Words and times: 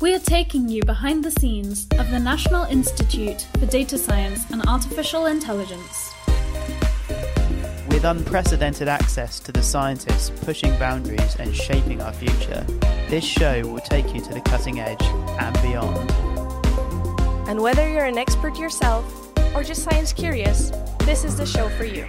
We 0.00 0.14
are 0.14 0.20
taking 0.20 0.68
you 0.68 0.84
behind 0.84 1.24
the 1.24 1.32
scenes 1.32 1.88
of 1.98 2.08
the 2.12 2.20
National 2.20 2.62
Institute 2.66 3.48
for 3.58 3.66
Data 3.66 3.98
Science 3.98 4.48
and 4.52 4.64
Artificial 4.68 5.26
Intelligence. 5.26 6.14
With 7.88 8.04
unprecedented 8.04 8.86
access 8.86 9.40
to 9.40 9.50
the 9.50 9.60
scientists 9.60 10.30
pushing 10.44 10.70
boundaries 10.78 11.34
and 11.40 11.52
shaping 11.52 12.00
our 12.00 12.12
future, 12.12 12.64
this 13.08 13.24
show 13.24 13.66
will 13.66 13.80
take 13.80 14.14
you 14.14 14.20
to 14.20 14.32
the 14.32 14.40
cutting 14.42 14.78
edge 14.78 15.02
and 15.02 15.60
beyond. 15.62 16.08
And 17.48 17.60
whether 17.60 17.88
you're 17.88 18.04
an 18.04 18.18
expert 18.18 18.56
yourself 18.56 19.04
or 19.52 19.64
just 19.64 19.82
science 19.82 20.12
curious, 20.12 20.70
this 21.00 21.24
is 21.24 21.36
the 21.36 21.44
show 21.44 21.68
for 21.70 21.84
you. 21.84 22.06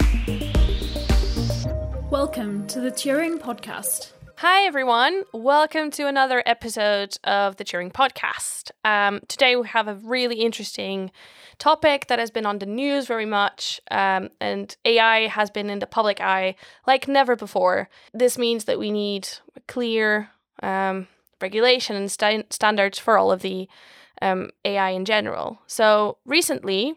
Welcome 2.12 2.68
to 2.68 2.82
the 2.82 2.92
Turing 2.92 3.40
Podcast. 3.40 4.12
Hi, 4.42 4.66
everyone. 4.66 5.26
Welcome 5.34 5.92
to 5.92 6.08
another 6.08 6.42
episode 6.46 7.18
of 7.26 7.58
the 7.58 7.66
Turing 7.66 7.92
Podcast. 7.92 8.72
Um, 8.86 9.20
today, 9.28 9.58
we 9.58 9.68
have 9.68 9.90
a 9.90 9.96
really 9.96 10.38
interesting 10.38 11.12
topic 11.58 12.08
that 12.08 12.20
has 12.20 12.32
been 12.32 12.46
on 12.46 12.60
the 12.60 12.66
news 12.66 13.06
very 13.06 13.26
much, 13.26 13.82
um, 13.92 14.30
and 14.40 14.78
AI 14.86 15.28
has 15.28 15.50
been 15.50 15.70
in 15.70 15.80
the 15.80 15.86
public 15.86 16.22
eye 16.22 16.56
like 16.88 17.06
never 17.06 17.36
before. 17.36 17.90
This 18.14 18.38
means 18.38 18.64
that 18.64 18.80
we 18.80 18.92
need 18.92 19.28
clear 19.68 20.30
um, 20.64 21.10
regulation 21.42 21.98
and 21.98 22.10
st- 22.10 22.54
standards 22.54 22.98
for 22.98 23.18
all 23.18 23.34
of 23.34 23.42
the 23.42 23.68
um, 24.22 24.52
AI 24.64 24.92
in 24.92 25.04
general. 25.04 25.60
So, 25.68 26.18
recently, 26.26 26.96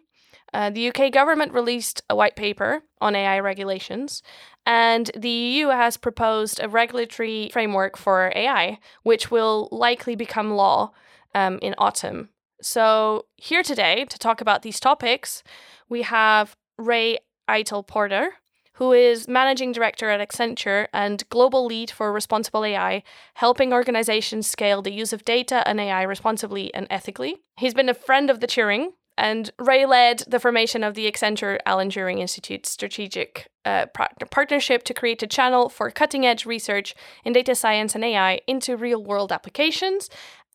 uh, 0.55 0.71
the 0.71 0.89
UK 0.89 1.11
government 1.11 1.53
released 1.53 2.03
a 2.11 2.15
white 2.15 2.37
paper 2.37 2.83
on 3.01 3.17
AI 3.17 3.41
regulations, 3.41 4.23
and 4.67 5.11
the 5.17 5.29
EU 5.29 5.69
has 5.69 5.97
proposed 5.97 6.61
a 6.63 6.69
regulatory 6.69 7.51
framework 7.53 7.97
for 7.97 8.33
AI, 8.35 8.79
which 9.03 9.31
will 9.31 9.69
likely 9.73 10.15
become 10.15 10.55
law 10.55 10.93
um, 11.35 11.59
in 11.61 11.75
autumn. 11.79 12.29
So, 12.61 13.27
here 13.37 13.63
today 13.63 14.05
to 14.05 14.19
talk 14.19 14.41
about 14.41 14.63
these 14.63 14.79
topics, 14.79 15.43
we 15.89 16.03
have 16.03 16.57
Ray 16.79 17.19
Eitel 17.49 17.85
Porter, 17.85 18.35
who 18.75 18.93
is 18.93 19.29
managing 19.29 19.73
director 19.73 20.11
at 20.11 20.27
Accenture 20.27 20.87
and 20.93 21.29
global 21.29 21.67
lead 21.67 21.91
for 21.91 22.13
responsible 22.13 22.65
AI, 22.65 23.03
helping 23.35 23.73
organizations 23.73 24.47
scale 24.47 24.81
the 24.81 24.93
use 24.93 25.13
of 25.13 25.25
data 25.25 25.67
and 25.69 25.81
AI 25.81 26.03
responsibly 26.03 26.73
and 26.73 26.87
ethically. 26.89 27.39
He's 27.57 27.75
been 27.75 27.89
a 27.89 27.95
friend 27.95 28.31
of 28.31 28.41
the 28.41 28.47
Turing 28.47 28.93
and 29.19 29.51
Ray 29.59 29.85
led 29.87 30.25
the 30.27 30.41
formation 30.41 30.83
of 30.83 30.95
the 30.95 31.11
Accenture 31.11 31.59
Alan 31.67 31.91
Turing 31.91 32.21
Institute's 32.21 32.71
strategic 32.71 33.49
uh, 33.65 33.87
partnership 34.31 34.83
to 34.85 34.95
create 34.95 35.23
a 35.23 35.27
channel 35.27 35.69
for 35.69 35.91
cutting 35.91 36.27
edge 36.27 36.47
research 36.47 36.95
in 37.25 37.33
data 37.33 37.55
science 37.55 37.95
and 37.95 38.05
AI 38.05 38.41
into 38.47 38.77
real 38.77 39.03
world 39.03 39.31
applications, 39.31 40.09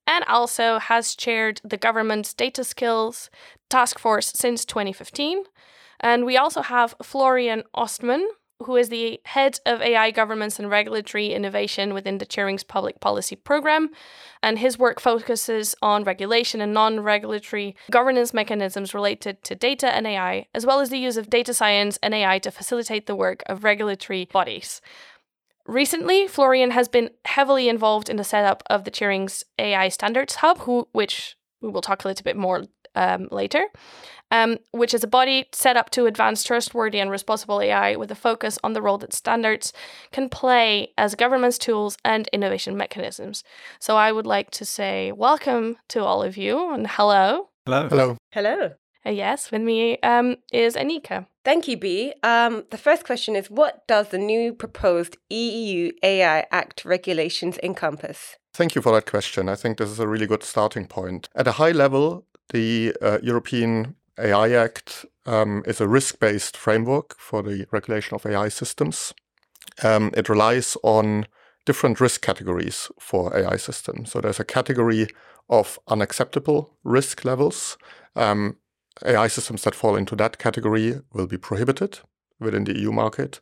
and 0.08 0.24
also 0.26 0.80
has 0.80 1.16
chaired 1.16 1.62
the 1.64 1.78
government's 1.78 2.34
data 2.34 2.64
skills 2.64 3.30
task 3.70 4.00
force 4.00 4.32
since 4.34 4.66
2015. 4.66 5.44
And 6.00 6.26
we 6.26 6.38
also 6.38 6.62
have 6.62 6.96
Florian 7.04 7.64
Ostmann, 7.76 8.26
who 8.64 8.76
is 8.76 8.90
the 8.90 9.22
head 9.26 9.60
of 9.66 9.82
AI 9.82 10.12
governance 10.12 10.58
and 10.60 10.70
regulatory 10.70 11.34
innovation 11.34 11.94
within 11.94 12.18
the 12.18 12.26
Turing's 12.26 12.64
public 12.64 13.00
policy 13.00 13.36
program. 13.36 13.90
And 14.42 14.60
his 14.60 14.80
work 14.80 15.00
focuses 15.00 15.76
on 15.82 16.04
regulation 16.04 16.60
and 16.62 16.74
non 16.74 17.02
regulatory 17.02 17.76
governance 17.92 18.34
mechanisms 18.34 18.94
related 18.94 19.44
to 19.44 19.56
data 19.56 19.94
and 19.94 20.08
AI, 20.08 20.48
as 20.56 20.66
well 20.66 20.80
as 20.80 20.90
the 20.90 20.98
use 20.98 21.18
of 21.18 21.30
data 21.30 21.54
science 21.54 22.00
and 22.02 22.14
AI 22.14 22.40
to 22.40 22.52
facilitate 22.52 23.06
the 23.06 23.16
work 23.16 23.44
of 23.46 23.64
regulatory 23.64 24.26
bodies. 24.26 24.82
Recently, 25.68 26.28
Florian 26.28 26.72
has 26.72 26.88
been 26.88 27.10
heavily 27.26 27.68
involved 27.68 28.10
in 28.10 28.16
the 28.16 28.24
setup 28.24 28.64
of 28.70 28.86
the 28.86 28.92
Turing's 28.92 29.44
AI 29.60 29.90
Standards 29.90 30.36
Hub, 30.36 30.60
who, 30.60 30.88
which 30.94 31.36
we 31.62 31.70
will 31.70 31.82
talk 31.82 32.04
a 32.04 32.08
little 32.08 32.24
bit 32.24 32.38
more 32.38 32.64
um, 32.98 33.28
later 33.32 33.64
um, 34.32 34.58
which 34.72 34.94
is 34.94 35.04
a 35.04 35.08
body 35.08 35.46
set 35.52 35.78
up 35.78 35.90
to 35.92 36.06
advance 36.06 36.44
trustworthy 36.44 37.00
and 37.00 37.10
responsible 37.10 37.62
AI 37.62 37.96
with 37.96 38.12
a 38.12 38.16
focus 38.16 38.60
on 38.64 38.74
the 38.74 38.82
role 38.82 38.98
that 38.98 39.14
standards 39.14 39.74
can 40.12 40.30
play 40.30 40.94
as 40.98 41.16
government's 41.16 41.58
tools 41.58 41.98
and 42.04 42.28
innovation 42.34 42.76
mechanisms. 42.76 43.44
So 43.80 43.96
I 43.96 44.12
would 44.12 44.28
like 44.28 44.52
to 44.52 44.66
say 44.66 45.12
welcome 45.12 45.78
to 45.90 46.04
all 46.04 46.24
of 46.24 46.38
you 46.38 46.74
and 46.74 46.88
hello. 46.88 47.50
Hello. 47.66 47.90
Hello. 47.90 48.18
Hello. 48.32 48.72
Uh, 49.06 49.12
yes, 49.12 49.52
with 49.52 49.62
me 49.62 50.00
um, 50.00 50.36
is 50.52 50.76
Anneca. 50.76 51.28
Thank 51.46 51.68
you, 51.70 51.78
Bea. 51.78 52.14
Um, 52.24 52.66
the 52.72 52.78
first 52.78 53.06
question 53.06 53.38
is 53.38 53.50
What 53.50 53.88
does 53.88 54.10
the 54.10 54.18
new 54.18 54.54
proposed 54.54 55.16
EU 55.30 55.92
AI 56.04 56.46
Act 56.52 56.84
regulations 56.84 57.58
encompass? 57.64 58.36
Thank 58.54 58.76
you 58.76 58.82
for 58.82 58.92
that 58.94 59.06
question. 59.06 59.48
I 59.48 59.56
think 59.56 59.78
this 59.78 59.90
is 59.90 60.00
a 60.00 60.08
really 60.08 60.26
good 60.26 60.44
starting 60.44 60.88
point. 60.88 61.30
At 61.36 61.48
a 61.48 61.54
high 61.54 61.72
level, 61.72 62.26
the 62.50 62.96
uh, 63.02 63.20
European 63.22 63.96
AI 64.20 64.52
Act 64.52 65.06
um, 65.26 65.64
is 65.66 65.82
a 65.82 65.88
risk 65.88 66.20
based 66.20 66.58
framework 66.58 67.18
for 67.18 67.44
the 67.44 67.68
regulation 67.72 68.16
of 68.16 68.26
AI 68.26 68.50
systems. 68.50 69.14
Um, 69.84 70.12
it 70.16 70.30
relies 70.30 70.78
on 70.84 71.28
different 71.66 72.00
risk 72.00 72.22
categories 72.22 72.90
for 73.00 73.36
AI 73.38 73.58
systems. 73.58 74.12
So 74.12 74.22
there's 74.22 74.40
a 74.40 74.46
category 74.46 75.08
of 75.50 75.78
unacceptable 75.88 76.78
risk 76.84 77.26
levels. 77.26 77.78
Um, 78.16 78.58
AI 79.06 79.28
systems 79.28 79.64
that 79.64 79.76
fall 79.76 79.96
into 79.96 80.16
that 80.16 80.40
category 80.40 81.02
will 81.14 81.28
be 81.28 81.38
prohibited 81.38 82.00
within 82.40 82.64
the 82.64 82.78
EU 82.80 82.92
market. 82.92 83.40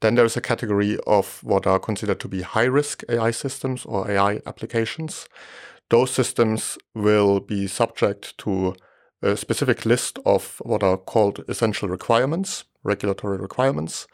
Then 0.00 0.14
there's 0.14 0.36
a 0.36 0.40
category 0.40 0.98
of 1.06 1.42
what 1.42 1.66
are 1.66 1.78
considered 1.78 2.20
to 2.20 2.28
be 2.28 2.42
high 2.42 2.64
risk 2.64 3.02
AI 3.08 3.30
systems 3.30 3.84
or 3.84 4.10
AI 4.10 4.40
applications. 4.46 5.28
Those 5.94 6.10
systems 6.10 6.76
will 6.92 7.38
be 7.38 7.68
subject 7.68 8.36
to 8.38 8.74
a 9.22 9.36
specific 9.36 9.86
list 9.86 10.18
of 10.26 10.60
what 10.64 10.82
are 10.82 10.96
called 10.96 11.44
essential 11.46 11.88
requirements, 11.88 12.64
regulatory 12.82 13.38
requirements. 13.38 14.08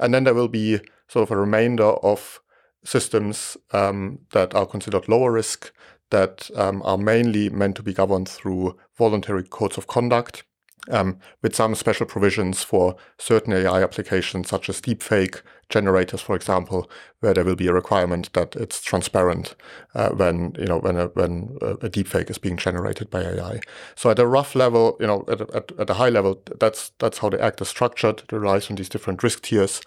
And 0.00 0.12
then 0.12 0.24
there 0.24 0.34
will 0.34 0.48
be 0.48 0.80
sort 1.06 1.22
of 1.22 1.30
a 1.30 1.36
remainder 1.36 1.84
of 1.84 2.40
systems 2.82 3.56
um, 3.70 4.18
that 4.32 4.56
are 4.56 4.66
considered 4.66 5.08
lower 5.08 5.30
risk 5.30 5.72
that 6.10 6.50
um, 6.56 6.82
are 6.84 6.98
mainly 6.98 7.48
meant 7.48 7.76
to 7.76 7.84
be 7.84 7.94
governed 7.94 8.28
through 8.28 8.76
voluntary 8.98 9.44
codes 9.44 9.78
of 9.78 9.86
conduct 9.86 10.42
um, 10.90 11.18
with 11.42 11.54
some 11.54 11.74
special 11.74 12.06
provisions 12.06 12.62
for 12.62 12.96
certain 13.18 13.52
AI 13.52 13.82
applications, 13.82 14.48
such 14.48 14.68
as 14.68 14.80
deepfake 14.80 15.42
generators, 15.68 16.20
for 16.20 16.34
example, 16.34 16.90
where 17.20 17.32
there 17.32 17.44
will 17.44 17.56
be 17.56 17.68
a 17.68 17.72
requirement 17.72 18.32
that 18.32 18.56
it's 18.56 18.82
transparent 18.82 19.54
uh, 19.94 20.10
when 20.10 20.54
you 20.58 20.66
know 20.66 20.78
when 20.78 20.96
a, 20.96 21.06
when 21.08 21.56
a 21.62 21.88
deepfake 21.88 22.30
is 22.30 22.38
being 22.38 22.56
generated 22.56 23.08
by 23.10 23.22
AI. 23.22 23.60
So 23.94 24.10
at 24.10 24.18
a 24.18 24.26
rough 24.26 24.54
level, 24.54 24.96
you 25.00 25.06
know, 25.06 25.24
at 25.28 25.40
a, 25.40 25.46
at, 25.54 25.72
at 25.78 25.90
a 25.90 25.94
high 25.94 26.10
level, 26.10 26.42
that's 26.58 26.92
that's 26.98 27.18
how 27.18 27.30
the 27.30 27.42
act 27.42 27.60
is 27.60 27.68
structured. 27.68 28.20
It 28.20 28.32
relies 28.32 28.68
on 28.70 28.76
these 28.76 28.88
different 28.88 29.22
risk 29.22 29.42
tiers, 29.42 29.80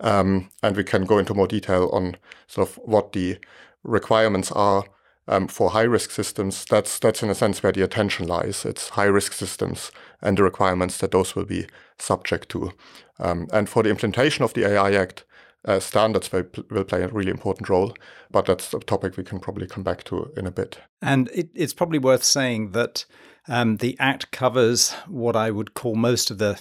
um, 0.00 0.50
and 0.62 0.76
we 0.76 0.84
can 0.84 1.04
go 1.04 1.18
into 1.18 1.34
more 1.34 1.48
detail 1.48 1.90
on 1.92 2.16
sort 2.46 2.68
of 2.68 2.76
what 2.76 3.12
the 3.12 3.38
requirements 3.82 4.50
are 4.52 4.84
um, 5.26 5.48
for 5.48 5.70
high 5.70 5.82
risk 5.82 6.10
systems, 6.10 6.64
that's 6.64 6.98
that's 6.98 7.22
in 7.22 7.30
a 7.30 7.34
sense 7.34 7.62
where 7.62 7.72
the 7.72 7.82
attention 7.82 8.26
lies. 8.26 8.64
It's 8.64 8.90
high 8.90 9.04
risk 9.04 9.32
systems 9.32 9.90
and 10.20 10.38
the 10.38 10.42
requirements 10.42 10.98
that 10.98 11.12
those 11.12 11.34
will 11.34 11.44
be 11.44 11.66
subject 11.98 12.48
to. 12.50 12.72
Um, 13.18 13.48
and 13.52 13.68
for 13.68 13.82
the 13.82 13.90
implementation 13.90 14.44
of 14.44 14.54
the 14.54 14.66
AI 14.66 14.92
Act, 14.92 15.24
uh, 15.64 15.80
standards 15.80 16.30
will, 16.32 16.44
will, 16.70 16.84
play 16.84 17.02
a 17.02 17.08
really 17.08 17.30
important 17.30 17.68
role. 17.68 17.94
But 18.30 18.46
that's 18.46 18.74
a 18.74 18.80
topic 18.80 19.16
we 19.16 19.24
can 19.24 19.38
probably 19.40 19.66
come 19.66 19.82
back 19.82 20.04
to 20.04 20.32
in 20.36 20.46
a 20.46 20.50
bit. 20.50 20.78
And 21.00 21.28
it, 21.34 21.48
it's 21.54 21.74
probably 21.74 21.98
worth 21.98 22.24
saying 22.24 22.72
that 22.72 23.04
um, 23.48 23.78
the 23.78 23.96
Act 23.98 24.30
covers 24.30 24.92
what 25.06 25.36
I 25.36 25.50
would 25.50 25.74
call 25.74 25.94
most 25.94 26.30
of 26.30 26.38
the 26.38 26.60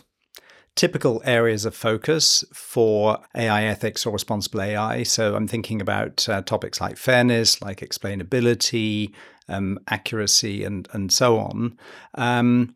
typical 0.76 1.22
areas 1.24 1.66
of 1.66 1.76
focus 1.76 2.44
for 2.54 3.20
AI 3.36 3.64
ethics 3.64 4.06
or 4.06 4.14
responsible 4.14 4.62
AI. 4.62 5.04
So 5.04 5.36
I'm 5.36 5.48
thinking 5.48 5.82
about 5.82 6.28
uh, 6.28 6.42
topics 6.42 6.82
like 6.82 6.98
fairness, 6.98 7.62
like 7.62 7.80
explainability, 7.80 9.14
um, 9.48 9.80
accuracy, 9.88 10.64
and 10.64 10.88
and 10.94 11.12
so 11.12 11.38
on. 11.38 11.78
Um, 12.16 12.76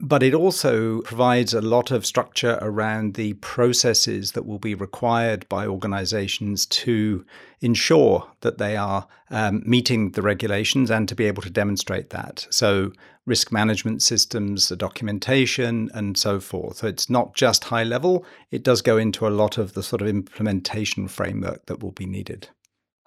but 0.00 0.22
it 0.22 0.34
also 0.34 1.00
provides 1.02 1.54
a 1.54 1.62
lot 1.62 1.90
of 1.90 2.04
structure 2.04 2.58
around 2.60 3.14
the 3.14 3.32
processes 3.34 4.32
that 4.32 4.44
will 4.44 4.58
be 4.58 4.74
required 4.74 5.48
by 5.48 5.66
organizations 5.66 6.66
to 6.66 7.24
ensure 7.60 8.28
that 8.42 8.58
they 8.58 8.76
are 8.76 9.06
um, 9.30 9.62
meeting 9.64 10.10
the 10.10 10.20
regulations 10.20 10.90
and 10.90 11.08
to 11.08 11.14
be 11.14 11.24
able 11.24 11.42
to 11.42 11.50
demonstrate 11.50 12.10
that. 12.10 12.46
So, 12.50 12.92
risk 13.24 13.50
management 13.50 14.02
systems, 14.02 14.68
the 14.68 14.76
documentation, 14.76 15.90
and 15.94 16.16
so 16.16 16.40
forth. 16.40 16.76
So, 16.76 16.88
it's 16.88 17.08
not 17.08 17.34
just 17.34 17.64
high 17.64 17.84
level, 17.84 18.26
it 18.50 18.62
does 18.62 18.82
go 18.82 18.98
into 18.98 19.26
a 19.26 19.30
lot 19.30 19.56
of 19.56 19.72
the 19.72 19.82
sort 19.82 20.02
of 20.02 20.08
implementation 20.08 21.08
framework 21.08 21.66
that 21.66 21.82
will 21.82 21.92
be 21.92 22.06
needed. 22.06 22.50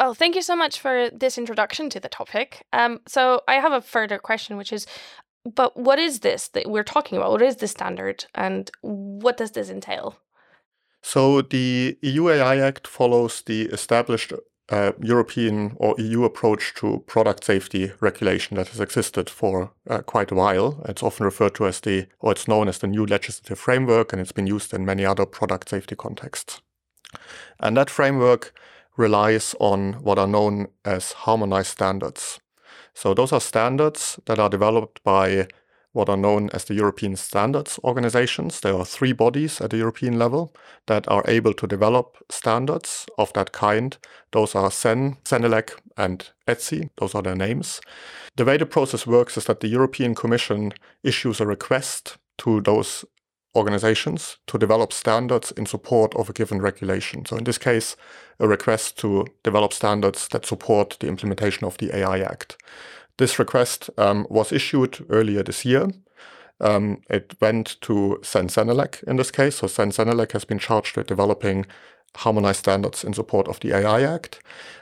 Oh, 0.02 0.14
thank 0.14 0.36
you 0.36 0.42
so 0.42 0.56
much 0.56 0.80
for 0.80 1.10
this 1.12 1.38
introduction 1.38 1.90
to 1.90 2.00
the 2.00 2.08
topic. 2.08 2.66
Um, 2.72 3.02
so 3.06 3.42
I 3.50 3.56
have 3.56 3.74
a 3.74 3.82
further 3.82 4.18
question, 4.18 4.56
which 4.56 4.72
is 4.72 4.88
but 5.46 5.78
what 5.78 6.00
is 6.00 6.20
this 6.20 6.50
that 6.50 6.70
we're 6.70 6.84
talking 6.84 7.18
about? 7.18 7.32
What 7.32 7.42
is 7.42 7.58
the 7.58 7.68
standard 7.68 8.26
and 8.36 8.70
what 8.82 9.38
does 9.38 9.52
this 9.52 9.70
entail? 9.70 10.18
So 11.02 11.42
the 11.42 11.98
EU 12.02 12.30
AI 12.30 12.58
Act 12.58 12.88
follows 12.88 13.42
the 13.42 13.64
established 13.64 14.34
uh, 14.70 14.92
European 15.02 15.74
or 15.78 15.96
EU 15.98 16.24
approach 16.24 16.74
to 16.76 17.04
product 17.08 17.44
safety 17.44 17.92
regulation 18.00 18.56
that 18.58 18.68
has 18.70 18.80
existed 18.80 19.30
for 19.30 19.72
uh, 19.90 20.02
quite 20.02 20.32
a 20.32 20.36
while. 20.36 20.84
It's 20.88 21.02
often 21.02 21.26
referred 21.26 21.56
to 21.56 21.66
as 21.66 21.80
the, 21.80 22.08
or 22.20 22.32
it's 22.32 22.48
known 22.48 22.68
as 22.68 22.80
the 22.80 22.88
new 22.88 23.06
legislative 23.06 23.58
framework, 23.58 24.14
and 24.14 24.22
it's 24.22 24.32
been 24.32 24.48
used 24.48 24.74
in 24.74 24.86
many 24.86 25.06
other 25.06 25.26
product 25.26 25.70
safety 25.70 25.96
contexts. 25.96 26.62
And 27.60 27.76
that 27.78 27.90
framework 27.90 28.54
relies 28.96 29.56
on 29.60 29.94
what 29.94 30.20
are 30.20 30.28
known 30.28 30.68
as 30.86 31.14
harmonized 31.14 31.72
standards. 31.72 32.40
So 33.02 33.14
those 33.14 33.32
are 33.32 33.40
standards 33.40 34.20
that 34.26 34.40
are 34.40 34.50
developed 34.50 35.02
by 35.06 35.48
what 35.94 36.10
are 36.10 36.18
known 36.18 36.50
as 36.52 36.66
the 36.66 36.74
European 36.74 37.16
standards 37.16 37.80
organizations. 37.82 38.60
There 38.60 38.76
are 38.76 38.84
three 38.84 39.14
bodies 39.14 39.62
at 39.62 39.70
the 39.70 39.78
European 39.78 40.20
level 40.20 40.54
that 40.88 41.08
are 41.08 41.24
able 41.26 41.54
to 41.54 41.66
develop 41.66 42.18
standards 42.30 43.06
of 43.18 43.32
that 43.34 43.54
kind. 43.54 43.98
Those 44.34 44.54
are 44.54 44.70
CEN, 44.70 45.16
CENELEC, 45.24 45.80
and 45.96 46.30
ETSI. 46.46 46.90
Those 46.98 47.16
are 47.16 47.22
their 47.22 47.38
names. 47.38 47.80
The 48.36 48.44
way 48.44 48.58
the 48.58 48.66
process 48.66 49.08
works 49.08 49.38
is 49.38 49.46
that 49.46 49.62
the 49.62 49.70
European 49.70 50.14
Commission 50.14 50.74
issues 51.02 51.40
a 51.40 51.46
request 51.46 52.18
to 52.40 52.60
those 52.60 53.06
organizations 53.56 54.38
to 54.48 54.58
develop 54.58 54.94
standards 54.94 55.52
in 55.52 55.66
support 55.66 56.16
of 56.16 56.30
a 56.30 56.34
given 56.34 56.62
regulation. 56.62 57.26
So 57.26 57.38
in 57.38 57.44
this 57.44 57.58
case, 57.58 57.96
a 58.40 58.48
request 58.48 58.98
to 59.00 59.26
develop 59.44 59.74
standards 59.74 60.28
that 60.30 60.46
support 60.46 60.98
the 61.00 61.08
implementation 61.08 61.66
of 61.66 61.78
the 61.78 61.96
AI 61.96 62.20
Act. 62.20 62.58
This 63.18 63.40
request 63.40 63.90
um, 63.98 64.26
was 64.30 64.52
issued 64.52 65.06
earlier 65.10 65.44
this 65.44 65.66
year. 65.66 65.90
Um, 66.62 67.02
it 67.10 67.36
went 67.42 67.80
to 67.82 68.20
CEN-CENELEC 68.22 69.04
in 69.04 69.16
this 69.16 69.32
case. 69.32 69.58
So 69.58 69.68
CEN-CENELEC 69.68 70.32
has 70.34 70.46
been 70.46 70.60
charged 70.60 70.96
with 70.96 71.08
developing 71.08 71.66
harmonized 72.16 72.60
standards 72.60 73.04
in 73.04 73.14
support 73.14 73.48
of 73.48 73.60
the 73.60 73.76
AI 73.76 74.02
Act. 74.02 74.40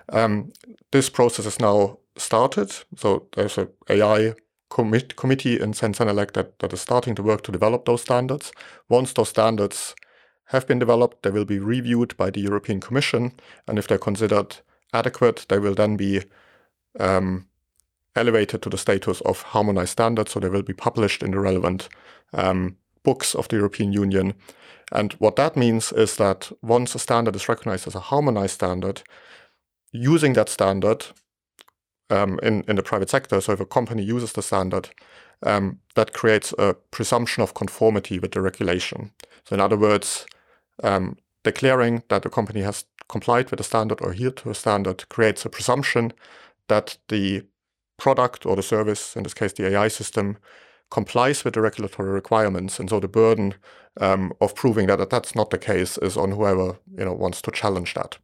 Um, 0.10 0.52
this 0.92 1.10
process 1.10 1.46
is 1.46 1.60
now 1.60 2.00
started. 2.16 2.74
So 2.96 3.28
there's 3.36 3.58
an 3.58 3.70
AI 3.90 4.34
commit 4.70 5.16
committee 5.16 5.60
in 5.60 5.74
CEN-CENELEC 5.74 6.34
that, 6.34 6.60
that 6.60 6.74
is 6.74 6.82
starting 6.82 7.16
to 7.16 7.24
work 7.24 7.42
to 7.44 7.52
develop 7.52 7.86
those 7.86 8.02
standards. 8.02 8.52
Once 8.90 9.14
those 9.14 9.30
standards 9.30 9.96
have 10.46 10.68
been 10.68 10.80
developed, 10.80 11.24
they 11.24 11.30
will 11.30 11.46
be 11.46 11.60
reviewed 11.60 12.16
by 12.18 12.30
the 12.30 12.42
European 12.42 12.80
Commission. 12.80 13.34
And 13.68 13.78
if 13.78 13.88
they're 13.88 13.98
considered 13.98 14.58
adequate, 14.94 15.46
they 15.50 15.60
will 15.60 15.76
then 15.76 15.98
be 15.98 16.24
um, 17.00 17.48
elevated 18.16 18.62
to 18.62 18.70
the 18.70 18.78
status 18.78 19.22
of 19.22 19.42
harmonized 19.42 19.92
standards, 19.92 20.32
so 20.32 20.40
they 20.40 20.50
will 20.50 20.64
be 20.64 20.74
published 20.74 21.22
in 21.24 21.32
the 21.32 21.40
relevant 21.40 21.90
um, 22.34 22.78
books 23.04 23.36
of 23.36 23.48
the 23.48 23.58
European 23.58 23.94
Union. 23.94 24.34
And 24.92 25.14
what 25.14 25.36
that 25.36 25.58
means 25.58 25.92
is 25.92 26.16
that 26.16 26.52
once 26.62 26.96
a 26.96 27.00
standard 27.00 27.36
is 27.36 27.50
recognized 27.50 27.88
as 27.88 27.96
a 27.96 28.00
harmonized 28.00 28.54
standard, 28.54 29.04
using 29.92 30.34
that 30.34 30.50
standard 30.50 31.06
um, 32.10 32.40
in, 32.44 32.64
in 32.68 32.76
the 32.76 32.84
private 32.84 33.10
sector, 33.10 33.42
so 33.42 33.54
if 33.54 33.60
a 33.60 33.66
company 33.66 34.04
uses 34.04 34.34
the 34.34 34.42
standard, 34.42 34.90
um, 35.44 35.80
that 35.96 36.14
creates 36.14 36.54
a 36.58 36.76
presumption 36.92 37.44
of 37.44 37.54
conformity 37.54 38.20
with 38.20 38.32
the 38.32 38.42
regulation. 38.42 39.12
So, 39.46 39.54
in 39.54 39.60
other 39.60 39.78
words, 39.78 40.26
um, 40.84 41.18
declaring 41.44 42.04
that 42.10 42.26
a 42.26 42.30
company 42.30 42.62
has 42.62 42.86
complied 43.08 43.52
with 43.52 43.60
a 43.60 43.64
standard 43.64 44.02
or 44.02 44.12
adhered 44.12 44.38
to 44.38 44.50
a 44.50 44.56
standard 44.56 45.08
creates 45.10 45.46
a 45.46 45.50
presumption 45.50 46.12
that 46.68 46.98
the 47.08 47.44
product 47.98 48.46
or 48.46 48.56
the 48.56 48.64
service, 48.64 49.16
in 49.16 49.24
this 49.24 49.34
case 49.34 49.54
the 49.54 49.68
AI 49.68 49.88
system, 49.88 50.38
complies 50.90 51.44
with 51.44 51.54
the 51.54 51.62
regulatory 51.62 52.10
requirements, 52.10 52.80
and 52.80 52.90
so 52.90 53.00
the 53.00 53.08
burden 53.08 53.54
um, 54.00 54.34
of 54.40 54.56
proving 54.56 54.88
that, 54.88 54.98
that 54.98 55.10
that's 55.10 55.36
not 55.36 55.50
the 55.50 55.58
case 55.58 55.98
is 56.00 56.18
on 56.18 56.32
whoever 56.32 56.78
you 56.98 57.06
know 57.06 57.14
wants 57.14 57.42
to 57.42 57.52
challenge 57.52 57.94
that. 57.94 58.18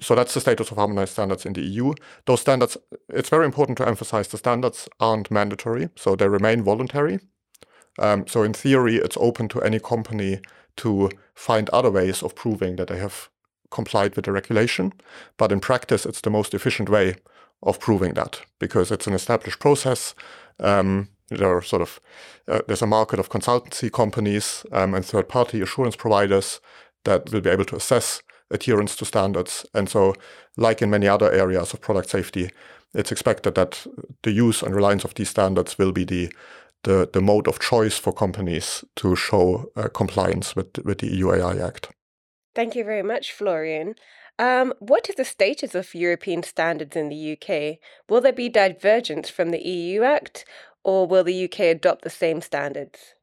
So 0.00 0.14
that's 0.14 0.34
the 0.34 0.40
status 0.40 0.70
of 0.70 0.76
harmonized 0.76 1.12
standards 1.12 1.46
in 1.46 1.52
the 1.52 1.62
EU. 1.62 1.94
Those 2.26 2.40
standards, 2.40 2.76
it's 3.08 3.28
very 3.28 3.44
important 3.44 3.78
to 3.78 3.88
emphasize 3.88 4.28
the 4.28 4.38
standards 4.38 4.88
aren't 5.00 5.30
mandatory, 5.30 5.88
so 5.96 6.14
they 6.14 6.28
remain 6.28 6.62
voluntary. 6.62 7.20
Um, 7.98 8.26
so 8.26 8.42
in 8.42 8.52
theory, 8.52 8.96
it's 8.96 9.16
open 9.18 9.48
to 9.48 9.60
any 9.60 9.78
company 9.78 10.40
to 10.76 11.10
find 11.34 11.68
other 11.70 11.90
ways 11.90 12.22
of 12.22 12.34
proving 12.34 12.76
that 12.76 12.88
they 12.88 12.98
have 12.98 13.28
complied 13.70 14.16
with 14.16 14.24
the 14.24 14.32
regulation. 14.32 14.92
But 15.36 15.52
in 15.52 15.60
practice, 15.60 16.06
it's 16.06 16.20
the 16.20 16.30
most 16.30 16.54
efficient 16.54 16.88
way 16.88 17.16
of 17.62 17.78
proving 17.78 18.14
that 18.14 18.40
because 18.58 18.90
it's 18.90 19.06
an 19.06 19.14
established 19.14 19.60
process. 19.60 20.14
Um, 20.58 21.08
there 21.28 21.56
are 21.56 21.62
sort 21.62 21.82
of 21.82 22.00
uh, 22.48 22.60
there's 22.66 22.82
a 22.82 22.86
market 22.86 23.18
of 23.18 23.30
consultancy 23.30 23.90
companies 23.90 24.64
um, 24.72 24.94
and 24.94 25.04
third-party 25.04 25.60
assurance 25.60 25.96
providers 25.96 26.60
that 27.04 27.32
will 27.32 27.40
be 27.40 27.50
able 27.50 27.64
to 27.64 27.76
assess 27.76 28.22
adherence 28.52 28.96
to 28.96 29.04
standards. 29.04 29.66
And 29.74 29.88
so, 29.88 30.14
like 30.56 30.82
in 30.82 30.90
many 30.90 31.08
other 31.08 31.32
areas 31.32 31.72
of 31.72 31.80
product 31.80 32.10
safety, 32.10 32.50
it's 32.94 33.12
expected 33.12 33.54
that 33.54 33.86
the 34.22 34.32
use 34.32 34.62
and 34.62 34.74
reliance 34.74 35.04
of 35.04 35.14
these 35.14 35.30
standards 35.30 35.78
will 35.78 35.92
be 35.92 36.04
the 36.04 36.32
the, 36.84 37.08
the 37.12 37.20
mode 37.20 37.46
of 37.46 37.60
choice 37.60 37.96
for 37.96 38.12
companies 38.12 38.84
to 38.96 39.14
show 39.14 39.70
uh, 39.76 39.88
compliance 39.88 40.56
with 40.56 40.78
with 40.84 40.98
the 40.98 41.08
EU 41.08 41.32
AI 41.32 41.58
Act. 41.58 41.90
Thank 42.54 42.74
you 42.74 42.84
very 42.84 43.02
much, 43.02 43.32
Florian. 43.32 43.94
Um, 44.38 44.72
what 44.78 45.08
is 45.08 45.16
the 45.16 45.24
status 45.24 45.74
of 45.74 45.94
European 45.94 46.42
standards 46.42 46.96
in 46.96 47.08
the 47.08 47.32
UK? 47.36 47.78
Will 48.08 48.20
there 48.20 48.32
be 48.32 48.48
divergence 48.48 49.30
from 49.30 49.50
the 49.50 49.64
EU 49.66 50.02
Act, 50.02 50.44
or 50.82 51.06
will 51.06 51.24
the 51.24 51.44
UK 51.44 51.60
adopt 51.60 52.02
the 52.02 52.10
same 52.10 52.40
standards? 52.40 53.14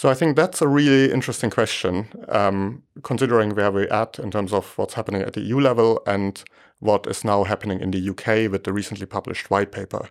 So 0.00 0.08
I 0.08 0.14
think 0.14 0.34
that's 0.34 0.62
a 0.62 0.66
really 0.66 1.12
interesting 1.12 1.50
question, 1.50 2.08
um, 2.30 2.82
considering 3.02 3.54
where 3.54 3.70
we're 3.70 3.92
at 3.92 4.18
in 4.18 4.30
terms 4.30 4.50
of 4.50 4.72
what's 4.78 4.94
happening 4.94 5.20
at 5.20 5.34
the 5.34 5.42
EU 5.42 5.60
level 5.60 6.00
and 6.06 6.42
what 6.78 7.06
is 7.06 7.22
now 7.22 7.44
happening 7.44 7.80
in 7.82 7.90
the 7.90 8.08
UK 8.08 8.50
with 8.50 8.64
the 8.64 8.72
recently 8.72 9.04
published 9.04 9.50
white 9.50 9.72
paper. 9.72 10.08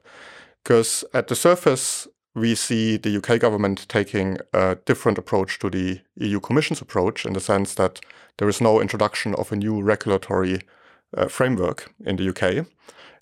Because 0.63 1.03
at 1.15 1.27
the 1.27 1.36
surface, 1.36 2.07
we 2.36 2.53
see 2.53 2.97
the 2.97 3.18
UK 3.18 3.39
government 3.39 3.89
taking 3.89 4.38
a 4.53 4.75
different 4.86 5.18
approach 5.18 5.57
to 5.57 5.71
the 5.71 6.01
EU 6.18 6.39
Commission's 6.39 6.81
approach 6.81 7.25
in 7.25 7.33
the 7.33 7.39
sense 7.39 7.74
that 7.74 8.00
there 8.38 8.47
is 8.47 8.62
no 8.62 8.80
introduction 8.80 9.33
of 9.33 9.51
a 9.51 9.56
new 9.56 9.81
regulatory 9.81 10.62
uh, 11.18 11.27
framework 11.27 11.91
in 12.06 12.18
the 12.18 12.30
UK. 12.30 12.68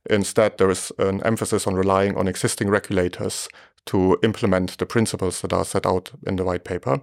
Instead, 0.10 0.58
there 0.58 0.69
is 0.69 0.92
an 1.00 1.24
emphasis 1.24 1.66
on 1.66 1.75
relying 1.75 2.18
on 2.18 2.28
existing 2.28 2.69
regulators 2.69 3.48
to 3.88 4.18
implement 4.24 4.78
the 4.78 4.86
principles 4.86 5.42
that 5.42 5.54
are 5.54 5.66
set 5.66 5.86
out 5.86 6.12
in 6.25 6.36
the 6.36 6.44
white 6.44 6.63
paper. 6.63 7.01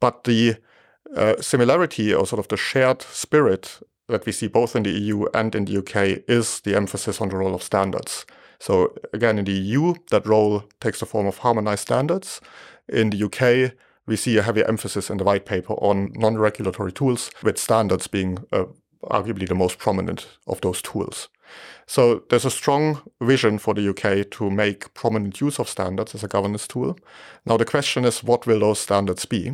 But 0.00 0.24
the 0.24 0.56
uh, 1.14 1.40
similarity 1.40 2.12
or 2.12 2.26
sort 2.26 2.40
of 2.40 2.48
the 2.48 2.56
shared 2.56 3.02
spirit 3.02 3.80
that 4.08 4.24
we 4.26 4.32
see 4.32 4.46
both 4.46 4.76
in 4.76 4.84
the 4.84 4.90
EU 4.90 5.26
and 5.34 5.54
in 5.54 5.64
the 5.64 5.78
UK 5.78 6.22
is 6.28 6.60
the 6.60 6.76
emphasis 6.76 7.20
on 7.20 7.28
the 7.28 7.36
role 7.36 7.54
of 7.54 7.62
standards. 7.62 8.24
So 8.58 8.94
again, 9.12 9.38
in 9.38 9.44
the 9.44 9.52
EU, 9.52 9.94
that 10.10 10.26
role 10.26 10.64
takes 10.80 11.00
the 11.00 11.06
form 11.06 11.26
of 11.26 11.38
harmonized 11.38 11.82
standards. 11.82 12.40
In 12.88 13.10
the 13.10 13.24
UK, 13.24 13.72
we 14.06 14.16
see 14.16 14.36
a 14.36 14.42
heavy 14.42 14.64
emphasis 14.64 15.10
in 15.10 15.18
the 15.18 15.24
white 15.24 15.44
paper 15.44 15.74
on 15.74 16.12
non-regulatory 16.14 16.92
tools, 16.92 17.30
with 17.42 17.58
standards 17.58 18.06
being 18.06 18.38
uh, 18.52 18.64
arguably 19.04 19.48
the 19.48 19.54
most 19.54 19.78
prominent 19.78 20.26
of 20.46 20.60
those 20.60 20.80
tools. 20.80 21.28
So 21.86 22.22
there's 22.28 22.44
a 22.44 22.50
strong 22.50 23.02
vision 23.20 23.58
for 23.58 23.74
the 23.74 23.88
UK 23.88 24.30
to 24.32 24.50
make 24.50 24.92
prominent 24.94 25.40
use 25.40 25.58
of 25.58 25.68
standards 25.68 26.14
as 26.14 26.24
a 26.24 26.28
governance 26.28 26.66
tool. 26.66 26.98
Now 27.44 27.56
the 27.56 27.64
question 27.64 28.04
is, 28.04 28.24
what 28.24 28.46
will 28.46 28.60
those 28.60 28.80
standards 28.80 29.24
be? 29.24 29.52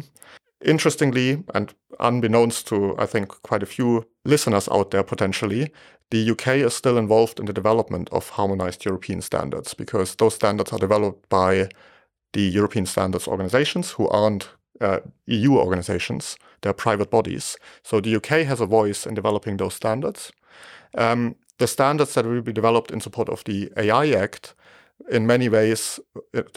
Interestingly, 0.65 1.43
and 1.55 1.75
unbeknownst 1.99 2.69
to, 2.69 2.95
I 2.99 3.07
think, 3.07 3.29
quite 3.43 3.63
a 3.63 3.67
few 3.67 4.07
listeners 4.25 4.69
out 4.69 4.93
there 4.93 5.03
potentially, 5.03 5.73
the 6.11 6.31
UK 6.31 6.49
is 6.49 6.75
still 6.75 6.99
involved 6.99 7.41
in 7.41 7.47
the 7.47 7.53
development 7.53 8.09
of 8.13 8.29
harmonized 8.29 8.85
European 8.85 9.23
standards 9.23 9.75
because 9.75 10.15
those 10.15 10.35
standards 10.35 10.73
are 10.73 10.79
developed 10.79 11.29
by 11.29 11.69
the 12.33 12.43
European 12.43 12.87
standards 12.87 13.27
organizations 13.27 13.93
who 13.93 14.09
aren't 14.09 14.51
uh, 14.81 15.01
EU 15.27 15.57
organizations, 15.57 16.37
they're 16.61 16.73
private 16.73 17.11
bodies. 17.11 17.57
So 17.83 18.01
the 18.01 18.17
UK 18.17 18.47
has 18.47 18.61
a 18.61 18.67
voice 18.67 19.07
in 19.07 19.15
developing 19.15 19.57
those 19.57 19.75
standards. 19.75 20.33
Um, 20.99 21.37
the 21.59 21.67
standards 21.67 22.15
that 22.15 22.27
will 22.27 22.43
be 22.43 22.53
developed 22.53 22.91
in 22.91 23.01
support 23.01 23.29
of 23.29 23.45
the 23.45 23.71
AI 23.77 24.11
Act 24.11 24.55
in 25.11 25.27
many 25.27 25.49
ways, 25.49 26.01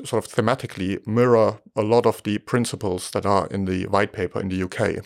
sort 0.04 0.26
of 0.26 0.32
thematically, 0.32 1.06
mirror 1.08 1.60
a 1.76 1.82
lot 1.82 2.06
of 2.06 2.22
the 2.24 2.38
principles 2.40 3.12
that 3.12 3.26
are 3.26 3.48
in 3.48 3.66
the 3.66 3.86
white 3.88 4.14
paper 4.14 4.40
in 4.40 4.50
the 4.50 4.64
UK. 4.64 5.06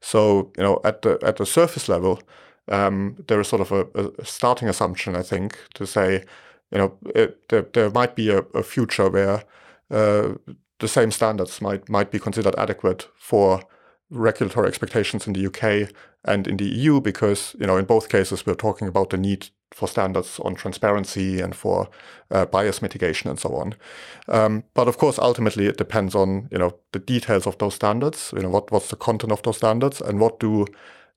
So, 0.00 0.52
you 0.56 0.62
know, 0.62 0.80
at 0.84 1.02
the 1.02 1.18
at 1.22 1.36
the 1.36 1.46
surface 1.46 1.88
level, 1.88 2.20
um, 2.68 3.16
there 3.26 3.40
is 3.40 3.48
sort 3.48 3.62
of 3.62 3.72
a, 3.72 3.86
a, 3.94 4.24
starting 4.24 4.68
assumption, 4.68 5.16
I 5.16 5.22
think, 5.22 5.58
to 5.74 5.86
say, 5.86 6.24
you 6.70 6.78
know, 6.78 6.96
it, 7.14 7.48
there, 7.48 7.66
there 7.72 7.90
might 7.90 8.14
be 8.14 8.30
a, 8.30 8.38
a 8.54 8.62
future 8.62 9.08
where 9.10 9.42
uh, 9.90 10.34
the 10.78 10.88
same 10.88 11.10
standards 11.10 11.60
might 11.60 11.88
might 11.88 12.10
be 12.10 12.18
considered 12.18 12.54
adequate 12.58 13.08
for 13.16 13.62
regulatory 14.10 14.68
expectations 14.68 15.26
in 15.26 15.32
the 15.32 15.46
UK 15.46 15.90
and 16.24 16.46
in 16.46 16.56
the 16.56 16.64
EU, 16.64 17.00
because 17.00 17.54
you 17.58 17.66
know, 17.66 17.76
in 17.76 17.84
both 17.84 18.08
cases, 18.08 18.46
we're 18.46 18.54
talking 18.54 18.88
about 18.88 19.10
the 19.10 19.16
need 19.16 19.48
for 19.72 19.88
standards 19.88 20.40
on 20.40 20.54
transparency 20.54 21.40
and 21.40 21.54
for 21.54 21.88
uh, 22.30 22.46
bias 22.46 22.80
mitigation 22.80 23.28
and 23.28 23.38
so 23.38 23.54
on. 23.56 23.74
Um, 24.28 24.64
but 24.74 24.88
of 24.88 24.98
course, 24.98 25.18
ultimately, 25.18 25.66
it 25.66 25.76
depends 25.76 26.14
on 26.14 26.48
you 26.50 26.58
know 26.58 26.78
the 26.92 26.98
details 26.98 27.46
of 27.46 27.58
those 27.58 27.74
standards. 27.74 28.32
You 28.34 28.42
know, 28.42 28.50
what 28.50 28.70
what's 28.70 28.90
the 28.90 28.96
content 28.96 29.32
of 29.32 29.42
those 29.42 29.58
standards, 29.58 30.00
and 30.00 30.20
what 30.20 30.40
do 30.40 30.66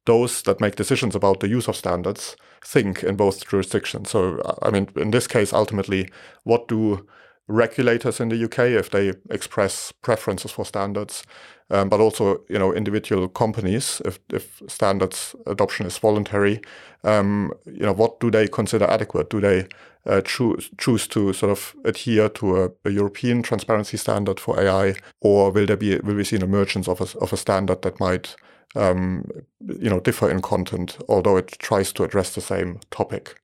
those 0.05 0.41
that 0.43 0.61
make 0.61 0.75
decisions 0.75 1.15
about 1.15 1.39
the 1.39 1.47
use 1.47 1.67
of 1.67 1.75
standards 1.75 2.35
think 2.63 3.03
in 3.03 3.15
both 3.15 3.47
jurisdictions. 3.47 4.09
So, 4.09 4.41
I 4.61 4.71
mean, 4.71 4.89
in 4.95 5.11
this 5.11 5.27
case, 5.27 5.53
ultimately, 5.53 6.09
what 6.43 6.67
do 6.67 7.07
regulators 7.47 8.19
in 8.19 8.29
the 8.29 8.43
UK 8.43 8.59
if 8.59 8.89
they 8.89 9.13
express 9.29 9.91
preferences 9.91 10.51
for 10.51 10.65
standards, 10.65 11.23
um, 11.69 11.89
but 11.89 11.99
also 11.99 12.41
you 12.49 12.57
know 12.57 12.73
individual 12.73 13.27
companies 13.27 14.01
if, 14.05 14.19
if 14.33 14.61
standards 14.67 15.35
adoption 15.45 15.85
is 15.85 15.97
voluntary, 15.97 16.61
um, 17.03 17.53
you 17.65 17.85
know 17.85 17.93
what 17.93 18.19
do 18.19 18.31
they 18.31 18.47
consider 18.47 18.85
adequate? 18.85 19.29
Do 19.29 19.39
they 19.41 19.67
uh, 20.05 20.21
choose 20.21 20.69
choose 20.77 21.07
to 21.07 21.33
sort 21.33 21.51
of 21.51 21.75
adhere 21.85 22.29
to 22.29 22.63
a, 22.63 22.71
a, 22.85 22.89
European 22.89 23.43
transparency 23.43 23.97
standard 23.97 24.39
for 24.39 24.59
AI, 24.59 24.95
or 25.21 25.51
will 25.51 25.65
there 25.65 25.77
be 25.77 25.97
will 25.99 26.15
we 26.15 26.23
see 26.23 26.37
an 26.37 26.43
emergence 26.43 26.87
of 26.87 27.01
a, 27.01 27.19
of 27.19 27.33
a 27.33 27.37
standard 27.37 27.81
that 27.81 27.99
might 27.99 28.35
um, 28.75 29.29
you 29.59 29.89
know 29.89 29.99
differ 29.99 30.29
in 30.29 30.41
content, 30.41 30.97
although 31.07 31.37
it 31.37 31.55
tries 31.59 31.91
to 31.93 32.03
address 32.03 32.33
the 32.33 32.41
same 32.41 32.79
topic? 32.91 33.39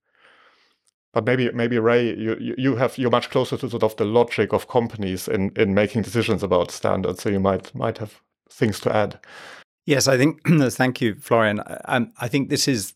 But 1.16 1.24
maybe, 1.26 1.50
maybe 1.54 1.80
Ray, 1.80 2.14
you, 2.14 2.56
you 2.58 2.76
have 2.76 2.98
you're 2.98 3.10
much 3.10 3.30
closer 3.30 3.56
to 3.56 3.70
sort 3.70 3.84
of 3.84 3.96
the 3.96 4.04
logic 4.04 4.52
of 4.52 4.68
companies 4.68 5.30
in, 5.30 5.50
in 5.56 5.74
making 5.74 6.02
decisions 6.02 6.44
about 6.44 6.72
standards, 6.72 7.24
so 7.24 7.30
you 7.30 7.40
might 7.40 7.74
might 7.74 8.00
have 8.00 8.22
things 8.50 8.82
to 8.82 8.94
add. 8.94 9.18
Yes, 9.86 10.10
I 10.10 10.18
think. 10.18 10.42
thank 10.74 11.00
you, 11.00 11.16
Florian. 11.22 11.62
I, 11.62 12.08
I 12.20 12.28
think 12.28 12.50
this 12.50 12.68
is 12.68 12.96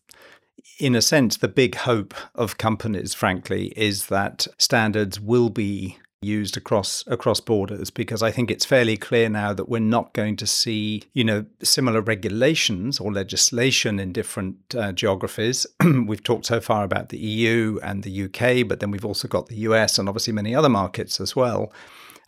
in 0.78 0.94
a 0.94 1.00
sense, 1.00 1.38
the 1.38 1.48
big 1.48 1.76
hope 1.76 2.12
of 2.34 2.58
companies, 2.58 3.14
frankly, 3.14 3.72
is 3.74 4.08
that 4.08 4.46
standards 4.58 5.18
will 5.18 5.48
be 5.48 5.98
used 6.22 6.54
across 6.54 7.02
across 7.06 7.40
borders 7.40 7.88
because 7.88 8.22
I 8.22 8.30
think 8.30 8.50
it's 8.50 8.66
fairly 8.66 8.98
clear 8.98 9.30
now 9.30 9.54
that 9.54 9.70
we're 9.70 9.78
not 9.78 10.12
going 10.12 10.36
to 10.36 10.46
see 10.46 11.04
you 11.14 11.24
know 11.24 11.46
similar 11.62 12.02
regulations 12.02 13.00
or 13.00 13.10
legislation 13.10 13.98
in 13.98 14.12
different 14.12 14.74
uh, 14.74 14.92
geographies. 14.92 15.66
we've 16.06 16.22
talked 16.22 16.44
so 16.44 16.60
far 16.60 16.84
about 16.84 17.08
the 17.08 17.16
EU 17.16 17.78
and 17.82 18.02
the 18.02 18.24
UK, 18.24 18.68
but 18.68 18.80
then 18.80 18.90
we've 18.90 19.04
also 19.04 19.28
got 19.28 19.46
the 19.46 19.56
US 19.56 19.98
and 19.98 20.10
obviously 20.10 20.34
many 20.34 20.54
other 20.54 20.68
markets 20.68 21.22
as 21.22 21.34
well. 21.34 21.72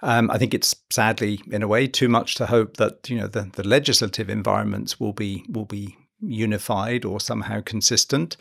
Um, 0.01 0.31
I 0.31 0.39
think 0.39 0.55
it's 0.55 0.75
sadly, 0.91 1.41
in 1.51 1.63
a 1.63 1.69
way, 1.69 1.87
too 1.87 2.09
much 2.09 2.35
to 2.37 2.47
hope 2.47 2.79
that 2.79 3.11
you 3.11 3.19
know 3.19 3.27
the, 3.27 3.51
the 3.53 3.67
legislative 3.67 4.31
environments 4.31 4.99
will 4.99 5.13
be 5.13 5.45
will 5.51 5.67
be 5.67 5.99
unified 6.21 7.05
or 7.05 7.21
somehow 7.21 7.61
consistent. 7.61 8.39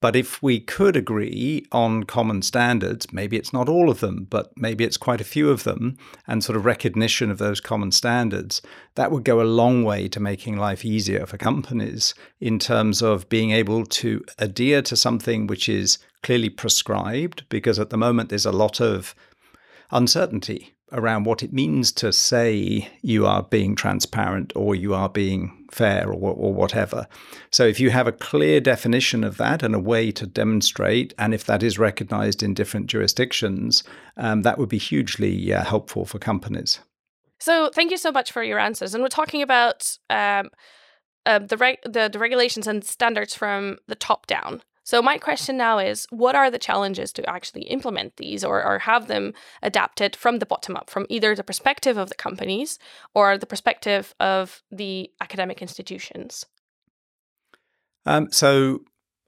But 0.00 0.14
if 0.14 0.40
we 0.40 0.60
could 0.60 0.96
agree 0.96 1.66
on 1.72 2.04
common 2.04 2.42
standards, 2.42 3.12
maybe 3.12 3.36
it's 3.36 3.52
not 3.52 3.68
all 3.68 3.90
of 3.90 3.98
them, 3.98 4.28
but 4.30 4.52
maybe 4.56 4.84
it's 4.84 4.96
quite 4.96 5.20
a 5.20 5.24
few 5.24 5.50
of 5.50 5.64
them, 5.64 5.98
and 6.26 6.44
sort 6.44 6.56
of 6.56 6.64
recognition 6.64 7.30
of 7.30 7.38
those 7.38 7.60
common 7.60 7.90
standards, 7.90 8.62
that 8.94 9.10
would 9.10 9.24
go 9.24 9.40
a 9.40 9.42
long 9.42 9.82
way 9.82 10.06
to 10.08 10.20
making 10.20 10.56
life 10.56 10.84
easier 10.84 11.26
for 11.26 11.36
companies 11.36 12.14
in 12.40 12.60
terms 12.60 13.02
of 13.02 13.28
being 13.28 13.50
able 13.50 13.84
to 13.86 14.24
adhere 14.38 14.82
to 14.82 14.96
something 14.96 15.48
which 15.48 15.68
is 15.68 15.98
clearly 16.22 16.48
prescribed, 16.48 17.44
because 17.48 17.80
at 17.80 17.90
the 17.90 17.96
moment 17.96 18.28
there's 18.28 18.46
a 18.46 18.52
lot 18.52 18.80
of 18.80 19.16
uncertainty 19.90 20.74
around 20.92 21.24
what 21.24 21.42
it 21.42 21.52
means 21.52 21.92
to 21.92 22.12
say 22.12 22.88
you 23.02 23.26
are 23.26 23.42
being 23.42 23.74
transparent 23.74 24.52
or 24.54 24.74
you 24.74 24.94
are 24.94 25.08
being 25.08 25.57
fair 25.70 26.08
or, 26.08 26.32
or 26.32 26.52
whatever. 26.52 27.06
So, 27.50 27.66
if 27.66 27.80
you 27.80 27.90
have 27.90 28.06
a 28.06 28.12
clear 28.12 28.60
definition 28.60 29.24
of 29.24 29.36
that 29.36 29.62
and 29.62 29.74
a 29.74 29.78
way 29.78 30.10
to 30.12 30.26
demonstrate, 30.26 31.14
and 31.18 31.34
if 31.34 31.44
that 31.44 31.62
is 31.62 31.78
recognized 31.78 32.42
in 32.42 32.54
different 32.54 32.86
jurisdictions, 32.86 33.84
um, 34.16 34.42
that 34.42 34.58
would 34.58 34.68
be 34.68 34.78
hugely 34.78 35.52
uh, 35.52 35.64
helpful 35.64 36.04
for 36.04 36.18
companies. 36.18 36.80
So, 37.40 37.70
thank 37.74 37.90
you 37.90 37.98
so 37.98 38.12
much 38.12 38.32
for 38.32 38.42
your 38.42 38.58
answers. 38.58 38.94
And 38.94 39.02
we're 39.02 39.08
talking 39.08 39.42
about 39.42 39.96
um, 40.10 40.50
uh, 41.26 41.38
the, 41.38 41.76
the 41.84 42.08
the 42.12 42.18
regulations 42.18 42.66
and 42.66 42.84
standards 42.84 43.34
from 43.34 43.78
the 43.86 43.94
top 43.94 44.26
down. 44.26 44.62
So, 44.88 45.02
my 45.02 45.18
question 45.18 45.58
now 45.58 45.78
is 45.78 46.06
what 46.08 46.34
are 46.34 46.50
the 46.50 46.58
challenges 46.58 47.12
to 47.12 47.28
actually 47.28 47.64
implement 47.64 48.16
these 48.16 48.42
or, 48.42 48.64
or 48.64 48.78
have 48.78 49.06
them 49.06 49.34
adapted 49.62 50.16
from 50.16 50.38
the 50.38 50.46
bottom 50.46 50.76
up, 50.76 50.88
from 50.88 51.04
either 51.10 51.34
the 51.34 51.44
perspective 51.44 51.98
of 51.98 52.08
the 52.08 52.14
companies 52.14 52.78
or 53.14 53.36
the 53.36 53.44
perspective 53.44 54.14
of 54.18 54.62
the 54.70 55.10
academic 55.20 55.60
institutions? 55.60 56.46
Um, 58.06 58.32
so, 58.32 58.80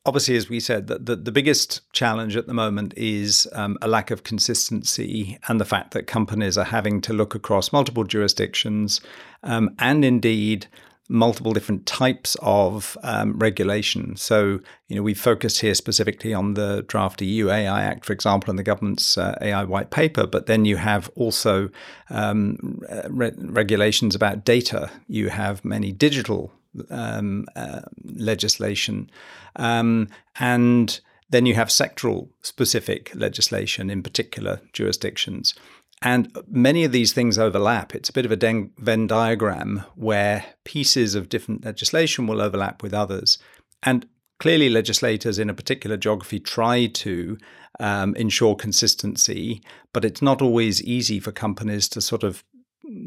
obviously, 0.07 0.35
as 0.37 0.49
we 0.49 0.61
said, 0.61 0.87
the, 0.87 0.99
the, 0.99 1.17
the, 1.17 1.31
biggest 1.31 1.83
challenge 1.93 2.39
at 2.39 2.47
the 2.47 2.55
moment 2.55 2.95
is 2.97 3.47
um, 3.53 3.77
a 3.83 3.87
lack 3.87 4.11
of 4.11 4.25
consistency 4.25 5.39
and 5.47 5.61
the 5.61 5.67
fact 5.67 5.91
that 5.91 6.07
companies 6.07 6.57
are 6.57 6.65
having 6.65 7.03
to 7.03 7.13
look 7.13 7.35
across 7.35 7.71
multiple 7.71 8.05
jurisdictions 8.05 9.03
um, 9.43 9.77
and 9.79 10.07
indeed 10.07 10.69
multiple 11.11 11.53
different 11.53 11.85
types 11.87 12.37
of 12.41 12.97
um, 13.03 13.37
regulation. 13.39 14.17
So, 14.17 14.61
you 14.87 14.97
know, 14.97 15.03
we 15.03 15.13
focused 15.13 15.61
here 15.61 15.75
specifically 15.75 16.33
on 16.33 16.55
the 16.55 16.85
draft 16.87 17.21
EU 17.21 17.51
AI 17.51 17.83
Act, 17.83 18.07
for 18.07 18.13
example, 18.13 18.49
and 18.49 18.59
the 18.59 18.63
government's 18.63 19.19
uh, 19.19 19.37
AI 19.41 19.65
white 19.65 19.91
paper. 19.91 20.27
But 20.27 20.47
then 20.47 20.65
you 20.65 20.77
have 20.77 21.11
also 21.17 21.69
um, 22.11 22.81
re- 23.09 23.33
regulations 23.37 24.15
about 24.15 24.45
data. 24.45 24.91
You 25.09 25.31
have 25.31 25.65
many 25.65 25.91
digital 25.91 26.53
um, 26.91 27.47
uh, 27.57 27.81
legislation, 28.05 29.11
um, 29.57 30.09
and 30.39 31.01
then 31.31 31.45
you 31.47 31.55
have 31.55 31.69
sectoral 31.69 32.29
specific 32.43 33.13
legislation 33.15 33.91
in 33.91 34.03
particular 34.03 34.61
jurisdictions. 34.73 35.55
And 36.03 36.35
many 36.49 36.85
of 36.85 36.93
these 36.93 37.13
things 37.13 37.39
overlap. 37.39 37.95
It's 37.95 38.09
a 38.09 38.13
bit 38.13 38.25
of 38.25 38.33
a 38.33 38.71
Venn 38.79 39.07
diagram 39.07 39.85
where 39.97 40.45
pieces 40.65 41.15
of 41.15 41.29
different 41.29 41.65
legislation 41.65 42.27
will 42.27 42.41
overlap 42.41 42.83
with 42.83 42.95
others. 42.95 43.39
And 43.83 44.07
clearly, 44.39 44.71
legislators 44.71 45.39
in 45.39 45.51
a 45.51 45.55
particular 45.55 45.99
geography 45.99 46.41
try 46.41 46.87
to 46.87 47.37
um, 47.79 48.15
ensure 48.17 48.57
consistency, 48.57 49.63
but 49.93 50.05
it's 50.05 50.23
not 50.23 50.41
always 50.41 50.83
easy 50.83 51.21
for 51.21 51.33
companies 51.33 51.87
to 51.91 52.01
sort 52.01 52.23
of 52.23 52.45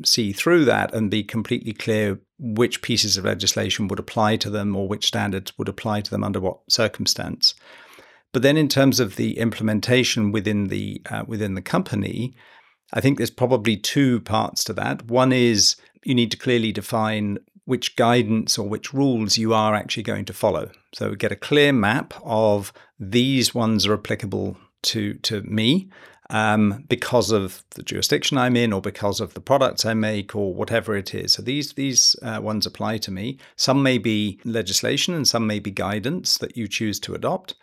see 0.06 0.32
through 0.32 0.66
that 0.66 0.94
and 0.94 1.12
be 1.12 1.24
completely 1.24 1.74
clear 1.74 2.20
which 2.40 2.82
pieces 2.82 3.18
of 3.18 3.26
legislation 3.26 3.88
would 3.88 4.00
apply 4.00 4.38
to 4.38 4.50
them 4.50 4.76
or 4.76 4.88
which 4.88 5.08
standards 5.08 5.58
would 5.58 5.68
apply 5.68 6.02
to 6.02 6.12
them 6.12 6.24
under 6.24 6.40
what 6.40 6.60
circumstance. 6.70 7.56
But 8.32 8.42
then, 8.42 8.58
in 8.58 8.68
terms 8.68 9.00
of 9.00 9.16
the 9.16 9.38
implementation 9.38 10.32
within 10.32 10.68
the 10.68 11.02
uh, 11.10 11.24
within 11.28 11.56
the 11.56 11.62
company, 11.62 12.36
I 12.94 13.02
think 13.02 13.18
there's 13.18 13.32
probably 13.32 13.76
two 13.76 14.22
parts 14.22 14.64
to 14.66 14.74
that. 14.74 15.08
One 15.08 15.34
is 15.34 15.76
you 16.04 16.16
need 16.16 16.32
to 16.32 16.38
clearly 16.38 16.72
define 16.72 17.40
which 17.66 17.96
guidance 17.96 18.58
or 18.58 18.68
which 18.68 18.94
rules 18.94 19.38
you 19.38 19.54
are 19.54 19.74
actually 19.74 20.04
going 20.04 20.26
to 20.26 20.34
follow. 20.34 20.70
So 20.94 21.16
get 21.16 21.32
a 21.32 21.36
clear 21.36 21.74
map 21.74 22.14
of 22.24 22.72
these 23.00 23.56
ones 23.56 23.88
are 23.88 23.94
applicable 23.94 24.58
to 24.84 25.14
to 25.16 25.42
me 25.44 25.90
um, 26.30 26.84
because 26.88 27.32
of 27.32 27.64
the 27.72 27.84
jurisdiction 27.84 28.38
I'm 28.38 28.56
in, 28.56 28.74
or 28.74 28.82
because 28.82 29.20
of 29.20 29.34
the 29.34 29.42
products 29.42 29.86
I 29.86 29.94
make, 29.94 30.36
or 30.36 30.54
whatever 30.54 30.96
it 30.96 31.14
is. 31.14 31.34
So 31.34 31.42
these 31.42 31.74
these 31.74 32.16
uh, 32.22 32.40
ones 32.42 32.66
apply 32.66 32.98
to 33.00 33.12
me. 33.12 33.38
Some 33.56 33.82
may 33.84 33.98
be 33.98 34.40
legislation, 34.44 35.14
and 35.14 35.28
some 35.28 35.48
may 35.48 35.60
be 35.60 35.72
guidance 35.72 36.38
that 36.38 36.58
you 36.58 36.68
choose 36.68 37.00
to 37.02 37.14
adopt. 37.14 37.56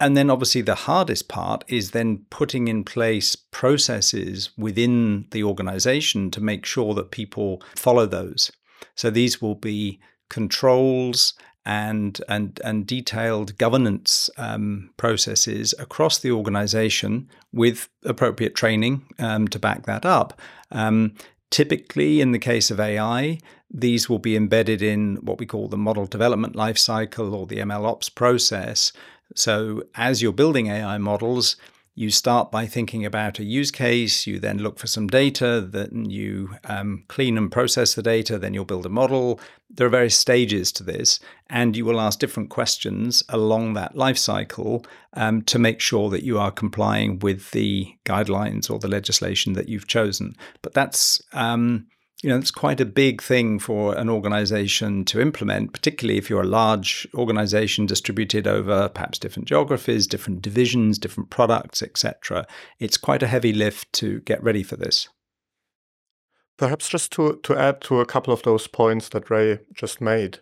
And 0.00 0.16
then 0.16 0.30
obviously 0.30 0.62
the 0.62 0.74
hardest 0.74 1.28
part 1.28 1.62
is 1.68 1.90
then 1.90 2.24
putting 2.30 2.68
in 2.68 2.84
place 2.84 3.36
processes 3.36 4.50
within 4.56 5.26
the 5.30 5.44
organization 5.44 6.30
to 6.30 6.40
make 6.40 6.64
sure 6.64 6.94
that 6.94 7.10
people 7.10 7.62
follow 7.76 8.06
those. 8.06 8.50
So 8.94 9.10
these 9.10 9.42
will 9.42 9.54
be 9.54 10.00
controls 10.30 11.34
and 11.66 12.20
and 12.28 12.58
and 12.64 12.86
detailed 12.86 13.58
governance 13.58 14.30
um, 14.38 14.90
processes 14.96 15.74
across 15.78 16.18
the 16.18 16.30
organization 16.30 17.28
with 17.52 17.88
appropriate 18.04 18.54
training 18.54 19.04
um, 19.18 19.46
to 19.48 19.58
back 19.58 19.84
that 19.84 20.06
up. 20.06 20.40
Um, 20.70 21.14
typically, 21.50 22.20
in 22.20 22.32
the 22.32 22.38
case 22.38 22.70
of 22.70 22.80
AI, 22.80 23.38
these 23.70 24.08
will 24.08 24.18
be 24.18 24.36
embedded 24.36 24.80
in 24.80 25.16
what 25.16 25.38
we 25.38 25.46
call 25.46 25.68
the 25.68 25.76
model 25.76 26.06
development 26.06 26.56
lifecycle 26.56 27.32
or 27.32 27.46
the 27.46 27.58
MLOps 27.58 28.12
process, 28.14 28.92
so, 29.34 29.82
as 29.94 30.22
you're 30.22 30.32
building 30.32 30.68
AI 30.68 30.98
models, 30.98 31.56
you 31.94 32.10
start 32.10 32.50
by 32.50 32.66
thinking 32.66 33.04
about 33.04 33.38
a 33.38 33.44
use 33.44 33.70
case, 33.70 34.26
you 34.26 34.38
then 34.38 34.58
look 34.58 34.78
for 34.78 34.86
some 34.86 35.06
data, 35.06 35.60
then 35.60 36.08
you 36.08 36.56
um, 36.64 37.04
clean 37.08 37.36
and 37.36 37.50
process 37.50 37.94
the 37.94 38.02
data, 38.02 38.38
then 38.38 38.54
you'll 38.54 38.64
build 38.64 38.86
a 38.86 38.88
model. 38.88 39.40
There 39.68 39.86
are 39.86 39.90
various 39.90 40.16
stages 40.16 40.72
to 40.72 40.82
this, 40.82 41.20
and 41.50 41.76
you 41.76 41.84
will 41.84 42.00
ask 42.00 42.18
different 42.18 42.48
questions 42.48 43.22
along 43.28 43.74
that 43.74 43.96
life 43.96 44.18
cycle 44.18 44.84
um, 45.14 45.42
to 45.42 45.58
make 45.58 45.80
sure 45.80 46.08
that 46.10 46.22
you 46.22 46.38
are 46.38 46.50
complying 46.50 47.18
with 47.18 47.50
the 47.50 47.94
guidelines 48.04 48.70
or 48.70 48.78
the 48.78 48.88
legislation 48.88 49.52
that 49.54 49.68
you've 49.68 49.86
chosen. 49.88 50.34
But 50.62 50.74
that's 50.74 51.20
um, 51.32 51.88
you 52.22 52.28
know, 52.28 52.36
it's 52.36 52.50
quite 52.50 52.80
a 52.80 52.86
big 52.86 53.22
thing 53.22 53.58
for 53.58 53.96
an 53.96 54.10
organization 54.10 55.04
to 55.06 55.20
implement, 55.20 55.72
particularly 55.72 56.18
if 56.18 56.28
you're 56.28 56.42
a 56.42 56.46
large 56.46 57.08
organization 57.14 57.86
distributed 57.86 58.46
over 58.46 58.90
perhaps 58.90 59.18
different 59.18 59.48
geographies, 59.48 60.06
different 60.06 60.42
divisions, 60.42 60.98
different 60.98 61.30
products, 61.30 61.82
etc. 61.82 62.46
It's 62.78 62.98
quite 62.98 63.22
a 63.22 63.26
heavy 63.26 63.54
lift 63.54 63.92
to 63.94 64.20
get 64.20 64.42
ready 64.42 64.62
for 64.62 64.76
this. 64.76 65.08
Perhaps 66.58 66.90
just 66.90 67.10
to, 67.12 67.40
to 67.42 67.56
add 67.56 67.80
to 67.82 68.00
a 68.00 68.06
couple 68.06 68.34
of 68.34 68.42
those 68.42 68.66
points 68.66 69.08
that 69.10 69.30
Ray 69.30 69.60
just 69.72 70.02
made. 70.02 70.40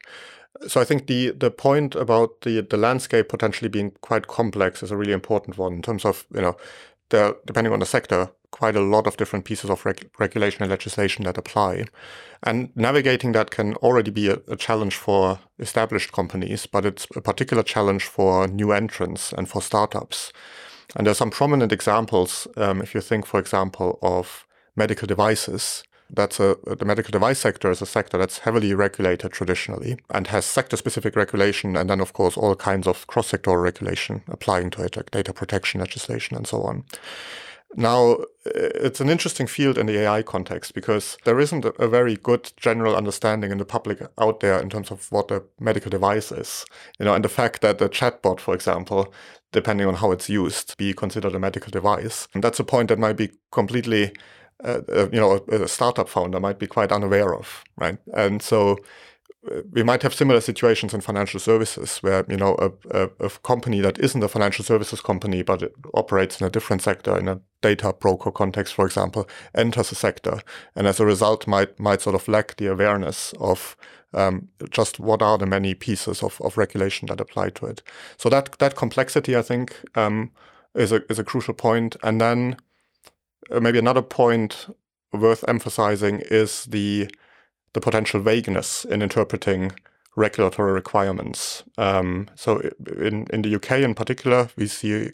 So 0.66 0.80
I 0.80 0.84
think 0.84 1.06
the 1.06 1.30
the 1.30 1.52
point 1.52 1.94
about 1.94 2.40
the 2.40 2.60
the 2.62 2.76
landscape 2.76 3.28
potentially 3.28 3.68
being 3.68 3.92
quite 4.00 4.26
complex 4.26 4.82
is 4.82 4.90
a 4.90 4.96
really 4.96 5.12
important 5.12 5.56
one 5.56 5.74
in 5.74 5.82
terms 5.82 6.04
of 6.04 6.26
you 6.34 6.40
know 6.40 6.56
there 7.10 7.34
depending 7.46 7.72
on 7.72 7.78
the 7.78 7.86
sector 7.86 8.32
quite 8.50 8.76
a 8.76 8.80
lot 8.80 9.06
of 9.06 9.16
different 9.16 9.44
pieces 9.44 9.70
of 9.70 9.84
reg- 9.84 10.10
regulation 10.18 10.62
and 10.62 10.70
legislation 10.70 11.24
that 11.24 11.38
apply, 11.38 11.84
and 12.42 12.70
navigating 12.74 13.32
that 13.32 13.50
can 13.50 13.74
already 13.76 14.10
be 14.10 14.28
a, 14.28 14.38
a 14.48 14.56
challenge 14.56 14.96
for 14.96 15.38
established 15.58 16.12
companies, 16.12 16.66
but 16.66 16.84
it's 16.84 17.06
a 17.16 17.20
particular 17.20 17.62
challenge 17.62 18.04
for 18.04 18.48
new 18.48 18.72
entrants 18.72 19.32
and 19.32 19.48
for 19.48 19.62
startups. 19.62 20.32
And 20.96 21.06
there's 21.06 21.18
some 21.18 21.30
prominent 21.30 21.72
examples. 21.72 22.48
Um, 22.56 22.80
if 22.80 22.94
you 22.94 23.00
think, 23.02 23.26
for 23.26 23.38
example, 23.38 23.98
of 24.02 24.46
medical 24.74 25.06
devices, 25.06 25.84
that's 26.10 26.40
a 26.40 26.56
the 26.64 26.86
medical 26.86 27.10
device 27.10 27.38
sector 27.38 27.70
is 27.70 27.82
a 27.82 27.86
sector 27.86 28.16
that's 28.16 28.38
heavily 28.38 28.72
regulated 28.72 29.30
traditionally 29.30 29.98
and 30.08 30.26
has 30.28 30.46
sector-specific 30.46 31.14
regulation, 31.16 31.76
and 31.76 31.90
then 31.90 32.00
of 32.00 32.12
course 32.14 32.36
all 32.36 32.54
kinds 32.56 32.86
of 32.86 33.06
cross-sectoral 33.06 33.62
regulation 33.62 34.22
applying 34.28 34.70
to 34.70 34.82
it, 34.82 34.96
like 34.96 35.10
data 35.10 35.34
protection 35.34 35.80
legislation 35.80 36.36
and 36.36 36.46
so 36.46 36.62
on. 36.62 36.84
Now, 37.76 38.18
it's 38.46 39.00
an 39.00 39.10
interesting 39.10 39.46
field 39.46 39.76
in 39.76 39.86
the 39.86 39.98
AI 39.98 40.22
context 40.22 40.74
because 40.74 41.18
there 41.24 41.38
isn't 41.38 41.64
a 41.64 41.86
very 41.86 42.16
good 42.16 42.50
general 42.56 42.96
understanding 42.96 43.52
in 43.52 43.58
the 43.58 43.64
public 43.64 44.00
out 44.18 44.40
there 44.40 44.58
in 44.58 44.70
terms 44.70 44.90
of 44.90 45.10
what 45.12 45.30
a 45.30 45.42
medical 45.60 45.90
device 45.90 46.32
is. 46.32 46.64
You 46.98 47.04
know, 47.04 47.14
and 47.14 47.24
the 47.24 47.28
fact 47.28 47.60
that 47.60 47.80
a 47.82 47.88
chatbot, 47.88 48.40
for 48.40 48.54
example, 48.54 49.12
depending 49.52 49.86
on 49.86 49.94
how 49.94 50.12
it's 50.12 50.30
used, 50.30 50.76
be 50.78 50.94
considered 50.94 51.34
a 51.34 51.38
medical 51.38 51.70
device. 51.70 52.26
And 52.32 52.42
that's 52.42 52.60
a 52.60 52.64
point 52.64 52.88
that 52.88 52.98
might 52.98 53.16
be 53.16 53.30
completely 53.52 54.12
uh, 54.64 54.80
uh, 54.92 55.08
you 55.12 55.20
know, 55.20 55.44
a, 55.52 55.68
startup 55.68 56.08
founder 56.08 56.40
might 56.40 56.58
be 56.58 56.66
quite 56.66 56.90
unaware 56.90 57.32
of, 57.32 57.62
right? 57.76 57.98
And 58.12 58.42
so 58.42 58.76
we 59.72 59.82
might 59.82 60.02
have 60.02 60.14
similar 60.14 60.40
situations 60.40 60.92
in 60.92 61.00
financial 61.00 61.38
services 61.38 61.98
where, 61.98 62.24
you 62.28 62.36
know, 62.36 62.56
a, 62.58 62.70
a, 62.90 63.10
a, 63.20 63.30
company 63.30 63.80
that 63.80 63.98
isn't 63.98 64.22
a 64.22 64.28
financial 64.28 64.64
services 64.64 65.00
company, 65.00 65.42
but 65.42 65.62
it 65.62 65.72
operates 65.94 66.40
in 66.40 66.46
a 66.46 66.50
different 66.50 66.82
sector, 66.82 67.16
in 67.16 67.28
a 67.28 67.40
data 67.62 67.94
broker 67.98 68.32
context, 68.32 68.74
for 68.74 68.84
example, 68.84 69.28
enters 69.54 69.92
a 69.92 69.94
sector 69.94 70.40
and 70.74 70.86
as 70.86 70.98
a 70.98 71.06
result 71.06 71.46
might, 71.46 71.78
might 71.78 72.00
sort 72.00 72.16
of 72.16 72.26
lack 72.26 72.56
the 72.56 72.66
awareness 72.66 73.32
of 73.38 73.76
um, 74.12 74.48
just 74.70 74.98
what 74.98 75.22
are 75.22 75.38
the 75.38 75.46
many 75.46 75.74
pieces 75.74 76.22
of, 76.22 76.40
of 76.40 76.58
regulation 76.58 77.06
that 77.06 77.20
apply 77.20 77.50
to 77.50 77.66
it. 77.66 77.82
So 78.16 78.28
that, 78.30 78.58
that 78.58 78.74
complexity, 78.74 79.36
I 79.36 79.42
think, 79.42 79.76
um, 79.94 80.32
is 80.74 80.90
a, 80.90 81.02
is 81.10 81.18
a 81.18 81.24
crucial 81.24 81.54
point. 81.54 81.96
And 82.02 82.20
then 82.20 82.56
uh, 83.50 83.60
maybe 83.60 83.78
another 83.78 84.02
point 84.02 84.66
worth 85.12 85.44
emphasizing 85.48 86.20
is 86.30 86.64
the 86.64 87.10
the 87.72 87.80
potential 87.80 88.20
vagueness 88.20 88.84
in 88.84 89.02
interpreting 89.02 89.72
regulatory 90.16 90.72
requirements. 90.72 91.62
Um, 91.76 92.28
so 92.34 92.60
in 93.00 93.26
in 93.32 93.42
the 93.42 93.54
UK 93.54 93.72
in 93.80 93.94
particular, 93.94 94.48
we 94.56 94.66
see 94.66 95.10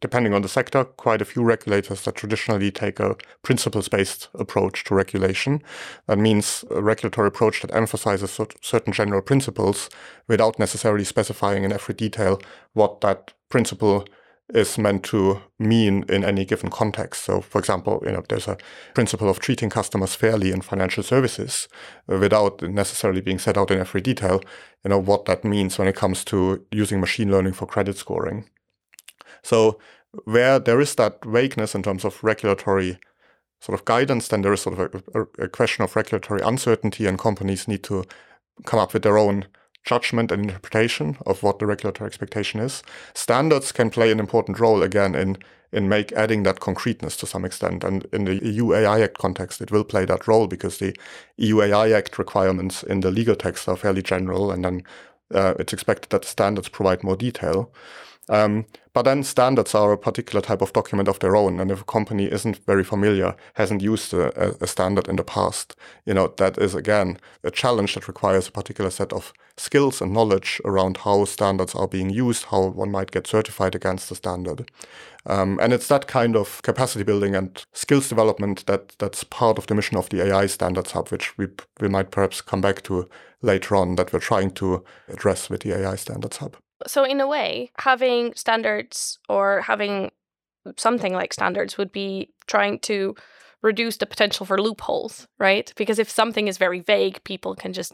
depending 0.00 0.34
on 0.34 0.42
the 0.42 0.48
sector, 0.48 0.84
quite 0.84 1.22
a 1.22 1.24
few 1.24 1.42
regulators 1.42 2.04
that 2.04 2.14
traditionally 2.14 2.70
take 2.70 3.00
a 3.00 3.16
principles-based 3.42 4.28
approach 4.34 4.84
to 4.84 4.94
regulation. 4.94 5.62
That 6.06 6.18
means 6.18 6.64
a 6.70 6.82
regulatory 6.82 7.28
approach 7.28 7.62
that 7.62 7.74
emphasizes 7.74 8.38
certain 8.60 8.92
general 8.92 9.22
principles 9.22 9.88
without 10.28 10.58
necessarily 10.58 11.04
specifying 11.04 11.64
in 11.64 11.72
every 11.72 11.94
detail 11.94 12.40
what 12.72 13.00
that 13.00 13.32
principle 13.48 14.06
is 14.54 14.78
meant 14.78 15.04
to 15.04 15.40
mean 15.58 16.04
in 16.08 16.24
any 16.24 16.44
given 16.44 16.70
context. 16.70 17.24
So, 17.24 17.40
for 17.40 17.58
example, 17.58 18.02
you 18.04 18.12
know, 18.12 18.22
there's 18.28 18.48
a 18.48 18.56
principle 18.94 19.28
of 19.28 19.40
treating 19.40 19.70
customers 19.70 20.14
fairly 20.14 20.50
in 20.50 20.60
financial 20.60 21.02
services 21.02 21.68
without 22.06 22.62
necessarily 22.62 23.20
being 23.20 23.38
set 23.38 23.56
out 23.56 23.70
in 23.70 23.78
every 23.78 24.00
detail, 24.00 24.40
you 24.84 24.90
know, 24.90 24.98
what 24.98 25.24
that 25.26 25.44
means 25.44 25.78
when 25.78 25.88
it 25.88 25.96
comes 25.96 26.24
to 26.26 26.64
using 26.70 27.00
machine 27.00 27.30
learning 27.30 27.52
for 27.52 27.66
credit 27.66 27.96
scoring. 27.96 28.48
So, 29.42 29.78
where 30.24 30.58
there 30.58 30.80
is 30.80 30.94
that 30.96 31.24
vagueness 31.24 31.74
in 31.74 31.82
terms 31.82 32.04
of 32.04 32.22
regulatory 32.22 32.98
sort 33.60 33.78
of 33.78 33.84
guidance, 33.84 34.28
then 34.28 34.42
there 34.42 34.52
is 34.52 34.62
sort 34.62 34.78
of 34.78 35.04
a, 35.14 35.44
a 35.44 35.48
question 35.48 35.84
of 35.84 35.94
regulatory 35.94 36.40
uncertainty, 36.42 37.06
and 37.06 37.18
companies 37.18 37.68
need 37.68 37.82
to 37.84 38.04
come 38.64 38.80
up 38.80 38.92
with 38.92 39.02
their 39.02 39.18
own 39.18 39.46
judgment 39.84 40.30
and 40.30 40.42
interpretation 40.42 41.16
of 41.26 41.42
what 41.42 41.58
the 41.58 41.66
regulatory 41.66 42.06
expectation 42.06 42.60
is. 42.60 42.82
Standards 43.14 43.72
can 43.72 43.90
play 43.90 44.10
an 44.10 44.20
important 44.20 44.58
role 44.60 44.82
again 44.82 45.14
in 45.14 45.38
in 45.72 45.88
make 45.88 46.12
adding 46.12 46.42
that 46.42 46.60
concreteness 46.60 47.16
to 47.16 47.26
some 47.26 47.44
extent. 47.44 47.84
And 47.84 48.04
in 48.12 48.24
the 48.24 48.44
EU 48.44 48.74
AI 48.74 49.02
Act 49.02 49.18
context, 49.18 49.60
it 49.60 49.70
will 49.70 49.84
play 49.84 50.04
that 50.04 50.26
role 50.26 50.46
because 50.46 50.78
the 50.78 50.96
EU 51.36 51.62
AI 51.62 51.92
Act 51.92 52.18
requirements 52.18 52.82
in 52.82 53.00
the 53.00 53.10
legal 53.10 53.36
text 53.36 53.68
are 53.68 53.76
fairly 53.76 54.02
general, 54.02 54.50
and 54.50 54.64
then 54.64 54.82
uh, 55.32 55.54
it's 55.58 55.72
expected 55.72 56.10
that 56.10 56.22
the 56.22 56.28
standards 56.28 56.68
provide 56.68 57.04
more 57.04 57.16
detail. 57.16 57.72
Um, 58.30 58.64
but 58.92 59.02
then 59.02 59.24
standards 59.24 59.74
are 59.74 59.92
a 59.92 59.98
particular 59.98 60.40
type 60.40 60.62
of 60.62 60.72
document 60.72 61.08
of 61.08 61.18
their 61.18 61.34
own. 61.34 61.58
And 61.58 61.70
if 61.70 61.80
a 61.80 61.84
company 61.84 62.26
isn't 62.30 62.64
very 62.64 62.84
familiar, 62.84 63.34
hasn't 63.54 63.82
used 63.82 64.14
a, 64.14 64.62
a, 64.62 64.66
standard 64.68 65.08
in 65.08 65.16
the 65.16 65.24
past, 65.24 65.74
you 66.06 66.14
know, 66.14 66.32
that 66.38 66.56
is 66.56 66.74
again 66.74 67.18
a 67.42 67.50
challenge 67.50 67.94
that 67.94 68.06
requires 68.06 68.46
a 68.46 68.52
particular 68.52 68.90
set 68.90 69.12
of 69.12 69.32
skills 69.56 70.00
and 70.00 70.12
knowledge 70.12 70.60
around 70.64 70.98
how 70.98 71.24
standards 71.24 71.74
are 71.74 71.88
being 71.88 72.08
used, 72.08 72.44
how 72.44 72.68
one 72.68 72.92
might 72.92 73.10
get 73.10 73.26
certified 73.26 73.74
against 73.74 74.08
the 74.08 74.14
standard. 74.14 74.70
Um, 75.26 75.58
and 75.60 75.72
it's 75.72 75.88
that 75.88 76.06
kind 76.06 76.36
of 76.36 76.62
capacity 76.62 77.04
building 77.04 77.34
and 77.34 77.64
skills 77.72 78.08
development 78.08 78.64
that 78.66 78.94
that's 78.98 79.24
part 79.24 79.58
of 79.58 79.66
the 79.66 79.74
mission 79.74 79.96
of 79.96 80.08
the 80.08 80.24
AI 80.24 80.46
Standards 80.46 80.92
Hub, 80.92 81.08
which 81.08 81.36
we 81.36 81.48
we 81.80 81.88
might 81.88 82.12
perhaps 82.12 82.40
come 82.40 82.60
back 82.60 82.82
to 82.84 83.08
later 83.42 83.74
on 83.74 83.96
that 83.96 84.12
we're 84.12 84.20
trying 84.20 84.52
to 84.52 84.84
address 85.08 85.50
with 85.50 85.62
the 85.62 85.76
AI 85.76 85.96
Standards 85.96 86.38
Hub. 86.38 86.56
So, 86.86 87.04
in 87.04 87.20
a 87.20 87.26
way, 87.26 87.70
having 87.78 88.34
standards 88.34 89.18
or 89.28 89.62
having 89.62 90.10
something 90.76 91.12
like 91.12 91.32
standards 91.32 91.78
would 91.78 91.92
be 91.92 92.30
trying 92.46 92.78
to 92.80 93.14
reduce 93.62 93.96
the 93.98 94.06
potential 94.06 94.46
for 94.46 94.60
loopholes, 94.60 95.26
right? 95.38 95.72
Because 95.76 95.98
if 95.98 96.10
something 96.10 96.48
is 96.48 96.58
very 96.58 96.80
vague, 96.80 97.22
people 97.24 97.54
can 97.54 97.72
just, 97.72 97.92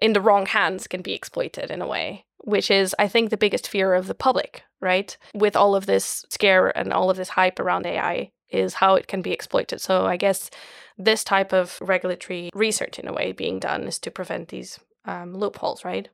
in 0.00 0.12
the 0.12 0.20
wrong 0.20 0.46
hands, 0.46 0.86
can 0.86 1.02
be 1.02 1.14
exploited 1.14 1.70
in 1.70 1.80
a 1.80 1.86
way, 1.86 2.24
which 2.38 2.70
is, 2.70 2.94
I 2.98 3.08
think, 3.08 3.30
the 3.30 3.36
biggest 3.36 3.68
fear 3.68 3.94
of 3.94 4.06
the 4.06 4.14
public, 4.14 4.62
right? 4.80 5.16
With 5.34 5.54
all 5.56 5.74
of 5.76 5.86
this 5.86 6.24
scare 6.28 6.76
and 6.76 6.92
all 6.92 7.10
of 7.10 7.16
this 7.16 7.30
hype 7.30 7.60
around 7.60 7.86
AI, 7.86 8.32
is 8.50 8.74
how 8.74 8.94
it 8.94 9.06
can 9.06 9.20
be 9.22 9.32
exploited. 9.32 9.80
So, 9.80 10.06
I 10.06 10.16
guess 10.16 10.50
this 10.96 11.22
type 11.22 11.52
of 11.52 11.78
regulatory 11.80 12.50
research, 12.54 12.98
in 12.98 13.06
a 13.06 13.12
way, 13.12 13.32
being 13.32 13.58
done 13.60 13.84
is 13.84 13.98
to 14.00 14.10
prevent 14.10 14.48
these 14.48 14.80
um, 15.04 15.34
loopholes, 15.36 15.84
right? 15.84 16.08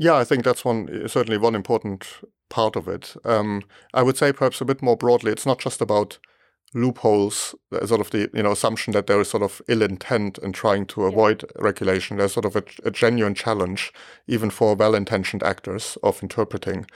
Yeah, 0.00 0.16
I 0.16 0.24
think 0.24 0.44
that's 0.44 0.64
one 0.64 1.08
certainly 1.08 1.36
one 1.36 1.54
important 1.54 2.06
part 2.48 2.74
of 2.74 2.88
it. 2.88 3.14
Um, 3.22 3.62
I 3.92 4.02
would 4.02 4.16
say 4.16 4.32
perhaps 4.32 4.62
a 4.62 4.64
bit 4.64 4.80
more 4.80 4.96
broadly, 4.96 5.30
it's 5.30 5.44
not 5.44 5.58
just 5.58 5.82
about 5.82 6.18
loopholes, 6.72 7.54
sort 7.84 8.00
of 8.00 8.10
the 8.10 8.30
you 8.32 8.42
know 8.42 8.52
assumption 8.52 8.94
that 8.94 9.06
there 9.06 9.20
is 9.20 9.28
sort 9.28 9.42
of 9.42 9.60
ill 9.68 9.82
intent 9.82 10.38
in 10.38 10.52
trying 10.52 10.86
to 10.86 11.04
avoid 11.04 11.42
yeah. 11.42 11.62
regulation. 11.62 12.16
There's 12.16 12.32
sort 12.32 12.46
of 12.46 12.56
a, 12.56 12.64
a 12.82 12.90
genuine 12.90 13.34
challenge, 13.34 13.92
even 14.26 14.48
for 14.48 14.74
well-intentioned 14.74 15.42
actors, 15.42 15.98
of 16.02 16.22
interpreting 16.22 16.86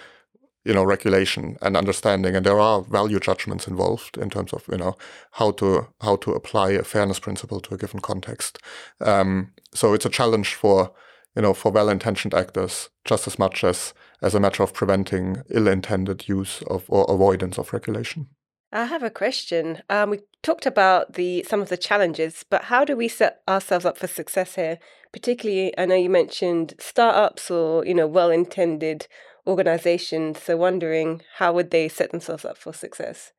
you 0.65 0.73
know 0.73 0.83
regulation 0.83 1.59
and 1.61 1.77
understanding 1.77 2.35
and 2.35 2.47
there 2.47 2.59
are 2.59 2.81
value 2.81 3.21
judgments 3.21 3.69
involved 3.69 4.17
in 4.17 4.31
terms 4.31 4.55
of 4.55 4.65
you 4.73 4.79
know 4.79 4.95
how 5.33 5.51
to 5.51 5.89
how 6.01 6.17
to 6.17 6.33
apply 6.33 6.71
a 6.71 6.83
fairness 6.83 7.21
principle 7.21 7.61
to 7.61 7.75
a 7.75 7.77
given 7.77 8.01
context 8.01 8.59
um, 9.03 9.53
so 9.75 9.93
it's 9.93 10.07
a 10.07 10.17
challenge 10.19 10.55
for 10.55 10.91
you 11.35 11.43
know, 11.43 11.55
for 11.55 11.73
well-intentioned 11.73 12.35
actors 12.35 12.91
just 13.05 13.27
as 13.27 13.39
much 13.39 13.65
as 13.65 13.95
as 14.23 14.35
a 14.35 14.41
matter 14.41 14.63
of 14.63 14.73
preventing 14.73 15.43
ill-intended 15.51 16.29
use 16.29 16.63
of 16.69 16.85
or 16.89 17.05
avoidance 17.09 17.59
of 17.59 17.73
regulation. 17.73 18.29
I 18.73 18.87
have 18.87 19.05
a 19.05 19.11
question. 19.11 19.83
Um, 19.89 20.11
we 20.11 20.21
talked 20.43 20.67
about 20.67 21.15
the 21.15 21.45
some 21.49 21.63
of 21.63 21.69
the 21.69 21.77
challenges, 21.77 22.45
but 22.49 22.65
how 22.65 22.85
do 22.85 22.97
we 22.97 23.07
set 23.07 23.41
ourselves 23.49 23.85
up 23.85 23.97
for 23.97 24.09
success 24.09 24.57
here? 24.57 24.81
Particularly, 25.13 25.73
I 25.79 25.87
know 25.87 25.95
you 25.95 26.11
mentioned 26.11 26.75
startups 26.81 27.51
or 27.53 27.87
you 27.87 27.95
know 27.95 28.09
well-intended 28.09 29.07
organizations. 29.47 30.43
So, 30.43 30.57
wondering 30.57 31.23
how 31.37 31.53
would 31.53 31.71
they 31.71 31.89
set 31.89 32.11
themselves 32.11 32.45
up 32.45 32.57
for 32.57 32.73
success? 32.73 33.33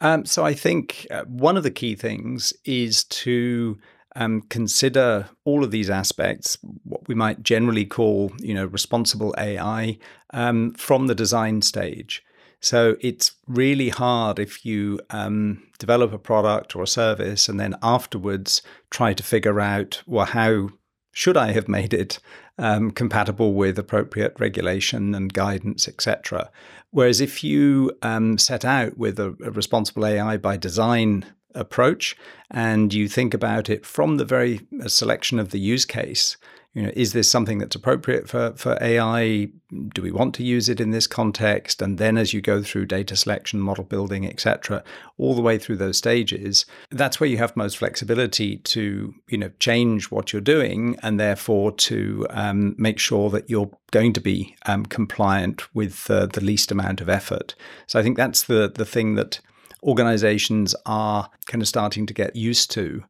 Um, 0.00 0.24
so, 0.24 0.44
I 0.44 0.54
think 0.54 1.06
uh, 1.10 1.24
one 1.24 1.56
of 1.56 1.64
the 1.64 1.70
key 1.72 1.96
things 1.96 2.52
is 2.64 3.02
to 3.04 3.78
um, 4.16 4.40
consider 4.48 5.28
all 5.44 5.62
of 5.62 5.70
these 5.70 5.90
aspects, 5.90 6.58
what 6.84 7.06
we 7.06 7.14
might 7.14 7.42
generally 7.42 7.84
call, 7.84 8.32
you 8.38 8.54
know, 8.54 8.64
responsible 8.64 9.34
AI, 9.38 9.98
um, 10.32 10.72
from 10.72 11.06
the 11.06 11.14
design 11.14 11.62
stage. 11.62 12.24
So 12.60 12.96
it's 13.00 13.32
really 13.46 13.90
hard 13.90 14.38
if 14.38 14.64
you 14.64 14.98
um, 15.10 15.62
develop 15.78 16.12
a 16.12 16.18
product 16.18 16.74
or 16.74 16.82
a 16.82 16.88
service 16.88 17.48
and 17.48 17.60
then 17.60 17.76
afterwards 17.82 18.62
try 18.90 19.12
to 19.12 19.22
figure 19.22 19.60
out, 19.60 20.02
well, 20.06 20.24
how 20.24 20.70
should 21.12 21.36
I 21.36 21.52
have 21.52 21.68
made 21.68 21.92
it 21.92 22.18
um, 22.58 22.90
compatible 22.90 23.52
with 23.52 23.78
appropriate 23.78 24.34
regulation 24.38 25.14
and 25.14 25.32
guidance, 25.32 25.86
etc. 25.86 26.50
Whereas 26.90 27.20
if 27.20 27.44
you 27.44 27.92
um, 28.00 28.38
set 28.38 28.64
out 28.64 28.96
with 28.96 29.18
a, 29.18 29.36
a 29.44 29.50
responsible 29.50 30.06
AI 30.06 30.38
by 30.38 30.56
design 30.56 31.26
approach 31.56 32.16
and 32.50 32.94
you 32.94 33.08
think 33.08 33.34
about 33.34 33.68
it 33.68 33.84
from 33.84 34.16
the 34.16 34.24
very 34.24 34.60
uh, 34.82 34.88
selection 34.88 35.38
of 35.38 35.50
the 35.50 35.58
use 35.58 35.84
case, 35.84 36.36
you 36.76 36.82
know, 36.82 36.92
is 36.94 37.14
this 37.14 37.26
something 37.26 37.56
that's 37.56 37.74
appropriate 37.74 38.28
for, 38.28 38.52
for 38.54 38.76
AI? 38.82 39.48
Do 39.94 40.02
we 40.02 40.12
want 40.12 40.34
to 40.34 40.44
use 40.44 40.68
it 40.68 40.78
in 40.78 40.90
this 40.90 41.06
context? 41.06 41.80
And 41.80 41.96
then 41.96 42.18
as 42.18 42.34
you 42.34 42.42
go 42.42 42.62
through 42.62 42.84
data 42.84 43.16
selection, 43.16 43.60
model 43.60 43.82
building, 43.82 44.26
etc., 44.26 44.84
all 45.16 45.34
the 45.34 45.40
way 45.40 45.56
through 45.56 45.78
those 45.78 45.96
stages, 45.96 46.66
that's 46.90 47.18
where 47.18 47.30
you 47.30 47.38
have 47.38 47.56
most 47.56 47.78
flexibility 47.78 48.58
to, 48.58 49.14
you 49.26 49.38
know, 49.38 49.50
change 49.58 50.10
what 50.10 50.34
you're 50.34 50.42
doing 50.42 50.98
and 51.02 51.18
therefore 51.18 51.72
to 51.72 52.26
um, 52.28 52.74
make 52.76 52.98
sure 52.98 53.30
that 53.30 53.48
you're 53.48 53.70
going 53.90 54.12
to 54.12 54.20
be 54.20 54.54
um, 54.66 54.84
compliant 54.84 55.74
with 55.74 56.10
uh, 56.10 56.26
the 56.26 56.44
least 56.44 56.70
amount 56.70 57.00
of 57.00 57.08
effort. 57.08 57.54
So 57.86 57.98
I 57.98 58.02
think 58.02 58.18
that's 58.18 58.42
the 58.44 58.70
the 58.70 58.84
thing 58.84 59.14
that 59.14 59.40
organizations 59.82 60.74
are 60.84 61.30
kind 61.46 61.62
of 61.62 61.68
starting 61.68 62.06
to 62.06 62.14
get 62.14 62.36
used 62.36 62.70
to. 62.72 63.04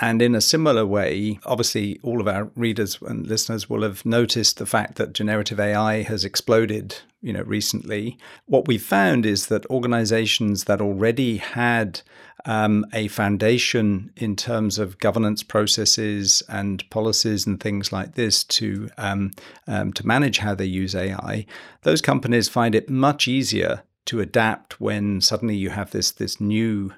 And 0.00 0.20
in 0.20 0.34
a 0.34 0.40
similar 0.40 0.84
way, 0.84 1.38
obviously, 1.44 2.00
all 2.02 2.20
of 2.20 2.26
our 2.26 2.50
readers 2.56 2.98
and 3.02 3.26
listeners 3.26 3.70
will 3.70 3.82
have 3.82 4.04
noticed 4.04 4.56
the 4.56 4.66
fact 4.66 4.96
that 4.96 5.12
generative 5.12 5.60
AI 5.60 6.02
has 6.02 6.24
exploded, 6.24 6.96
you 7.20 7.32
know, 7.32 7.42
recently. 7.42 8.18
What 8.46 8.66
we 8.66 8.78
found 8.78 9.24
is 9.24 9.46
that 9.46 9.66
organizations 9.66 10.64
that 10.64 10.80
already 10.80 11.36
had 11.36 12.00
um, 12.46 12.84
a 12.92 13.06
foundation 13.08 14.10
in 14.16 14.34
terms 14.34 14.78
of 14.78 14.98
governance 14.98 15.44
processes 15.44 16.42
and 16.48 16.88
policies 16.90 17.46
and 17.46 17.60
things 17.60 17.92
like 17.92 18.14
this 18.14 18.42
to 18.44 18.90
um, 18.98 19.30
um, 19.68 19.92
to 19.92 20.06
manage 20.06 20.38
how 20.38 20.54
they 20.54 20.64
use 20.64 20.96
AI, 20.96 21.46
those 21.82 22.00
companies 22.00 22.48
find 22.48 22.74
it 22.74 22.90
much 22.90 23.28
easier 23.28 23.84
to 24.06 24.20
adapt 24.20 24.80
when 24.80 25.20
suddenly 25.20 25.56
you 25.56 25.70
have 25.70 25.90
this 25.90 26.10
this 26.10 26.40
new 26.40 26.92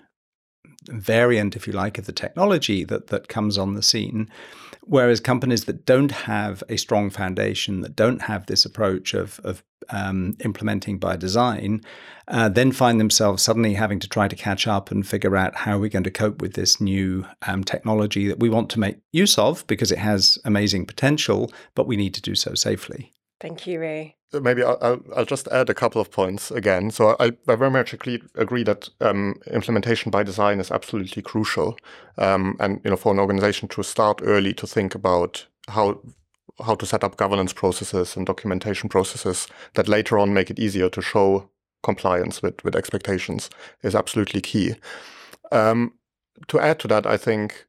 variant, 0.88 1.56
if 1.56 1.66
you 1.66 1.72
like, 1.72 1.98
of 1.98 2.06
the 2.06 2.12
technology 2.12 2.84
that 2.84 3.08
that 3.08 3.28
comes 3.28 3.58
on 3.58 3.74
the 3.74 3.82
scene. 3.82 4.30
Whereas 4.86 5.18
companies 5.18 5.64
that 5.64 5.86
don't 5.86 6.12
have 6.12 6.62
a 6.68 6.76
strong 6.76 7.08
foundation, 7.08 7.80
that 7.80 7.96
don't 7.96 8.22
have 8.22 8.46
this 8.46 8.66
approach 8.66 9.14
of, 9.14 9.40
of 9.42 9.62
um, 9.88 10.36
implementing 10.44 10.98
by 10.98 11.16
design, 11.16 11.80
uh, 12.28 12.50
then 12.50 12.70
find 12.70 13.00
themselves 13.00 13.42
suddenly 13.42 13.74
having 13.74 13.98
to 14.00 14.08
try 14.08 14.28
to 14.28 14.36
catch 14.36 14.66
up 14.66 14.90
and 14.90 15.06
figure 15.06 15.36
out 15.36 15.56
how 15.56 15.78
we're 15.78 15.88
going 15.88 16.04
to 16.04 16.10
cope 16.10 16.42
with 16.42 16.52
this 16.52 16.82
new 16.82 17.26
um, 17.46 17.64
technology 17.64 18.28
that 18.28 18.40
we 18.40 18.50
want 18.50 18.68
to 18.70 18.80
make 18.80 18.98
use 19.12 19.38
of 19.38 19.66
because 19.66 19.90
it 19.90 19.98
has 19.98 20.38
amazing 20.44 20.84
potential, 20.84 21.50
but 21.74 21.86
we 21.86 21.96
need 21.96 22.12
to 22.14 22.22
do 22.22 22.34
so 22.34 22.54
safely. 22.54 23.10
Thank 23.40 23.66
you, 23.66 23.80
Ray. 23.80 24.16
Maybe 24.32 24.62
I'll, 24.62 25.02
I'll 25.14 25.24
just 25.24 25.48
add 25.48 25.70
a 25.70 25.74
couple 25.74 26.00
of 26.00 26.10
points 26.10 26.50
again. 26.50 26.90
So 26.90 27.16
I, 27.20 27.32
I 27.48 27.54
very 27.54 27.70
much 27.70 27.92
agree, 27.92 28.20
agree 28.34 28.64
that 28.64 28.88
um, 29.00 29.40
implementation 29.52 30.10
by 30.10 30.22
design 30.22 30.60
is 30.60 30.70
absolutely 30.70 31.22
crucial, 31.22 31.76
um, 32.18 32.56
and 32.58 32.80
you 32.84 32.90
know 32.90 32.96
for 32.96 33.12
an 33.12 33.20
organization 33.20 33.68
to 33.68 33.82
start 33.82 34.20
early 34.24 34.52
to 34.54 34.66
think 34.66 34.94
about 34.94 35.46
how 35.68 36.00
how 36.64 36.74
to 36.76 36.86
set 36.86 37.04
up 37.04 37.16
governance 37.16 37.52
processes 37.52 38.16
and 38.16 38.26
documentation 38.26 38.88
processes 38.88 39.48
that 39.74 39.88
later 39.88 40.18
on 40.18 40.34
make 40.34 40.50
it 40.50 40.58
easier 40.58 40.88
to 40.88 41.02
show 41.02 41.48
compliance 41.82 42.42
with 42.42 42.64
with 42.64 42.74
expectations 42.74 43.50
is 43.82 43.94
absolutely 43.94 44.40
key. 44.40 44.74
Um, 45.52 45.92
to 46.48 46.58
add 46.58 46.80
to 46.80 46.88
that, 46.88 47.06
I 47.06 47.16
think 47.16 47.66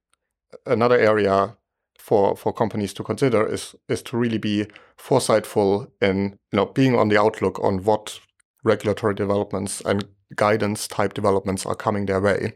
another 0.65 0.97
area 0.97 1.57
for 1.97 2.35
for 2.35 2.53
companies 2.53 2.93
to 2.93 3.03
consider 3.03 3.45
is 3.45 3.75
is 3.89 4.01
to 4.03 4.17
really 4.17 4.37
be 4.37 4.67
foresightful 4.97 5.89
in 6.01 6.37
you 6.51 6.57
know 6.57 6.65
being 6.65 6.95
on 6.95 7.09
the 7.09 7.19
outlook 7.19 7.59
on 7.63 7.83
what 7.83 8.19
regulatory 8.63 9.13
developments 9.13 9.81
and 9.81 10.05
guidance 10.35 10.87
type 10.87 11.13
developments 11.13 11.65
are 11.65 11.75
coming 11.75 12.05
their 12.05 12.21
way, 12.21 12.53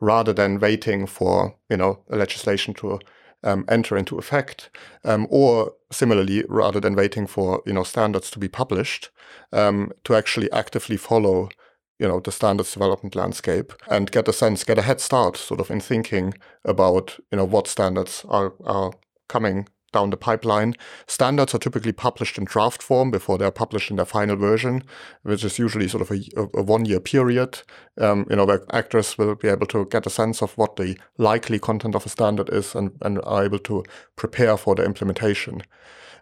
rather 0.00 0.32
than 0.32 0.58
waiting 0.58 1.06
for 1.06 1.56
you 1.70 1.76
know 1.76 2.02
legislation 2.08 2.74
to 2.74 2.98
um, 3.42 3.64
enter 3.68 3.96
into 3.96 4.18
effect, 4.18 4.70
um, 5.04 5.26
or 5.30 5.72
similarly, 5.90 6.44
rather 6.48 6.80
than 6.80 6.94
waiting 6.94 7.26
for 7.26 7.62
you 7.66 7.72
know 7.72 7.84
standards 7.84 8.30
to 8.30 8.38
be 8.38 8.48
published, 8.48 9.10
um, 9.52 9.92
to 10.04 10.14
actually 10.14 10.50
actively 10.52 10.96
follow 10.96 11.48
you 11.98 12.06
know 12.06 12.20
the 12.20 12.32
standards 12.32 12.72
development 12.72 13.14
landscape 13.14 13.72
and 13.88 14.10
get 14.10 14.28
a 14.28 14.32
sense 14.32 14.64
get 14.64 14.78
a 14.78 14.82
head 14.82 15.00
start 15.00 15.36
sort 15.36 15.60
of 15.60 15.70
in 15.70 15.80
thinking 15.80 16.34
about 16.64 17.18
you 17.30 17.36
know 17.36 17.44
what 17.44 17.66
standards 17.66 18.24
are 18.28 18.52
are 18.64 18.92
coming 19.28 19.66
down 19.96 20.10
the 20.10 20.16
pipeline. 20.16 20.74
Standards 21.06 21.54
are 21.54 21.58
typically 21.58 21.92
published 21.92 22.36
in 22.36 22.44
draft 22.44 22.82
form 22.82 23.10
before 23.10 23.38
they're 23.38 23.50
published 23.50 23.90
in 23.90 23.96
their 23.96 24.04
final 24.04 24.36
version 24.36 24.82
which 25.22 25.42
is 25.44 25.58
usually 25.58 25.88
sort 25.88 26.02
of 26.02 26.10
a, 26.10 26.20
a 26.54 26.62
one 26.62 26.84
year 26.84 27.00
period. 27.00 27.62
Um, 27.98 28.26
you 28.28 28.36
know 28.36 28.44
where 28.44 28.62
actors 28.72 29.16
will 29.16 29.34
be 29.34 29.48
able 29.48 29.66
to 29.68 29.86
get 29.86 30.06
a 30.06 30.10
sense 30.10 30.42
of 30.42 30.52
what 30.58 30.76
the 30.76 30.98
likely 31.16 31.58
content 31.58 31.94
of 31.94 32.04
a 32.04 32.10
standard 32.10 32.50
is 32.50 32.74
and, 32.74 32.90
and 33.00 33.20
are 33.24 33.44
able 33.44 33.60
to 33.60 33.84
prepare 34.16 34.56
for 34.56 34.74
the 34.74 34.84
implementation. 34.84 35.62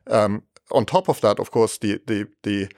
Um, 0.06 0.42
on 0.70 0.84
top 0.86 1.08
of 1.08 1.20
that 1.20 1.38
of 1.40 1.50
course 1.50 1.78
the 1.78 2.00
the 2.06 2.28
the 2.42 2.68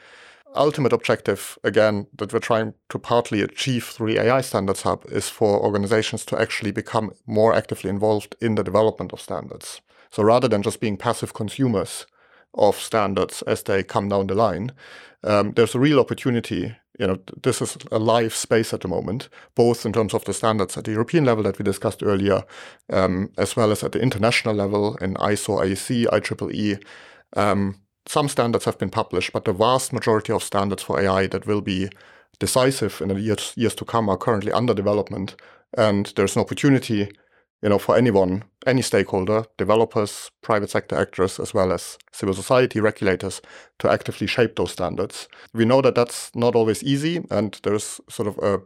ultimate 0.54 0.92
objective, 0.92 1.59
again, 1.64 2.06
that 2.16 2.32
we're 2.32 2.38
trying 2.38 2.74
to 2.88 2.98
partly 2.98 3.42
achieve 3.42 3.85
through 3.85 4.14
the 4.14 4.22
AI 4.22 4.40
Standards 4.40 4.82
Hub 4.82 5.04
is 5.11 5.28
for 5.28 5.61
organizations 5.61 6.24
to 6.26 6.40
actually 6.40 6.70
become 6.70 7.12
more 7.26 7.54
actively 7.54 7.90
involved 7.90 8.37
in 8.40 8.54
the 8.54 8.64
development 8.64 9.12
of 9.12 9.20
standards. 9.20 9.80
So 10.11 10.22
rather 10.22 10.48
than 10.48 10.62
just 10.62 10.80
being 10.80 10.96
passive 10.96 11.35
consumers 11.35 12.06
of 12.54 12.76
standards 12.76 13.42
as 13.42 13.62
they 13.62 13.82
come 13.82 14.09
down 14.09 14.28
the 14.28 14.35
line, 14.35 14.72
um, 15.24 15.52
there's 15.52 15.74
a 15.74 15.80
real 15.80 16.00
opportunity. 16.00 16.76
You 16.98 17.06
know, 17.06 17.18
this 17.42 17.61
is 17.61 17.76
a 17.92 17.98
live 17.98 18.35
space 18.35 18.72
at 18.72 18.80
the 18.80 18.88
moment, 18.88 19.28
both 19.54 19.85
in 19.85 19.92
terms 19.92 20.14
of 20.14 20.24
the 20.24 20.32
standards 20.32 20.76
at 20.76 20.85
the 20.85 20.92
European 20.92 21.24
level 21.24 21.44
that 21.44 21.59
we 21.59 21.64
discussed 21.64 22.02
earlier, 22.02 22.44
um, 22.90 23.30
as 23.37 23.56
well 23.56 23.70
as 23.72 23.82
at 23.85 23.92
the 23.92 24.00
international 24.00 24.54
level 24.54 24.96
in 24.96 25.14
ISO, 25.14 25.61
IEC, 25.61 26.06
IEEE. 26.06 26.82
Um, 27.37 27.80
some 28.09 28.29
standards 28.29 28.64
have 28.64 28.79
been 28.79 28.90
published, 28.90 29.33
but 29.33 29.45
the 29.45 29.53
vast 29.53 29.92
majority 29.92 30.33
of 30.33 30.42
standards 30.42 30.83
for 30.83 31.01
AI 31.01 31.27
that 31.29 31.47
will 31.47 31.61
be 31.61 31.88
decisive 32.38 33.01
in 33.01 33.09
the 33.09 33.21
years, 33.21 33.53
years 33.57 33.75
to 33.77 33.85
come 33.85 34.09
are 34.09 34.16
currently 34.16 34.53
under 34.53 34.75
development. 34.75 35.37
And 35.77 36.12
there's 36.16 36.37
an 36.37 36.42
opportunity, 36.42 37.11
you 37.62 37.69
know, 37.69 37.79
for 37.79 37.97
anyone, 37.97 38.45
any 38.66 38.83
stakeholder, 38.83 39.45
developers, 39.59 40.31
private 40.42 40.71
sector 40.71 40.97
actors, 40.97 41.40
as 41.40 41.53
well 41.53 41.73
as 41.73 41.99
civil 42.12 42.35
society 42.35 42.81
regulators 42.81 43.40
to 43.79 43.90
actively 43.90 44.27
shape 44.27 44.57
those 44.57 44.73
standards. 44.73 45.29
We 45.53 45.64
know 45.64 45.83
that 45.83 45.95
that's 45.95 46.35
not 46.35 46.55
always 46.55 46.83
easy, 46.83 47.25
and 47.31 47.59
there's 47.62 48.01
sort 48.09 48.29
of 48.29 48.38
a 48.38 48.61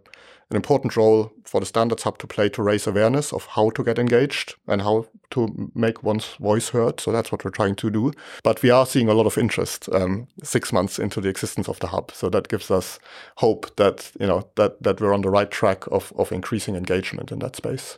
an 0.51 0.57
important 0.57 0.97
role 0.97 1.33
for 1.45 1.61
the 1.61 1.67
Standards 1.67 2.03
Hub 2.03 2.19
to 2.19 2.27
play 2.27 2.49
to 2.51 2.63
raise 2.63 2.87
awareness 2.87 3.33
of 3.33 3.47
how 3.47 3.71
to 3.71 3.85
get 3.85 3.99
engaged 3.99 4.55
and 4.67 4.83
how 4.83 5.07
to 5.31 5.71
make 5.75 6.03
one's 6.03 6.35
voice 6.35 6.71
heard. 6.71 7.01
So 7.01 7.13
that's 7.13 7.31
what 7.31 7.45
we're 7.45 7.53
trying 7.53 7.77
to 7.77 7.91
do. 7.91 8.13
But 8.43 8.63
we 8.63 8.71
are 8.71 8.85
seeing 8.85 9.09
a 9.09 9.15
lot 9.15 9.27
of 9.27 9.39
interest 9.39 9.89
um, 9.93 10.27
six 10.43 10.73
months 10.73 10.99
into 10.99 11.21
the 11.21 11.29
existence 11.29 11.69
of 11.69 11.79
the 11.79 11.89
hub. 11.89 12.11
So 12.13 12.29
that 12.31 12.49
gives 12.49 12.71
us 12.71 12.99
hope 13.37 13.75
that 13.77 14.11
you 14.19 14.27
know 14.27 14.49
that 14.57 14.83
that 14.83 15.01
we're 15.01 15.15
on 15.15 15.23
the 15.23 15.31
right 15.31 15.51
track 15.51 15.87
of 15.89 16.13
of 16.17 16.33
increasing 16.33 16.75
engagement 16.75 17.31
in 17.31 17.39
that 17.39 17.57
space. 17.57 17.97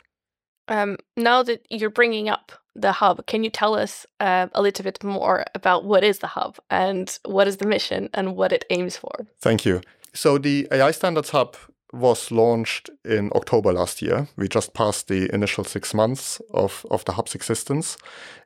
Um, 0.69 0.97
now 1.17 1.43
that 1.43 1.67
you're 1.71 1.91
bringing 1.91 2.29
up 2.29 2.53
the 2.75 2.93
hub, 2.93 3.27
can 3.27 3.45
you 3.45 3.51
tell 3.51 3.75
us 3.75 4.07
uh, 4.21 4.47
a 4.55 4.63
little 4.63 4.85
bit 4.85 5.03
more 5.03 5.45
about 5.55 5.85
what 5.85 6.05
is 6.05 6.21
the 6.21 6.29
hub 6.29 6.59
and 6.71 7.19
what 7.25 7.49
is 7.49 7.57
the 7.57 7.67
mission 7.67 8.09
and 8.15 8.37
what 8.37 8.53
it 8.53 8.65
aims 8.71 8.97
for? 8.97 9.27
Thank 9.41 9.65
you. 9.65 9.81
So 10.15 10.39
the 10.39 10.69
AI 10.71 10.91
Standards 10.91 11.31
Hub 11.31 11.57
was 11.93 12.31
launched 12.31 12.91
in 13.05 13.31
October 13.35 13.73
last 13.73 14.01
year. 14.01 14.29
We 14.37 14.49
just 14.49 14.73
passed 14.75 15.09
the 15.09 15.33
initial 15.35 15.65
six 15.65 15.93
months 15.93 16.41
of, 16.53 16.87
of 16.91 17.05
the 17.05 17.13
hub's 17.13 17.35
existence. 17.35 17.99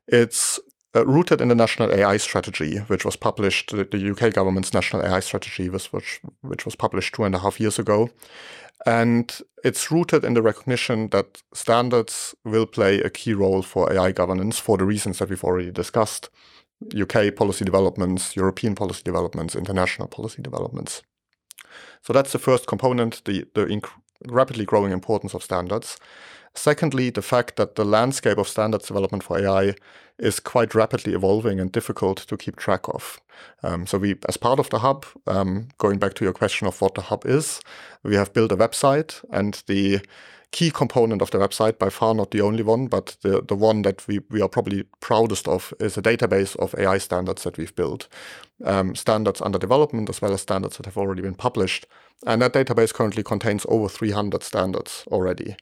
It's 0.08 0.58
uh, 0.94 1.06
rooted 1.06 1.40
in 1.40 1.48
the 1.48 1.54
National 1.54 1.92
AI 1.92 2.16
Strategy, 2.16 2.78
which 2.78 3.04
was 3.04 3.16
published, 3.16 3.70
the, 3.70 3.84
the 3.84 4.10
UK 4.10 4.32
government's 4.32 4.74
National 4.74 5.04
AI 5.04 5.20
Strategy, 5.20 5.68
was, 5.68 5.92
which, 5.92 6.20
which 6.40 6.64
was 6.64 6.74
published 6.74 7.14
two 7.14 7.24
and 7.24 7.34
a 7.34 7.38
half 7.38 7.60
years 7.60 7.78
ago. 7.78 8.10
And 8.84 9.38
it's 9.64 9.90
rooted 9.90 10.24
in 10.24 10.34
the 10.34 10.42
recognition 10.42 11.08
that 11.10 11.42
standards 11.54 12.34
will 12.44 12.66
play 12.66 13.00
a 13.00 13.10
key 13.10 13.34
role 13.34 13.62
for 13.62 13.92
AI 13.92 14.12
governance 14.12 14.58
for 14.58 14.76
the 14.76 14.84
reasons 14.84 15.18
that 15.18 15.30
we've 15.30 15.44
already 15.44 15.70
discussed 15.70 16.30
UK 16.98 17.34
policy 17.34 17.64
developments, 17.64 18.36
European 18.36 18.74
policy 18.74 19.02
developments, 19.04 19.56
international 19.56 20.08
policy 20.08 20.42
developments. 20.42 21.02
So 22.02 22.12
that's 22.12 22.32
the 22.32 22.38
first 22.38 22.66
component, 22.66 23.24
the, 23.24 23.46
the 23.54 23.66
inc- 23.66 23.90
rapidly 24.26 24.64
growing 24.64 24.92
importance 24.92 25.34
of 25.34 25.42
standards. 25.42 25.98
Secondly, 26.54 27.10
the 27.10 27.22
fact 27.22 27.56
that 27.56 27.74
the 27.74 27.84
landscape 27.84 28.38
of 28.38 28.48
standards 28.48 28.86
development 28.86 29.22
for 29.22 29.38
AI 29.38 29.74
is 30.18 30.40
quite 30.40 30.74
rapidly 30.74 31.12
evolving 31.12 31.60
and 31.60 31.70
difficult 31.70 32.18
to 32.26 32.36
keep 32.36 32.56
track 32.56 32.88
of. 32.88 33.20
Um, 33.62 33.86
so 33.86 33.98
we, 33.98 34.16
as 34.28 34.38
part 34.38 34.58
of 34.58 34.70
the 34.70 34.78
hub, 34.78 35.04
um, 35.26 35.68
going 35.76 35.98
back 35.98 36.14
to 36.14 36.24
your 36.24 36.32
question 36.32 36.66
of 36.66 36.80
what 36.80 36.94
the 36.94 37.02
hub 37.02 37.26
is, 37.26 37.60
we 38.02 38.14
have 38.14 38.32
built 38.32 38.52
a 38.52 38.56
website 38.56 39.22
and 39.30 39.62
the 39.66 40.00
key 40.52 40.70
component 40.70 41.22
of 41.22 41.30
the 41.30 41.38
website, 41.38 41.78
by 41.78 41.90
far 41.90 42.14
not 42.14 42.30
the 42.30 42.40
only 42.40 42.62
one, 42.62 42.86
but 42.86 43.16
the, 43.22 43.42
the 43.42 43.54
one 43.54 43.82
that 43.82 44.06
we, 44.08 44.20
we 44.30 44.40
are 44.40 44.48
probably 44.48 44.84
proudest 45.00 45.48
of 45.48 45.74
is 45.80 45.98
a 45.98 46.02
database 46.02 46.56
of 46.56 46.74
AI 46.78 46.98
standards 46.98 47.44
that 47.44 47.58
we've 47.58 47.74
built. 47.74 48.08
Um, 48.64 48.94
standards 48.94 49.42
under 49.42 49.58
development 49.58 50.08
as 50.08 50.22
well 50.22 50.32
as 50.32 50.40
standards 50.40 50.76
that 50.76 50.86
have 50.86 50.96
already 50.96 51.22
been 51.22 51.34
published. 51.34 51.86
And 52.26 52.40
that 52.40 52.54
database 52.54 52.94
currently 52.94 53.22
contains 53.22 53.66
over 53.68 53.88
300 53.88 54.42
standards 54.42 55.04
already. 55.08 55.56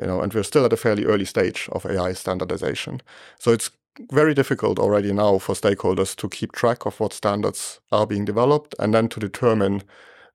You 0.00 0.06
know, 0.06 0.20
and 0.22 0.32
we're 0.32 0.44
still 0.44 0.64
at 0.64 0.72
a 0.72 0.76
fairly 0.76 1.04
early 1.04 1.24
stage 1.24 1.68
of 1.72 1.84
AI 1.84 2.12
standardization. 2.12 3.02
So 3.38 3.52
it's 3.52 3.70
very 4.12 4.32
difficult 4.34 4.78
already 4.78 5.12
now 5.12 5.38
for 5.38 5.54
stakeholders 5.54 6.14
to 6.16 6.28
keep 6.28 6.52
track 6.52 6.86
of 6.86 7.00
what 7.00 7.12
standards 7.12 7.80
are 7.90 8.06
being 8.06 8.24
developed 8.24 8.74
and 8.78 8.94
then 8.94 9.08
to 9.08 9.20
determine 9.20 9.82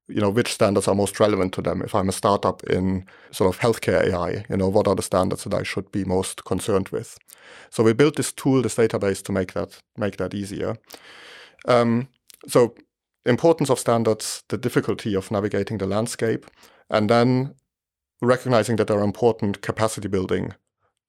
you 0.07 0.21
know 0.21 0.29
which 0.29 0.53
standards 0.53 0.87
are 0.87 0.95
most 0.95 1.19
relevant 1.19 1.53
to 1.53 1.61
them? 1.61 1.81
If 1.81 1.95
i'm 1.95 2.09
a 2.09 2.13
startup 2.13 2.63
in 2.65 3.05
sort 3.31 3.53
of 3.53 3.61
healthcare 3.61 4.07
ai 4.07 4.45
you 4.49 4.57
know 4.57 4.69
what 4.69 4.87
are 4.87 4.95
the 4.95 5.01
standards 5.01 5.43
that 5.43 5.53
i 5.53 5.63
should 5.63 5.91
be 5.91 6.03
most 6.05 6.45
concerned 6.45 6.89
with? 6.89 7.17
So 7.69 7.83
we 7.83 7.93
built 7.93 8.15
this 8.15 8.31
tool 8.31 8.61
this 8.61 8.75
database 8.75 9.23
to 9.23 9.31
make 9.31 9.53
that 9.53 9.81
make 9.97 10.17
that 10.17 10.33
easier. 10.33 10.77
Um, 11.67 12.09
so 12.47 12.75
importance 13.25 13.69
of 13.69 13.79
standards 13.79 14.43
the 14.49 14.57
difficulty 14.57 15.15
of 15.15 15.31
navigating 15.31 15.77
the 15.77 15.87
landscape 15.87 16.45
and 16.89 17.09
then 17.09 17.55
recognizing 18.21 18.75
that 18.77 18.87
there 18.87 18.99
are 18.99 19.03
important 19.03 19.61
capacity 19.61 20.07
building 20.07 20.53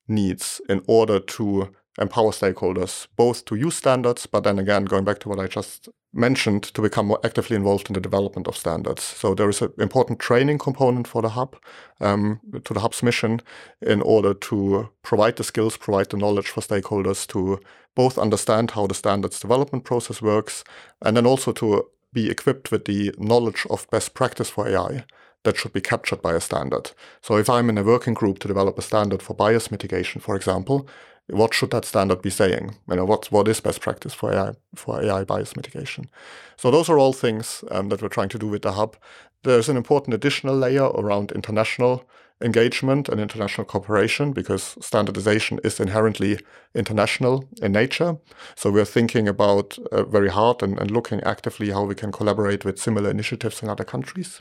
needs 0.08 0.60
in 0.68 0.82
order 0.86 1.18
to 1.18 1.70
empower 1.98 2.30
stakeholders 2.30 3.06
both 3.16 3.44
to 3.46 3.54
use 3.54 3.76
standards, 3.76 4.26
but 4.26 4.44
then 4.44 4.58
again, 4.58 4.84
going 4.84 5.04
back 5.04 5.18
to 5.20 5.28
what 5.28 5.38
I 5.38 5.46
just 5.46 5.88
mentioned, 6.12 6.62
to 6.62 6.82
become 6.82 7.06
more 7.06 7.20
actively 7.24 7.56
involved 7.56 7.88
in 7.88 7.94
the 7.94 8.00
development 8.00 8.46
of 8.46 8.56
standards. 8.56 9.02
So 9.02 9.34
there 9.34 9.48
is 9.48 9.62
an 9.62 9.72
important 9.78 10.20
training 10.20 10.58
component 10.58 11.08
for 11.08 11.22
the 11.22 11.30
hub, 11.30 11.56
um, 12.00 12.40
to 12.64 12.74
the 12.74 12.80
hub's 12.80 13.02
mission, 13.02 13.40
in 13.80 14.00
order 14.00 14.34
to 14.34 14.90
provide 15.02 15.36
the 15.36 15.44
skills, 15.44 15.76
provide 15.76 16.10
the 16.10 16.16
knowledge 16.16 16.48
for 16.48 16.60
stakeholders 16.60 17.26
to 17.28 17.60
both 17.94 18.18
understand 18.18 18.72
how 18.72 18.86
the 18.86 18.94
standards 18.94 19.40
development 19.40 19.84
process 19.84 20.22
works, 20.22 20.64
and 21.02 21.16
then 21.16 21.26
also 21.26 21.52
to 21.52 21.84
be 22.12 22.30
equipped 22.30 22.70
with 22.70 22.84
the 22.84 23.12
knowledge 23.18 23.66
of 23.70 23.90
best 23.90 24.14
practice 24.14 24.50
for 24.50 24.68
AI 24.68 25.04
that 25.42 25.56
should 25.56 25.72
be 25.72 25.80
captured 25.80 26.22
by 26.22 26.34
a 26.34 26.40
standard. 26.40 26.92
So 27.20 27.36
if 27.36 27.48
I'm 27.50 27.68
in 27.68 27.78
a 27.78 27.82
working 27.82 28.14
group 28.14 28.38
to 28.40 28.48
develop 28.48 28.78
a 28.78 28.82
standard 28.82 29.22
for 29.22 29.34
bias 29.34 29.70
mitigation, 29.70 30.20
for 30.20 30.36
example, 30.36 30.88
what 31.28 31.54
should 31.54 31.70
that 31.70 31.84
standard 31.84 32.22
be 32.22 32.30
saying? 32.30 32.76
You 32.88 32.96
know, 32.96 33.04
what 33.04 33.32
what 33.32 33.48
is 33.48 33.60
best 33.60 33.80
practice 33.80 34.14
for 34.14 34.32
AI 34.32 34.52
for 34.74 35.02
AI 35.02 35.24
bias 35.24 35.56
mitigation? 35.56 36.08
So 36.56 36.70
those 36.70 36.88
are 36.88 36.98
all 36.98 37.12
things 37.12 37.64
um, 37.70 37.88
that 37.88 38.02
we're 38.02 38.08
trying 38.08 38.28
to 38.30 38.38
do 38.38 38.48
with 38.48 38.62
the 38.62 38.72
hub. 38.72 38.96
There's 39.42 39.68
an 39.68 39.76
important 39.76 40.14
additional 40.14 40.56
layer 40.56 40.84
around 40.84 41.32
international 41.32 42.04
engagement 42.40 43.08
and 43.08 43.20
international 43.20 43.64
cooperation 43.64 44.32
because 44.32 44.76
standardization 44.80 45.60
is 45.64 45.80
inherently 45.80 46.38
international 46.74 47.48
in 47.62 47.72
nature. 47.72 48.16
So 48.54 48.70
we're 48.70 48.84
thinking 48.84 49.28
about 49.28 49.78
uh, 49.92 50.04
very 50.04 50.28
hard 50.30 50.62
and, 50.62 50.78
and 50.78 50.90
looking 50.90 51.22
actively 51.22 51.70
how 51.70 51.84
we 51.84 51.94
can 51.94 52.12
collaborate 52.12 52.64
with 52.64 52.78
similar 52.78 53.10
initiatives 53.10 53.62
in 53.62 53.68
other 53.68 53.84
countries. 53.84 54.40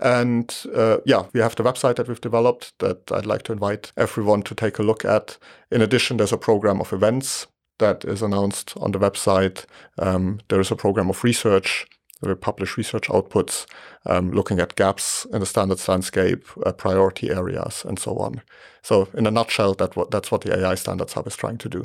And 0.00 0.54
uh, 0.74 0.98
yeah, 1.04 1.26
we 1.32 1.40
have 1.40 1.56
the 1.56 1.62
website 1.62 1.96
that 1.96 2.08
we've 2.08 2.20
developed 2.20 2.78
that 2.78 3.10
I'd 3.12 3.26
like 3.26 3.42
to 3.44 3.52
invite 3.52 3.92
everyone 3.96 4.42
to 4.42 4.54
take 4.54 4.78
a 4.78 4.82
look 4.82 5.04
at. 5.04 5.38
In 5.70 5.80
addition, 5.80 6.16
there's 6.16 6.32
a 6.32 6.38
program 6.38 6.80
of 6.80 6.92
events 6.92 7.46
that 7.78 8.04
is 8.04 8.22
announced 8.22 8.74
on 8.76 8.92
the 8.92 8.98
website. 8.98 9.64
Um, 9.98 10.40
there 10.48 10.60
is 10.60 10.70
a 10.70 10.76
program 10.76 11.10
of 11.10 11.24
research. 11.24 11.86
We 12.22 12.34
publish 12.34 12.76
research 12.76 13.08
outputs 13.08 13.66
um, 14.06 14.30
looking 14.30 14.58
at 14.58 14.76
gaps 14.76 15.26
in 15.32 15.40
the 15.40 15.46
standards 15.46 15.86
landscape, 15.88 16.46
uh, 16.64 16.72
priority 16.72 17.30
areas, 17.30 17.84
and 17.86 17.98
so 17.98 18.16
on. 18.16 18.40
So, 18.82 19.08
in 19.14 19.26
a 19.26 19.30
nutshell, 19.30 19.74
that 19.74 19.94
what, 19.94 20.10
that's 20.10 20.30
what 20.30 20.40
the 20.40 20.58
AI 20.58 20.74
Standards 20.74 21.12
Hub 21.12 21.26
is 21.26 21.36
trying 21.36 21.58
to 21.58 21.68
do. 21.68 21.84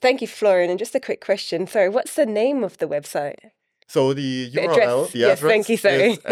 Thank 0.00 0.20
you, 0.20 0.26
Florian. 0.26 0.70
And 0.70 0.78
just 0.78 0.94
a 0.94 1.00
quick 1.00 1.20
question. 1.20 1.66
Sorry, 1.66 1.88
what's 1.88 2.14
the 2.14 2.26
name 2.26 2.64
of 2.64 2.78
the 2.78 2.88
website? 2.88 3.50
So 3.92 4.14
the, 4.14 4.48
The 4.48 4.60
URL, 4.60 4.70
address. 4.72 5.12
the 5.12 5.18
Yes, 5.18 5.38
address 5.38 5.50
thank 5.52 5.68
you, 5.68 5.76
sorry. 5.76 6.12
is 6.12 6.18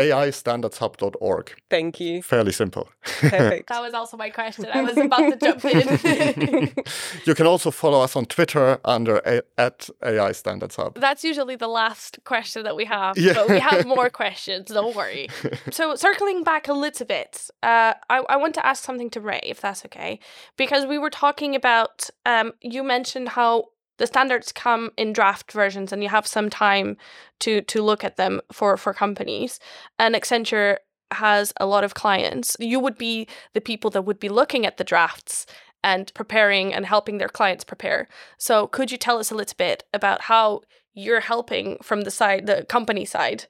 AIstandardshub.org. 0.65 1.53
Thank 1.69 2.01
you. 2.01 2.23
Fairly 2.23 2.53
simple. 2.53 2.89
Perfect. 3.03 3.69
That 3.73 3.83
was 3.83 3.93
also 3.95 4.17
my 4.17 4.31
question. 4.31 4.67
I 4.73 4.83
was 4.83 4.97
about 4.97 5.19
to 5.31 5.37
jump 5.37 5.65
in. 5.65 6.73
you 7.27 7.35
can 7.35 7.47
also 7.47 7.71
follow 7.71 8.01
us 8.03 8.17
on 8.17 8.25
Twitter 8.27 8.79
under 8.85 9.17
a- 9.27 9.43
at 9.59 9.89
AI 10.03 10.33
Standards 10.33 10.77
Hub. 10.77 10.95
That's 10.99 11.23
usually 11.23 11.57
the 11.57 11.69
last 11.69 12.19
question 12.25 12.63
that 12.65 12.77
we 12.77 12.87
have, 12.87 13.19
Yeah. 13.19 13.35
but 13.35 13.49
we 13.51 13.59
have 13.61 13.87
more 13.87 14.09
questions. 14.11 14.69
Don't 14.71 14.97
worry. 14.97 15.29
So, 15.71 15.95
circling 15.97 16.43
back 16.45 16.67
a 16.69 16.73
little 16.73 17.07
bit, 17.07 17.51
uh, 17.63 17.93
I, 18.09 18.17
I 18.35 18.37
want 18.37 18.55
to 18.55 18.65
ask 18.67 18.83
something 18.83 19.11
to 19.11 19.21
Ray, 19.21 19.41
if 19.45 19.61
that's 19.61 19.85
okay, 19.85 20.19
because 20.57 20.87
we 20.87 20.97
were 20.99 21.11
talking 21.11 21.55
about. 21.55 22.09
Um, 22.25 22.53
you 22.63 22.83
mentioned 22.83 23.29
how 23.31 23.53
the 24.01 24.07
standards 24.07 24.51
come 24.51 24.91
in 24.97 25.13
draft 25.13 25.53
versions, 25.53 25.93
and 25.93 26.03
you 26.03 26.09
have 26.09 26.27
some 26.27 26.49
time 26.49 26.97
to 27.41 27.61
to 27.61 27.83
look 27.83 28.03
at 28.03 28.17
them 28.17 28.41
for 28.51 28.77
for 28.79 28.95
companies. 28.95 29.61
And 29.99 30.15
Accenture 30.15 30.79
has 31.11 31.53
a 31.61 31.67
lot 31.67 31.85
of 31.85 31.93
clients. 31.93 32.57
You 32.59 32.81
would 32.81 32.97
be 32.97 33.29
the 33.53 33.61
people 33.61 33.91
that 33.91 34.07
would 34.07 34.19
be 34.19 34.31
looking 34.31 34.65
at 34.65 34.79
the 34.79 34.85
drafts 34.85 35.45
and 35.85 36.13
preparing 36.15 36.73
and 36.73 36.87
helping 36.87 37.19
their 37.19 37.29
clients 37.29 37.63
prepare. 37.63 38.09
So, 38.39 38.67
could 38.67 38.91
you 38.91 38.97
tell 38.97 39.19
us 39.19 39.31
a 39.31 39.35
little 39.35 39.57
bit 39.59 39.85
about 39.93 40.23
how 40.23 40.63
you're 40.95 41.21
helping 41.21 41.77
from 41.83 42.01
the 42.03 42.11
side, 42.11 42.47
the 42.47 42.65
company 42.65 43.05
side? 43.05 43.45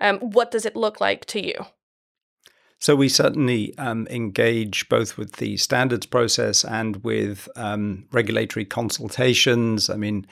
Um, 0.00 0.18
what 0.18 0.50
does 0.50 0.66
it 0.66 0.74
look 0.74 1.00
like 1.00 1.26
to 1.26 1.46
you? 1.46 1.54
So 2.82 2.96
we 2.96 3.08
certainly 3.08 3.78
um, 3.78 4.08
engage 4.10 4.88
both 4.88 5.16
with 5.16 5.34
the 5.34 5.56
standards 5.56 6.04
process 6.04 6.64
and 6.64 6.96
with 7.04 7.48
um, 7.54 8.06
regulatory 8.10 8.64
consultations. 8.64 9.88
I 9.88 9.94
mean, 9.94 10.26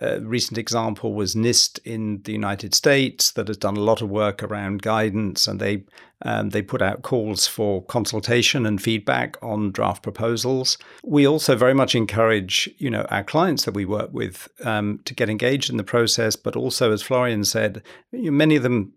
a 0.00 0.20
recent 0.20 0.58
example 0.58 1.12
was 1.12 1.34
NIST 1.34 1.80
in 1.84 2.22
the 2.22 2.30
United 2.30 2.72
States 2.72 3.32
that 3.32 3.48
has 3.48 3.56
done 3.56 3.76
a 3.76 3.80
lot 3.80 4.00
of 4.00 4.10
work 4.10 4.44
around 4.44 4.82
guidance, 4.82 5.48
and 5.48 5.58
they 5.58 5.82
um, 6.22 6.50
they 6.50 6.62
put 6.62 6.82
out 6.82 7.02
calls 7.02 7.48
for 7.48 7.82
consultation 7.84 8.64
and 8.64 8.80
feedback 8.80 9.36
on 9.42 9.72
draft 9.72 10.04
proposals. 10.04 10.78
We 11.02 11.26
also 11.26 11.56
very 11.56 11.74
much 11.74 11.96
encourage, 11.96 12.70
you 12.78 12.90
know, 12.90 13.06
our 13.10 13.24
clients 13.24 13.64
that 13.64 13.74
we 13.74 13.84
work 13.84 14.10
with 14.12 14.48
um, 14.64 15.00
to 15.04 15.14
get 15.14 15.30
engaged 15.30 15.68
in 15.68 15.76
the 15.78 15.84
process, 15.84 16.36
but 16.36 16.54
also, 16.54 16.92
as 16.92 17.02
Florian 17.02 17.44
said, 17.44 17.82
many 18.12 18.54
of 18.54 18.62
them 18.62 18.92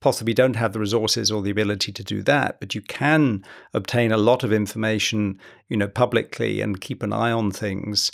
possibly 0.00 0.32
don't 0.32 0.56
have 0.56 0.72
the 0.72 0.80
resources 0.80 1.30
or 1.30 1.42
the 1.42 1.50
ability 1.50 1.92
to 1.92 2.02
do 2.02 2.22
that 2.22 2.58
but 2.58 2.74
you 2.74 2.80
can 2.80 3.44
obtain 3.74 4.10
a 4.10 4.16
lot 4.16 4.42
of 4.42 4.52
information 4.52 5.38
you 5.68 5.76
know 5.76 5.88
publicly 5.88 6.60
and 6.60 6.80
keep 6.80 7.02
an 7.02 7.12
eye 7.12 7.32
on 7.32 7.50
things. 7.50 8.10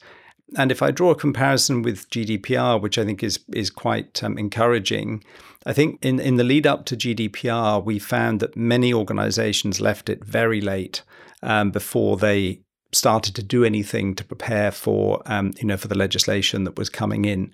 And 0.57 0.71
if 0.71 0.81
i 0.83 0.91
draw 0.91 1.11
a 1.11 1.17
comparison 1.17 1.83
with 1.83 2.09
gdpr 2.11 2.81
which 2.81 2.99
i 2.99 3.05
think 3.05 3.23
is 3.23 3.41
is 3.53 3.71
quite 3.71 4.23
um, 4.23 4.39
encouraging 4.39 5.25
i 5.65 5.73
think 5.73 5.99
in 6.05 6.21
in 6.21 6.37
the 6.37 6.45
lead 6.45 6.67
up 6.67 6.85
to 6.87 6.97
gdpr 6.97 7.85
we 7.85 7.99
found 7.99 8.41
that 8.41 8.57
many 8.57 8.95
organizations 8.95 9.81
left 9.81 10.09
it 10.09 10.25
very 10.25 10.61
late 10.61 11.03
um, 11.43 11.71
before 11.71 12.17
they 12.17 12.61
started 12.93 13.35
to 13.35 13.43
do 13.43 13.65
anything 13.65 14.15
to 14.15 14.25
prepare 14.25 14.71
for 14.71 15.23
um, 15.27 15.53
you 15.59 15.67
know 15.67 15.77
for 15.77 15.89
the 15.89 15.99
legislation 15.99 16.65
that 16.65 16.79
was 16.79 16.89
coming 16.89 17.25
in 17.25 17.51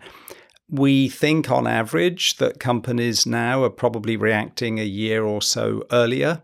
we 0.72 1.06
think 1.10 1.50
on 1.50 1.66
average 1.66 2.38
that 2.38 2.58
companies 2.58 3.26
now 3.26 3.62
are 3.62 3.70
probably 3.70 4.16
reacting 4.16 4.80
a 4.80 4.84
year 4.84 5.22
or 5.22 5.42
so 5.42 5.84
earlier 5.92 6.40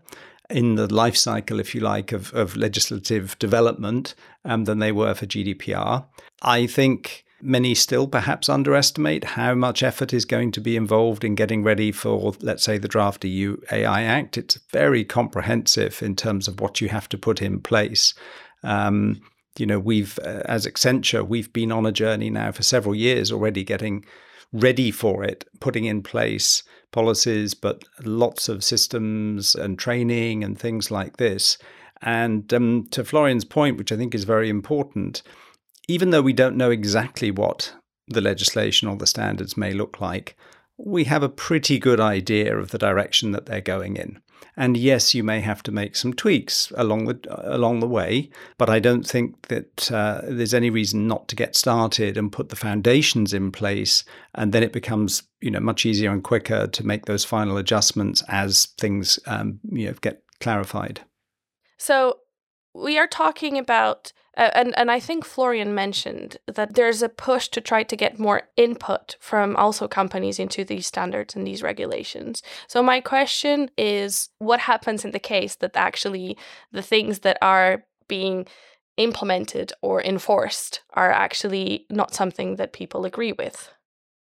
in 0.51 0.75
the 0.75 0.91
life 0.93 1.17
cycle, 1.17 1.59
if 1.59 1.73
you 1.73 1.81
like, 1.81 2.11
of, 2.11 2.31
of 2.33 2.55
legislative 2.55 3.37
development 3.39 4.13
um, 4.45 4.65
than 4.65 4.77
they 4.77 4.91
were 4.91 5.15
for 5.15 5.25
GDPR. 5.25 6.05
I 6.43 6.67
think 6.67 7.25
many 7.41 7.73
still 7.73 8.07
perhaps 8.07 8.49
underestimate 8.49 9.23
how 9.23 9.55
much 9.55 9.81
effort 9.81 10.13
is 10.13 10.25
going 10.25 10.51
to 10.51 10.61
be 10.61 10.75
involved 10.75 11.23
in 11.23 11.33
getting 11.33 11.63
ready 11.63 11.91
for, 11.91 12.33
let's 12.39 12.63
say, 12.63 12.77
the 12.77 12.87
draft 12.87 13.25
EU 13.25 13.57
AI 13.71 14.03
Act. 14.03 14.37
It's 14.37 14.59
very 14.71 15.03
comprehensive 15.03 16.03
in 16.03 16.15
terms 16.15 16.47
of 16.47 16.59
what 16.59 16.81
you 16.81 16.89
have 16.89 17.09
to 17.09 17.17
put 17.17 17.41
in 17.41 17.61
place. 17.61 18.13
Um, 18.61 19.21
you 19.57 19.65
know, 19.65 19.79
we've, 19.79 20.19
uh, 20.19 20.43
as 20.45 20.65
Accenture, 20.65 21.27
we've 21.27 21.51
been 21.51 21.71
on 21.71 21.85
a 21.85 21.91
journey 21.91 22.29
now 22.29 22.51
for 22.51 22.63
several 22.63 22.95
years 22.95 23.31
already 23.31 23.63
getting 23.63 24.05
ready 24.51 24.91
for 24.91 25.23
it, 25.23 25.45
putting 25.59 25.85
in 25.85 26.01
place 26.01 26.63
policies, 26.91 27.53
but 27.53 27.83
lots 28.03 28.49
of 28.49 28.63
systems 28.63 29.55
and 29.55 29.77
training 29.77 30.43
and 30.43 30.57
things 30.57 30.89
like 30.89 31.17
this. 31.17 31.57
And 32.01 32.51
um, 32.53 32.87
to 32.91 33.03
Florian's 33.03 33.45
point, 33.45 33.77
which 33.77 33.91
I 33.91 33.97
think 33.97 34.15
is 34.15 34.23
very 34.23 34.49
important, 34.49 35.21
even 35.87 36.11
though 36.11 36.21
we 36.21 36.33
don't 36.33 36.57
know 36.57 36.71
exactly 36.71 37.31
what 37.31 37.73
the 38.07 38.21
legislation 38.21 38.87
or 38.87 38.95
the 38.95 39.07
standards 39.07 39.57
may 39.57 39.71
look 39.71 39.99
like, 39.99 40.35
we 40.77 41.03
have 41.03 41.23
a 41.23 41.29
pretty 41.29 41.77
good 41.77 41.99
idea 41.99 42.57
of 42.57 42.71
the 42.71 42.77
direction 42.77 43.31
that 43.31 43.45
they're 43.45 43.61
going 43.61 43.97
in. 43.97 44.21
And 44.55 44.75
yes, 44.75 45.15
you 45.15 45.23
may 45.23 45.39
have 45.39 45.63
to 45.63 45.71
make 45.71 45.95
some 45.95 46.13
tweaks 46.13 46.71
along 46.75 47.05
the 47.05 47.19
along 47.55 47.79
the 47.79 47.87
way, 47.87 48.29
but 48.57 48.69
I 48.69 48.79
don't 48.79 49.07
think 49.07 49.47
that 49.47 49.91
uh, 49.91 50.21
there's 50.23 50.53
any 50.53 50.69
reason 50.69 51.07
not 51.07 51.27
to 51.29 51.35
get 51.35 51.55
started 51.55 52.17
and 52.17 52.31
put 52.31 52.49
the 52.49 52.55
foundations 52.55 53.33
in 53.33 53.51
place, 53.51 54.03
and 54.35 54.51
then 54.51 54.63
it 54.63 54.73
becomes 54.73 55.23
you 55.39 55.51
know 55.51 55.59
much 55.61 55.85
easier 55.85 56.11
and 56.11 56.23
quicker 56.23 56.67
to 56.67 56.85
make 56.85 57.05
those 57.05 57.23
final 57.23 57.57
adjustments 57.57 58.23
as 58.27 58.65
things 58.77 59.19
um, 59.27 59.59
you 59.71 59.87
know 59.87 59.93
get 60.01 60.23
clarified. 60.39 61.01
So 61.77 62.19
we 62.73 62.97
are 62.97 63.07
talking 63.07 63.57
about, 63.57 64.11
and 64.35 64.77
and 64.77 64.91
I 64.91 64.99
think 64.99 65.25
Florian 65.25 65.73
mentioned 65.73 66.37
that 66.47 66.75
there's 66.75 67.01
a 67.01 67.09
push 67.09 67.47
to 67.49 67.61
try 67.61 67.83
to 67.83 67.95
get 67.95 68.19
more 68.19 68.43
input 68.55 69.15
from 69.19 69.55
also 69.55 69.87
companies 69.87 70.39
into 70.39 70.63
these 70.63 70.87
standards 70.87 71.35
and 71.35 71.45
these 71.45 71.63
regulations. 71.63 72.41
So 72.67 72.81
my 72.81 73.01
question 73.01 73.69
is, 73.77 74.29
what 74.39 74.61
happens 74.61 75.03
in 75.03 75.11
the 75.11 75.19
case 75.19 75.55
that 75.55 75.75
actually 75.75 76.37
the 76.71 76.81
things 76.81 77.19
that 77.19 77.37
are 77.41 77.83
being 78.07 78.47
implemented 78.97 79.71
or 79.81 80.01
enforced 80.03 80.81
are 80.93 81.11
actually 81.11 81.85
not 81.89 82.13
something 82.13 82.57
that 82.57 82.73
people 82.73 83.05
agree 83.05 83.31
with. 83.31 83.71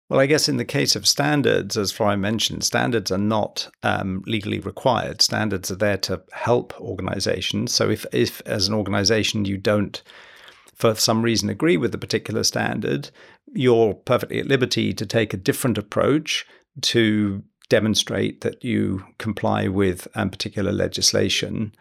Well, 0.10 0.20
I 0.20 0.26
guess 0.26 0.50
in 0.50 0.58
the 0.58 0.66
case 0.66 0.96
of 0.96 1.08
standards, 1.08 1.78
as 1.78 1.92
Florian 1.92 2.22
mentioned, 2.22 2.64
standards 2.64 3.12
are 3.12 3.18
not 3.18 3.70
um, 3.84 4.22
legally 4.28 4.60
required. 4.60 5.22
Standards 5.22 5.72
are 5.72 5.76
there 5.76 5.98
to 6.00 6.22
help 6.34 6.80
organizations. 6.80 7.74
So 7.74 7.90
if, 7.90 8.06
if 8.12 8.42
as 8.46 8.68
an 8.68 8.74
organization 8.74 9.46
you 9.46 9.58
don't, 9.58 10.02
for 10.76 10.94
some 10.96 11.22
reason, 11.22 11.50
agree 11.50 11.78
with 11.78 11.92
the 11.94 11.98
particular 11.98 12.44
standard, 12.44 13.10
you're 13.54 13.94
perfectly 13.94 14.40
at 14.40 14.48
liberty 14.48 14.94
to 14.94 15.06
take 15.06 15.34
a 15.34 15.38
different 15.38 15.78
approach 15.78 16.46
to 16.82 17.44
demonstrate 17.70 18.42
that 18.42 18.64
you 18.64 19.04
comply 19.18 19.68
with 19.68 20.08
um, 20.16 20.30
particular 20.30 20.72
legislation. 20.72 21.74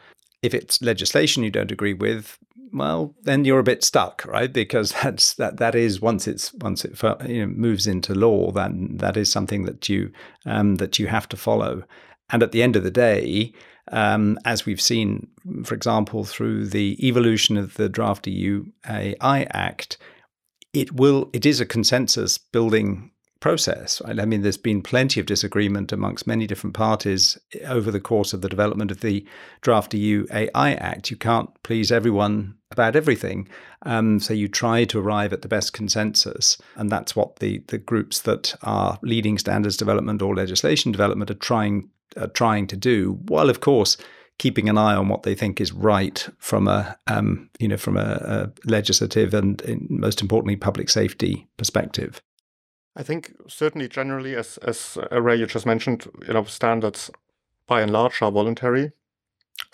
If 0.43 0.55
it's 0.55 0.81
legislation 0.81 1.43
you 1.43 1.51
don't 1.51 1.73
agree 1.73 1.95
with, 1.95 2.39
well, 2.73 3.15
then 3.23 3.45
you're 3.45 3.59
a 3.59 3.65
bit 3.65 3.85
stuck, 3.85 4.25
right? 4.27 4.53
Because 4.53 4.93
that's 5.03 5.35
that 5.35 5.59
that 5.59 5.75
is 5.75 6.01
once 6.01 6.27
it's 6.27 6.53
once 6.55 6.85
it 6.85 7.01
you 7.29 7.47
know, 7.47 7.53
moves 7.55 7.87
into 7.87 8.15
law, 8.15 8.51
then 8.51 8.97
that 8.97 9.17
is 9.17 9.31
something 9.31 9.65
that 9.65 9.89
you 9.89 10.11
um, 10.47 10.77
that 10.77 10.99
you 10.99 11.07
have 11.09 11.29
to 11.31 11.37
follow. 11.37 11.85
And 12.31 12.43
at 12.43 12.53
the 12.53 12.63
end 12.63 12.77
of 12.77 12.83
the 12.83 12.91
day, 12.91 13.53
um, 13.91 14.39
as 14.45 14.65
we've 14.65 14.81
seen, 14.81 15.29
for 15.65 15.75
example, 15.75 16.25
through 16.25 16.67
the 16.67 16.97
evolution 17.07 17.57
of 17.57 17.75
the 17.75 17.89
Draft 17.89 18.27
EU 18.27 18.65
AI 18.89 19.47
Act, 19.51 19.99
it 20.73 20.93
will 20.93 21.29
it 21.33 21.45
is 21.45 21.61
a 21.61 21.67
consensus 21.67 22.39
building 22.39 23.11
process. 23.43 24.01
I 24.07 24.25
mean, 24.25 24.41
there's 24.41 24.57
been 24.57 24.83
plenty 24.83 25.19
of 25.21 25.27
disagreement 25.27 25.93
amongst 25.93 26.29
many 26.29 26.47
different 26.47 26.75
parties 26.75 27.37
over 27.67 27.91
the 27.91 28.01
course 28.01 28.33
of 28.33 28.41
the 28.41 28.49
development 28.49 28.91
of 28.93 29.01
the 29.01 29.27
Draft 29.61 29.93
EU 29.93 30.27
AI 30.33 30.75
Act. 30.75 31.11
You 31.11 31.17
can't 31.17 31.51
please 31.65 31.91
everyone 31.91 32.55
about 32.71 32.95
everything. 32.95 33.49
Um, 33.85 34.21
so 34.21 34.33
you 34.33 34.47
try 34.47 34.85
to 34.85 35.01
arrive 35.01 35.33
at 35.33 35.43
the 35.43 35.49
best 35.49 35.73
consensus. 35.73 36.57
And 36.77 36.89
that's 36.89 37.17
what 37.17 37.41
the, 37.41 37.59
the 37.67 37.79
groups 37.79 38.21
that 38.21 38.55
are 38.63 38.99
leading 39.03 39.37
standards 39.39 39.77
development 39.77 40.23
or 40.23 40.35
legislation 40.35 40.93
development 40.93 41.31
are 41.31 41.35
trying, 41.35 41.91
are 42.17 42.29
trying 42.29 42.69
to 42.69 42.77
do, 42.77 43.19
while, 43.27 43.51
of 43.51 43.61
course, 43.61 43.97
keeping 44.39 44.69
an 44.69 44.79
eye 44.79 44.95
on 44.95 45.09
what 45.09 45.25
they 45.25 45.35
think 45.35 45.61
is 45.61 45.73
right 45.73 46.29
from 46.39 46.67
a 46.67 46.97
um, 47.07 47.51
you 47.61 47.69
know 47.69 47.77
from 47.77 47.97
a, 47.97 48.19
a 48.25 48.69
legislative 48.69 49.35
and 49.35 49.63
most 49.91 50.23
importantly 50.23 50.57
public 50.57 50.89
safety 50.89 51.47
perspective. 51.59 52.21
I 52.95 53.03
think 53.03 53.35
certainly 53.49 53.89
generally, 53.89 54.37
as 54.37 54.59
as 54.59 54.99
Ray 55.11 55.37
you 55.37 55.47
just 55.47 55.67
mentioned, 55.67 56.07
you 56.27 56.35
know, 56.35 56.45
standards 56.45 57.11
by 57.67 57.81
and 57.81 57.93
large 57.93 58.21
are 58.23 58.31
voluntary. 58.31 58.93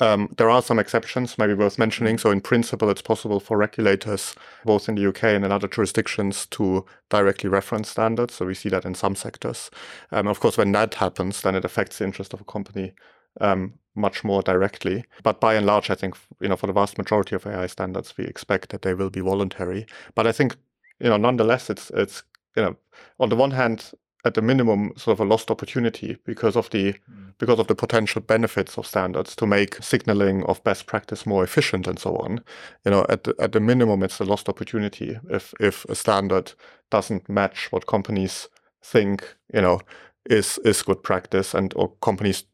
Um, 0.00 0.32
there 0.36 0.50
are 0.50 0.62
some 0.62 0.78
exceptions, 0.78 1.38
maybe 1.38 1.54
worth 1.54 1.78
mentioning. 1.78 2.18
So, 2.18 2.30
in 2.30 2.40
principle, 2.40 2.90
it's 2.90 3.02
possible 3.02 3.40
for 3.40 3.56
regulators, 3.56 4.34
both 4.64 4.88
in 4.88 4.94
the 4.94 5.06
UK 5.08 5.24
and 5.24 5.44
in 5.44 5.52
other 5.52 5.68
jurisdictions, 5.68 6.46
to 6.46 6.84
directly 7.08 7.48
reference 7.48 7.88
standards. 7.88 8.34
So, 8.34 8.46
we 8.46 8.54
see 8.54 8.68
that 8.68 8.84
in 8.84 8.94
some 8.94 9.16
sectors. 9.16 9.70
Um, 10.12 10.28
of 10.28 10.40
course, 10.40 10.58
when 10.58 10.72
that 10.72 10.94
happens, 10.94 11.40
then 11.40 11.54
it 11.54 11.64
affects 11.64 11.98
the 11.98 12.04
interest 12.04 12.32
of 12.34 12.40
a 12.40 12.44
company 12.44 12.92
um, 13.40 13.74
much 13.94 14.24
more 14.24 14.42
directly. 14.42 15.04
But 15.22 15.40
by 15.40 15.54
and 15.54 15.66
large, 15.66 15.90
I 15.90 15.94
think 15.94 16.16
you 16.40 16.48
know 16.48 16.56
for 16.56 16.66
the 16.66 16.72
vast 16.72 16.98
majority 16.98 17.34
of 17.34 17.46
AI 17.46 17.66
standards, 17.66 18.14
we 18.16 18.24
expect 18.24 18.70
that 18.70 18.82
they 18.82 18.94
will 18.94 19.10
be 19.10 19.20
voluntary. 19.20 19.86
But 20.14 20.26
I 20.26 20.32
think 20.32 20.56
you 21.00 21.08
know 21.08 21.16
nonetheless, 21.16 21.70
it's 21.70 21.90
it's 21.90 22.22
you 22.56 22.62
know, 22.62 22.76
on 23.20 23.28
the 23.28 23.36
one 23.36 23.52
hand, 23.52 23.92
at 24.24 24.34
the 24.34 24.42
minimum, 24.42 24.92
sort 24.96 25.16
of 25.18 25.20
a 25.20 25.28
lost 25.28 25.50
opportunity 25.50 26.18
because 26.24 26.56
of 26.56 26.68
the 26.70 26.92
mm. 26.92 27.32
because 27.38 27.58
of 27.58 27.68
the 27.68 27.74
potential 27.74 28.20
benefits 28.20 28.76
of 28.76 28.86
standards 28.86 29.36
to 29.36 29.46
make 29.46 29.82
signaling 29.82 30.42
of 30.44 30.62
best 30.64 30.86
practice 30.86 31.24
more 31.24 31.44
efficient 31.44 31.86
and 31.86 31.98
so 31.98 32.16
on. 32.16 32.42
You 32.84 32.90
know, 32.90 33.06
at 33.08 33.24
the, 33.24 33.34
at 33.38 33.52
the 33.52 33.60
minimum, 33.60 34.02
it's 34.02 34.20
a 34.20 34.24
lost 34.24 34.48
opportunity 34.48 35.18
if 35.30 35.54
if 35.60 35.84
a 35.86 35.94
standard 35.94 36.52
doesn't 36.90 37.28
match 37.28 37.70
what 37.70 37.86
companies 37.86 38.48
think. 38.82 39.36
You 39.54 39.62
know, 39.62 39.80
is 40.28 40.58
is 40.58 40.82
good 40.82 41.02
practice, 41.02 41.54
and 41.54 41.72
or 41.74 41.88
companies 42.00 42.44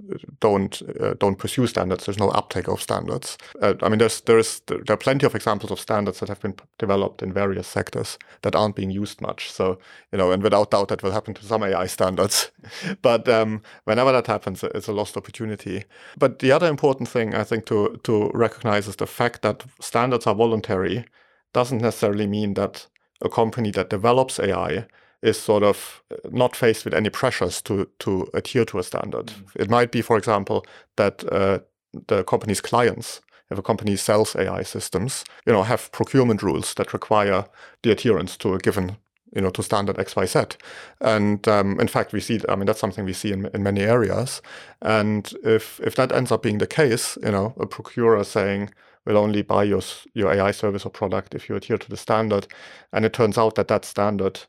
don't 0.40 0.80
uh, 1.00 1.14
don't 1.18 1.38
pursue 1.38 1.66
standards. 1.66 2.06
There's 2.06 2.18
no 2.18 2.28
uptake 2.28 2.68
of 2.68 2.80
standards. 2.80 3.36
Uh, 3.60 3.74
I 3.82 3.88
mean, 3.88 3.98
there's 3.98 4.20
there's 4.22 4.60
there 4.66 4.94
are 4.94 4.96
plenty 4.96 5.26
of 5.26 5.34
examples 5.34 5.72
of 5.72 5.80
standards 5.80 6.20
that 6.20 6.28
have 6.28 6.40
been 6.40 6.54
developed 6.78 7.22
in 7.22 7.32
various 7.32 7.66
sectors 7.66 8.18
that 8.42 8.54
aren't 8.54 8.76
being 8.76 8.90
used 8.90 9.20
much. 9.20 9.50
So 9.50 9.78
you 10.12 10.18
know, 10.18 10.30
and 10.32 10.42
without 10.42 10.70
doubt, 10.70 10.88
that 10.88 11.02
will 11.02 11.12
happen 11.12 11.34
to 11.34 11.44
some 11.44 11.64
AI 11.64 11.86
standards. 11.86 12.50
but 13.02 13.28
um, 13.28 13.62
whenever 13.84 14.12
that 14.12 14.26
happens, 14.28 14.62
it's 14.62 14.88
a 14.88 14.92
lost 14.92 15.16
opportunity. 15.16 15.84
But 16.16 16.38
the 16.38 16.52
other 16.52 16.68
important 16.68 17.08
thing 17.08 17.34
I 17.34 17.44
think 17.44 17.66
to 17.66 18.00
to 18.04 18.30
recognize 18.34 18.88
is 18.88 18.96
the 18.96 19.06
fact 19.06 19.42
that 19.42 19.64
standards 19.80 20.26
are 20.26 20.34
voluntary 20.34 21.04
doesn't 21.52 21.82
necessarily 21.82 22.26
mean 22.26 22.54
that 22.54 22.86
a 23.22 23.28
company 23.28 23.70
that 23.72 23.90
develops 23.90 24.38
AI 24.38 24.86
is 25.24 25.40
sort 25.40 25.62
of 25.62 26.02
uh, 26.10 26.16
not 26.30 26.54
faced 26.54 26.84
with 26.84 26.94
any 26.94 27.10
pressures 27.10 27.62
to 27.62 27.88
to 27.98 28.28
adhere 28.34 28.64
to 28.66 28.78
a 28.78 28.82
standard. 28.82 29.26
Mm. 29.26 29.62
It 29.62 29.70
might 29.70 29.90
be, 29.90 30.02
for 30.02 30.16
example, 30.16 30.64
that 30.96 31.24
uh, 31.32 31.58
the 32.06 32.24
company's 32.24 32.60
clients, 32.60 33.20
if 33.50 33.58
a 33.58 33.62
company 33.62 33.96
sells 33.96 34.36
AI 34.36 34.62
systems, 34.62 35.24
you 35.46 35.52
know, 35.52 35.62
have 35.62 35.90
procurement 35.92 36.42
rules 36.42 36.74
that 36.74 36.92
require 36.92 37.44
the 37.82 37.90
adherence 37.90 38.36
to 38.38 38.54
a 38.54 38.58
given 38.58 38.96
you 39.34 39.42
know, 39.42 39.50
to 39.50 39.62
standard 39.62 39.96
XYZ. 39.96 40.56
And 41.00 41.46
um, 41.48 41.80
in 41.80 41.88
fact, 41.88 42.12
we 42.12 42.20
see, 42.20 42.40
I 42.48 42.54
mean, 42.54 42.66
that's 42.66 42.78
something 42.78 43.04
we 43.04 43.12
see 43.12 43.32
in, 43.32 43.46
in 43.52 43.62
many 43.62 43.80
areas. 43.80 44.40
And 44.80 45.32
if, 45.42 45.80
if 45.80 45.96
that 45.96 46.12
ends 46.12 46.30
up 46.30 46.42
being 46.42 46.58
the 46.58 46.68
case, 46.68 47.18
you 47.22 47.32
know, 47.32 47.52
a 47.58 47.66
procurer 47.66 48.22
saying, 48.24 48.70
we'll 49.04 49.18
only 49.18 49.42
buy 49.42 49.64
your, 49.64 49.82
your 50.14 50.32
AI 50.32 50.52
service 50.52 50.86
or 50.86 50.90
product 50.90 51.34
if 51.34 51.48
you 51.48 51.56
adhere 51.56 51.78
to 51.78 51.90
the 51.90 51.96
standard. 51.96 52.46
And 52.92 53.04
it 53.04 53.12
turns 53.12 53.36
out 53.36 53.56
that 53.56 53.68
that 53.68 53.84
standard 53.84 54.40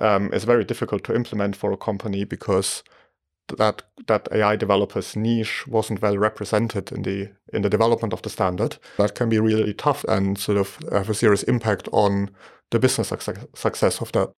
um, 0.00 0.32
is 0.32 0.44
very 0.44 0.64
difficult 0.64 1.04
to 1.04 1.14
implement 1.14 1.56
for 1.56 1.72
a 1.72 1.76
company 1.76 2.24
because 2.24 2.82
that 3.58 3.82
that 4.06 4.28
AI 4.32 4.56
developers 4.56 5.14
niche 5.14 5.66
wasn't 5.68 6.02
well 6.02 6.18
represented 6.18 6.90
in 6.92 7.02
the 7.02 7.28
in 7.52 7.62
the 7.62 7.70
development 7.70 8.12
of 8.12 8.22
the 8.22 8.30
standard. 8.30 8.78
That 8.98 9.14
can 9.14 9.28
be 9.28 9.38
really 9.38 9.74
tough 9.74 10.04
and 10.04 10.38
sort 10.38 10.58
of 10.58 10.78
have 10.92 11.10
a 11.10 11.14
serious 11.14 11.42
impact 11.44 11.88
on 11.92 12.30
the 12.70 12.78
business 12.78 13.08
success, 13.08 13.38
success 13.54 14.00
of 14.00 14.12
that. 14.12 14.32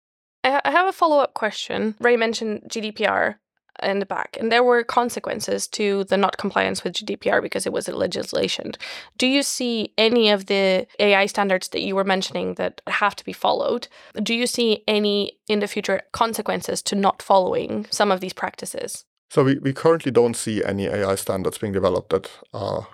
I 0.44 0.70
have 0.70 0.86
a 0.86 0.92
follow 0.92 1.18
up 1.18 1.34
question. 1.34 1.96
Ray 2.00 2.16
mentioned 2.16 2.62
GDPR 2.68 3.36
in 3.82 3.98
the 3.98 4.06
back. 4.06 4.36
And 4.38 4.50
there 4.50 4.62
were 4.62 4.82
consequences 4.82 5.66
to 5.68 6.04
the 6.04 6.16
not 6.16 6.36
compliance 6.36 6.84
with 6.84 6.94
GDPR 6.94 7.42
because 7.42 7.66
it 7.66 7.72
was 7.72 7.88
a 7.88 7.96
legislation. 7.96 8.72
Do 9.18 9.26
you 9.26 9.42
see 9.42 9.92
any 9.98 10.30
of 10.30 10.46
the 10.46 10.86
AI 10.98 11.26
standards 11.26 11.68
that 11.68 11.82
you 11.82 11.94
were 11.94 12.04
mentioning 12.04 12.54
that 12.54 12.80
have 12.86 13.16
to 13.16 13.24
be 13.24 13.32
followed? 13.32 13.88
Do 14.14 14.34
you 14.34 14.46
see 14.46 14.84
any 14.86 15.38
in 15.48 15.60
the 15.60 15.68
future 15.68 16.02
consequences 16.12 16.82
to 16.82 16.96
not 16.96 17.22
following 17.22 17.86
some 17.90 18.10
of 18.10 18.20
these 18.20 18.32
practices? 18.32 19.04
So 19.30 19.44
we, 19.44 19.58
we 19.58 19.72
currently 19.72 20.12
don't 20.12 20.36
see 20.36 20.64
any 20.64 20.86
AI 20.86 21.16
standards 21.16 21.58
being 21.58 21.72
developed 21.72 22.10
that 22.10 22.30
are 22.52 22.86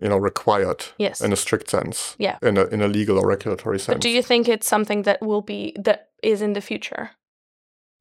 you 0.00 0.08
know 0.08 0.16
required 0.16 0.84
yes. 0.98 1.20
in 1.20 1.32
a 1.32 1.36
strict 1.36 1.68
sense 1.68 2.16
yeah 2.18 2.38
in 2.42 2.56
a 2.56 2.64
in 2.66 2.80
a 2.80 2.88
legal 2.88 3.18
or 3.18 3.26
regulatory 3.26 3.78
sense 3.78 3.96
but 3.96 4.00
do 4.00 4.08
you 4.08 4.22
think 4.22 4.48
it's 4.48 4.66
something 4.66 5.02
that 5.02 5.20
will 5.20 5.42
be 5.42 5.74
that 5.78 6.08
is 6.22 6.40
in 6.40 6.54
the 6.54 6.60
future 6.60 7.10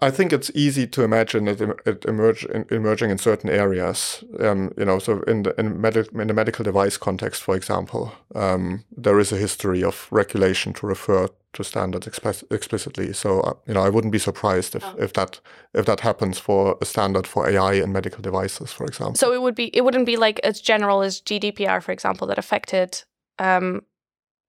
I 0.01 0.11
think 0.11 0.31
it's 0.31 0.49
easy 0.55 0.87
to 0.87 1.03
imagine 1.03 1.47
it, 1.47 1.59
it 1.85 2.05
emerge, 2.05 2.45
emerging 2.71 3.09
in 3.09 3.17
certain 3.17 3.49
areas. 3.49 4.23
Um, 4.39 4.71
you 4.77 4.85
know, 4.85 4.97
so 4.97 5.21
in 5.23 5.43
the 5.43 5.59
in, 5.59 5.81
med- 5.81 5.97
in 5.97 6.27
the 6.27 6.33
medical 6.33 6.63
device 6.63 6.97
context, 6.97 7.43
for 7.43 7.55
example, 7.55 8.13
um, 8.33 8.85
there 8.95 9.19
is 9.19 9.33
a 9.33 9.37
history 9.37 9.83
of 9.83 10.07
regulation 10.09 10.73
to 10.73 10.87
refer 10.87 11.27
to 11.51 11.63
standards 11.63 12.07
explicitly. 12.07 13.11
So 13.11 13.41
uh, 13.41 13.53
you 13.67 13.73
know, 13.73 13.81
I 13.81 13.89
wouldn't 13.89 14.13
be 14.13 14.19
surprised 14.19 14.73
if, 14.75 14.85
oh. 14.85 14.95
if 14.97 15.13
that 15.13 15.41
if 15.73 15.85
that 15.85 15.99
happens 15.99 16.39
for 16.39 16.77
a 16.81 16.85
standard 16.85 17.27
for 17.27 17.49
AI 17.49 17.73
in 17.73 17.91
medical 17.91 18.21
devices, 18.21 18.71
for 18.71 18.85
example. 18.85 19.15
So 19.15 19.33
it 19.33 19.41
would 19.41 19.55
be 19.55 19.75
it 19.75 19.81
wouldn't 19.81 20.05
be 20.05 20.15
like 20.15 20.39
as 20.45 20.61
general 20.61 21.01
as 21.01 21.19
GDPR, 21.19 21.83
for 21.83 21.91
example, 21.91 22.25
that 22.27 22.37
affected 22.37 23.03
um, 23.37 23.81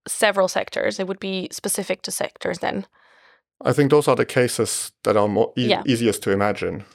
several 0.07 0.47
sectors. 0.47 0.97
It 0.97 1.07
would 1.07 1.19
be 1.19 1.49
specific 1.51 2.03
to 2.03 2.11
sectors 2.11 2.59
then. 2.59 2.85
I 3.63 3.73
think 3.73 3.91
those 3.91 4.07
are 4.07 4.15
the 4.15 4.25
cases 4.25 4.91
that 5.03 5.17
are 5.17 5.27
more 5.27 5.53
e- 5.57 5.69
yeah. 5.69 5.83
easiest 5.85 6.23
to 6.23 6.31
imagine. 6.31 6.85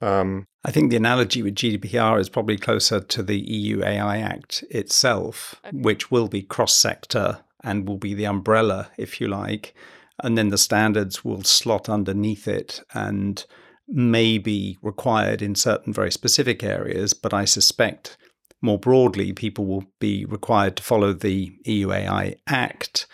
Um, 0.00 0.46
I 0.64 0.70
think 0.70 0.90
the 0.90 0.96
analogy 0.96 1.42
with 1.42 1.54
GDPR 1.54 2.18
is 2.20 2.28
probably 2.28 2.56
closer 2.56 3.00
to 3.00 3.22
the 3.22 3.38
EU 3.38 3.82
AI 3.84 4.18
Act 4.18 4.64
itself, 4.70 5.54
okay. 5.66 5.76
which 5.76 6.10
will 6.10 6.28
be 6.28 6.42
cross 6.42 6.74
sector 6.74 7.40
and 7.62 7.88
will 7.88 7.98
be 7.98 8.14
the 8.14 8.26
umbrella, 8.26 8.90
if 8.96 9.20
you 9.20 9.28
like. 9.28 9.74
And 10.22 10.38
then 10.38 10.48
the 10.50 10.58
standards 10.58 11.24
will 11.24 11.42
slot 11.42 11.88
underneath 11.88 12.46
it 12.46 12.82
and 12.92 13.44
may 13.88 14.38
be 14.38 14.78
required 14.80 15.42
in 15.42 15.54
certain 15.54 15.92
very 15.92 16.10
specific 16.10 16.62
areas. 16.62 17.14
But 17.14 17.34
I 17.34 17.44
suspect 17.44 18.16
more 18.62 18.78
broadly, 18.78 19.32
people 19.32 19.66
will 19.66 19.84
be 20.00 20.24
required 20.24 20.76
to 20.76 20.82
follow 20.82 21.12
the 21.12 21.52
EU 21.64 21.92
AI 21.92 22.36
Act 22.46 23.06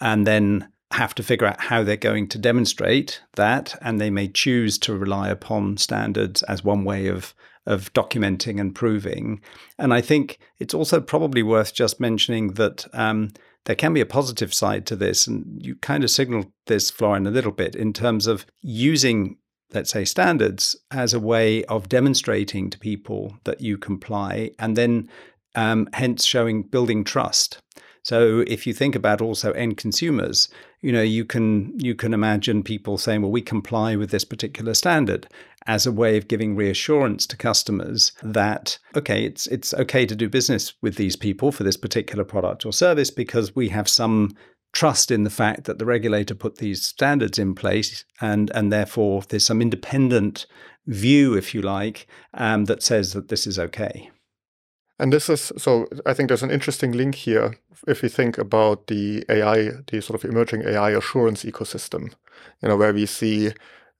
and 0.00 0.26
then 0.26 0.68
have 0.92 1.14
to 1.16 1.22
figure 1.22 1.46
out 1.46 1.60
how 1.60 1.82
they're 1.82 1.96
going 1.96 2.28
to 2.28 2.38
demonstrate 2.38 3.20
that, 3.34 3.74
and 3.82 4.00
they 4.00 4.10
may 4.10 4.28
choose 4.28 4.78
to 4.78 4.96
rely 4.96 5.28
upon 5.28 5.76
standards 5.76 6.42
as 6.44 6.64
one 6.64 6.84
way 6.84 7.08
of 7.08 7.34
of 7.66 7.92
documenting 7.92 8.60
and 8.60 8.74
proving. 8.74 9.40
And 9.76 9.92
I 9.92 10.00
think 10.00 10.38
it's 10.58 10.74
also 10.74 11.00
probably 11.00 11.42
worth 11.42 11.74
just 11.74 11.98
mentioning 11.98 12.52
that 12.54 12.86
um, 12.94 13.30
there 13.64 13.76
can 13.76 13.92
be 13.92 14.00
a 14.00 14.06
positive 14.06 14.54
side 14.54 14.86
to 14.86 14.96
this. 14.96 15.26
And 15.26 15.60
you 15.60 15.74
kind 15.76 16.04
of 16.04 16.10
signaled 16.10 16.52
this, 16.66 16.90
Florian, 16.90 17.26
a 17.26 17.32
little 17.32 17.52
bit 17.52 17.74
in 17.74 17.92
terms 17.92 18.28
of 18.28 18.46
using, 18.62 19.38
let's 19.74 19.90
say, 19.90 20.04
standards 20.04 20.76
as 20.92 21.12
a 21.12 21.20
way 21.20 21.64
of 21.64 21.88
demonstrating 21.88 22.70
to 22.70 22.78
people 22.78 23.36
that 23.44 23.60
you 23.60 23.76
comply 23.76 24.52
and 24.58 24.76
then 24.76 25.10
um, 25.56 25.88
hence 25.92 26.24
showing 26.24 26.62
building 26.62 27.02
trust. 27.02 27.58
So 28.04 28.44
if 28.46 28.68
you 28.68 28.72
think 28.72 28.94
about 28.94 29.20
also 29.20 29.50
end 29.52 29.76
consumers, 29.76 30.48
you 30.86 30.92
know, 30.92 31.02
you 31.02 31.24
can 31.24 31.72
you 31.80 31.96
can 31.96 32.14
imagine 32.14 32.62
people 32.62 32.96
saying, 32.96 33.20
well, 33.20 33.30
we 33.32 33.42
comply 33.42 33.96
with 33.96 34.10
this 34.10 34.24
particular 34.24 34.72
standard 34.72 35.26
as 35.66 35.84
a 35.84 35.90
way 35.90 36.16
of 36.16 36.28
giving 36.28 36.54
reassurance 36.54 37.26
to 37.26 37.36
customers 37.36 38.12
that 38.22 38.78
okay, 38.94 39.24
it's 39.24 39.48
it's 39.48 39.74
okay 39.74 40.06
to 40.06 40.14
do 40.14 40.28
business 40.28 40.74
with 40.82 40.94
these 40.94 41.16
people 41.16 41.50
for 41.50 41.64
this 41.64 41.76
particular 41.76 42.22
product 42.22 42.64
or 42.64 42.72
service 42.72 43.10
because 43.10 43.56
we 43.56 43.70
have 43.70 43.88
some 43.88 44.36
trust 44.72 45.10
in 45.10 45.24
the 45.24 45.36
fact 45.42 45.64
that 45.64 45.80
the 45.80 45.84
regulator 45.84 46.36
put 46.36 46.58
these 46.58 46.84
standards 46.84 47.36
in 47.36 47.56
place 47.56 48.04
and 48.20 48.52
and 48.54 48.72
therefore 48.72 49.22
there's 49.28 49.44
some 49.44 49.60
independent 49.60 50.46
view 50.86 51.34
if 51.34 51.52
you 51.52 51.62
like 51.62 52.06
um, 52.34 52.66
that 52.66 52.80
says 52.80 53.12
that 53.12 53.26
this 53.26 53.44
is 53.44 53.58
okay 53.58 54.08
and 54.98 55.12
this 55.12 55.28
is 55.28 55.52
so 55.56 55.86
I 56.04 56.14
think 56.14 56.28
there's 56.28 56.42
an 56.42 56.50
interesting 56.50 56.92
link 56.92 57.14
here 57.14 57.58
if 57.86 58.02
we 58.02 58.08
think 58.08 58.38
about 58.38 58.86
the 58.86 59.24
AI, 59.28 59.70
the 59.86 60.00
sort 60.00 60.22
of 60.22 60.28
emerging 60.28 60.62
AI 60.62 60.90
assurance 60.90 61.44
ecosystem, 61.44 62.14
you 62.62 62.68
know, 62.68 62.76
where 62.76 62.92
we 62.92 63.06
see 63.06 63.52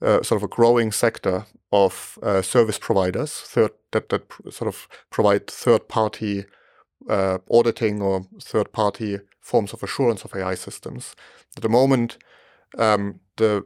uh, 0.03 0.22
sort 0.22 0.40
of 0.40 0.42
a 0.42 0.49
growing 0.49 0.92
sector 0.92 1.47
of 1.72 2.18
uh, 2.22 2.42
service 2.42 2.78
providers 2.78 3.32
third, 3.32 3.72
that, 3.92 4.09
that 4.09 4.22
sort 4.51 4.68
of 4.68 4.88
provide 5.11 5.47
third 5.47 5.88
party 5.88 6.44
uh, 7.09 7.38
auditing 7.51 8.03
or 8.03 8.26
third 8.40 8.72
party 8.72 9.18
forms 9.40 9.72
of 9.72 9.82
assurance 9.82 10.24
of 10.24 10.34
AI 10.34 10.55
systems. 10.55 11.14
At 11.57 11.62
the 11.62 11.68
moment, 11.68 12.18
um, 12.78 13.20
the 13.36 13.64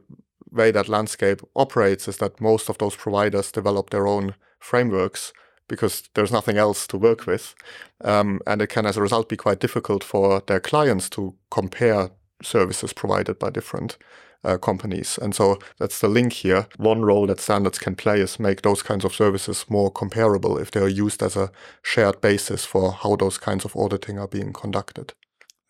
way 0.51 0.71
that 0.71 0.89
landscape 0.89 1.41
operates 1.55 2.07
is 2.07 2.17
that 2.17 2.41
most 2.41 2.69
of 2.69 2.77
those 2.77 2.95
providers 2.95 3.51
develop 3.51 3.89
their 3.89 4.07
own 4.07 4.35
frameworks 4.59 5.33
because 5.71 6.03
there's 6.15 6.33
nothing 6.33 6.57
else 6.57 6.85
to 6.85 6.97
work 6.97 7.25
with. 7.25 7.55
Um, 8.03 8.41
and 8.45 8.61
it 8.61 8.67
can, 8.67 8.85
as 8.85 8.97
a 8.97 9.01
result, 9.01 9.29
be 9.29 9.37
quite 9.37 9.61
difficult 9.61 10.03
for 10.03 10.41
their 10.45 10.59
clients 10.59 11.09
to 11.11 11.33
compare 11.49 12.11
services 12.43 12.91
provided 12.91 13.39
by 13.39 13.51
different 13.51 13.97
uh, 14.43 14.57
companies. 14.57 15.17
And 15.17 15.33
so 15.33 15.59
that's 15.77 15.99
the 15.99 16.09
link 16.09 16.33
here. 16.33 16.67
One 16.75 17.03
role 17.05 17.25
that 17.27 17.39
standards 17.39 17.79
can 17.79 17.95
play 17.95 18.19
is 18.19 18.37
make 18.37 18.63
those 18.63 18.83
kinds 18.83 19.05
of 19.05 19.15
services 19.15 19.65
more 19.69 19.89
comparable 19.89 20.57
if 20.57 20.71
they 20.71 20.81
are 20.81 20.89
used 21.05 21.23
as 21.23 21.37
a 21.37 21.51
shared 21.83 22.19
basis 22.19 22.65
for 22.65 22.91
how 22.91 23.15
those 23.15 23.37
kinds 23.37 23.63
of 23.63 23.75
auditing 23.75 24.19
are 24.19 24.27
being 24.27 24.51
conducted. 24.51 25.13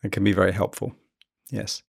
It 0.02 0.10
can 0.10 0.24
be 0.24 0.32
very 0.32 0.52
helpful. 0.52 0.96
Yes. 1.48 1.84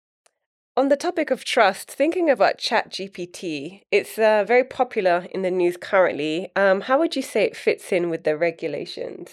On 0.78 0.90
the 0.90 0.96
topic 0.96 1.32
of 1.32 1.44
trust, 1.44 1.90
thinking 1.90 2.30
about 2.30 2.58
ChatGPT, 2.58 3.82
it's 3.90 4.16
uh, 4.16 4.44
very 4.46 4.62
popular 4.62 5.26
in 5.32 5.42
the 5.42 5.50
news 5.50 5.76
currently. 5.76 6.52
Um, 6.54 6.82
how 6.82 7.00
would 7.00 7.16
you 7.16 7.22
say 7.22 7.42
it 7.42 7.56
fits 7.56 7.90
in 7.90 8.10
with 8.10 8.22
the 8.22 8.36
regulations? 8.36 9.28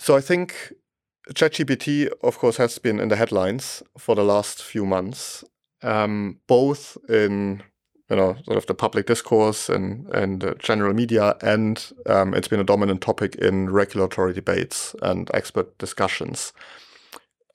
So 0.00 0.16
I 0.16 0.20
think 0.20 0.72
ChatGPT, 1.32 2.08
of 2.24 2.38
course, 2.38 2.56
has 2.56 2.76
been 2.78 2.98
in 2.98 3.06
the 3.06 3.14
headlines 3.14 3.84
for 3.96 4.16
the 4.16 4.24
last 4.24 4.60
few 4.60 4.84
months, 4.84 5.44
um, 5.84 6.40
both 6.48 6.98
in 7.08 7.62
you 8.10 8.16
know 8.16 8.34
sort 8.44 8.56
of 8.56 8.66
the 8.66 8.74
public 8.74 9.06
discourse 9.06 9.68
and 9.68 10.08
and 10.08 10.42
uh, 10.42 10.54
general 10.58 10.92
media, 10.92 11.36
and 11.40 11.92
um, 12.06 12.34
it's 12.34 12.48
been 12.48 12.58
a 12.58 12.64
dominant 12.64 13.00
topic 13.00 13.36
in 13.36 13.70
regulatory 13.70 14.32
debates 14.32 14.96
and 15.02 15.30
expert 15.32 15.78
discussions. 15.78 16.52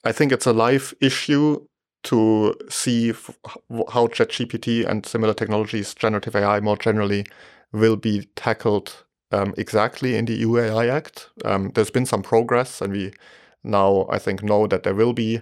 I 0.06 0.12
think 0.12 0.32
it's 0.32 0.46
a 0.46 0.54
live 0.54 0.94
issue 1.02 1.66
to 2.04 2.54
see 2.68 3.12
how 3.12 4.06
ChatGPT 4.08 4.86
and 4.86 5.04
similar 5.06 5.34
technologies, 5.34 5.94
generative 5.94 6.36
AI 6.36 6.60
more 6.60 6.76
generally, 6.76 7.26
will 7.72 7.96
be 7.96 8.28
tackled 8.36 9.04
um, 9.32 9.54
exactly 9.56 10.16
in 10.16 10.26
the 10.26 10.34
EU 10.34 10.58
AI 10.58 10.86
Act. 10.88 11.30
Um, 11.44 11.70
there's 11.74 11.90
been 11.90 12.06
some 12.06 12.22
progress, 12.22 12.80
and 12.80 12.92
we 12.92 13.12
now, 13.64 14.06
I 14.10 14.18
think, 14.18 14.42
know 14.42 14.66
that 14.66 14.82
there 14.84 14.94
will 14.94 15.12
be. 15.12 15.40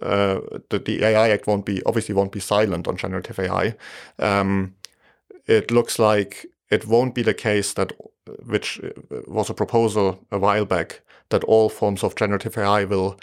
Uh, 0.00 0.40
the, 0.70 0.78
the 0.78 1.04
AI 1.04 1.30
Act 1.30 1.46
won't 1.46 1.66
be 1.66 1.82
obviously 1.84 2.14
won't 2.14 2.32
be 2.32 2.40
silent 2.40 2.88
on 2.88 2.96
generative 2.96 3.38
AI. 3.38 3.74
Um, 4.18 4.74
it 5.46 5.70
looks 5.70 5.98
like 5.98 6.46
it 6.70 6.86
won't 6.86 7.14
be 7.14 7.22
the 7.22 7.34
case 7.34 7.74
that, 7.74 7.92
which 8.46 8.80
was 9.26 9.50
a 9.50 9.54
proposal 9.54 10.24
a 10.30 10.38
while 10.38 10.64
back, 10.64 11.02
that 11.30 11.44
all 11.44 11.68
forms 11.68 12.04
of 12.04 12.16
generative 12.16 12.56
AI 12.58 12.84
will, 12.84 13.18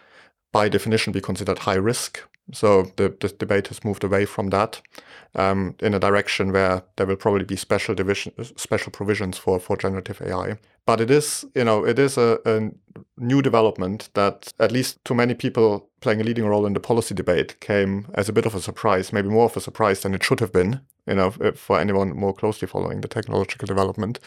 by 0.54 0.70
definition, 0.70 1.14
be 1.14 1.22
considered 1.22 1.60
high 1.60 1.76
risk. 1.76 2.22
So 2.54 2.92
the, 2.96 3.16
the 3.20 3.30
debate 3.30 3.68
has 3.68 3.84
moved 3.84 4.04
away 4.04 4.26
from 4.26 4.50
that 4.50 4.82
um, 5.36 5.76
in 5.80 5.94
a 5.94 6.00
direction 6.00 6.52
where 6.52 6.84
there 6.96 7.06
will 7.06 7.16
probably 7.16 7.46
be 7.46 7.56
special 7.56 7.96
division, 7.96 8.34
special 8.58 8.92
provisions 8.92 9.38
for, 9.38 9.60
for 9.60 9.78
generative 9.78 10.22
AI. 10.22 10.58
But 10.86 11.02
it 11.02 11.12
is, 11.12 11.46
you 11.54 11.64
know, 11.64 11.86
it 11.86 12.00
is 12.00 12.18
a, 12.18 12.40
a 12.46 12.72
new 13.18 13.42
development 13.42 14.10
that, 14.16 14.54
at 14.60 14.72
least 14.72 15.04
to 15.06 15.14
many 15.14 15.36
people 15.36 15.88
playing 16.02 16.22
a 16.22 16.24
leading 16.24 16.46
role 16.46 16.66
in 16.66 16.74
the 16.74 16.80
policy 16.80 17.14
debate, 17.14 17.60
came 17.60 18.08
as 18.16 18.28
a 18.28 18.34
bit 18.34 18.46
of 18.46 18.56
a 18.56 18.62
surprise, 18.62 19.14
maybe 19.14 19.30
more 19.30 19.46
of 19.46 19.58
a 19.58 19.62
surprise 19.62 20.02
than 20.02 20.16
it 20.16 20.24
should 20.24 20.40
have 20.40 20.52
been, 20.52 20.82
you 21.06 21.14
know, 21.14 21.30
for 21.56 21.80
anyone 21.80 22.16
more 22.16 22.34
closely 22.34 22.68
following 22.68 23.02
the 23.02 23.08
technological 23.08 23.68
development. 23.68 24.20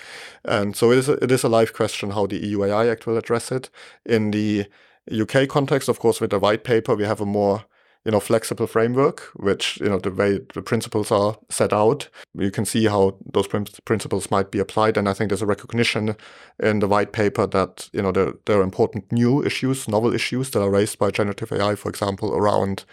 And 0.44 0.76
so 0.76 0.92
it 0.92 0.98
is 0.98 1.08
a, 1.08 1.14
it 1.14 1.32
is 1.32 1.42
a 1.42 1.48
live 1.48 1.72
question 1.72 2.10
how 2.10 2.26
the 2.26 2.38
EU 2.38 2.62
AI 2.64 2.88
Act 2.88 3.06
will 3.06 3.16
address 3.16 3.50
it. 3.50 3.68
In 4.06 4.30
the 4.30 4.66
UK 5.10 5.48
context, 5.48 5.88
of 5.88 5.98
course, 5.98 6.20
with 6.20 6.30
the 6.30 6.38
white 6.38 6.62
paper, 6.62 6.94
we 6.94 7.04
have 7.04 7.20
a 7.20 7.26
more 7.26 7.64
you 8.04 8.10
know 8.10 8.20
flexible 8.20 8.66
framework 8.66 9.30
which 9.36 9.78
you 9.80 9.88
know 9.88 9.98
the 9.98 10.10
way 10.10 10.40
the 10.54 10.62
principles 10.62 11.10
are 11.10 11.36
set 11.48 11.72
out. 11.72 12.08
You 12.34 12.50
can 12.50 12.64
see 12.64 12.86
how 12.86 13.16
those 13.32 13.46
principles 13.46 14.30
might 14.30 14.50
be 14.50 14.58
applied 14.58 14.96
and 14.96 15.08
i 15.08 15.12
think 15.12 15.28
there's 15.28 15.42
a 15.42 15.46
recognition 15.46 16.16
in 16.60 16.80
the 16.80 16.88
white 16.88 17.12
paper 17.12 17.46
that 17.46 17.88
you 17.92 18.02
know 18.02 18.12
there, 18.12 18.32
there 18.46 18.58
are 18.58 18.62
important 18.62 19.10
new 19.12 19.44
issues 19.44 19.88
novel 19.88 20.14
issues 20.14 20.50
that 20.50 20.62
are 20.62 20.70
raised 20.70 20.98
by 20.98 21.10
generative 21.10 21.52
ai 21.52 21.74
for 21.74 21.88
example 21.88 22.34
around 22.34 22.84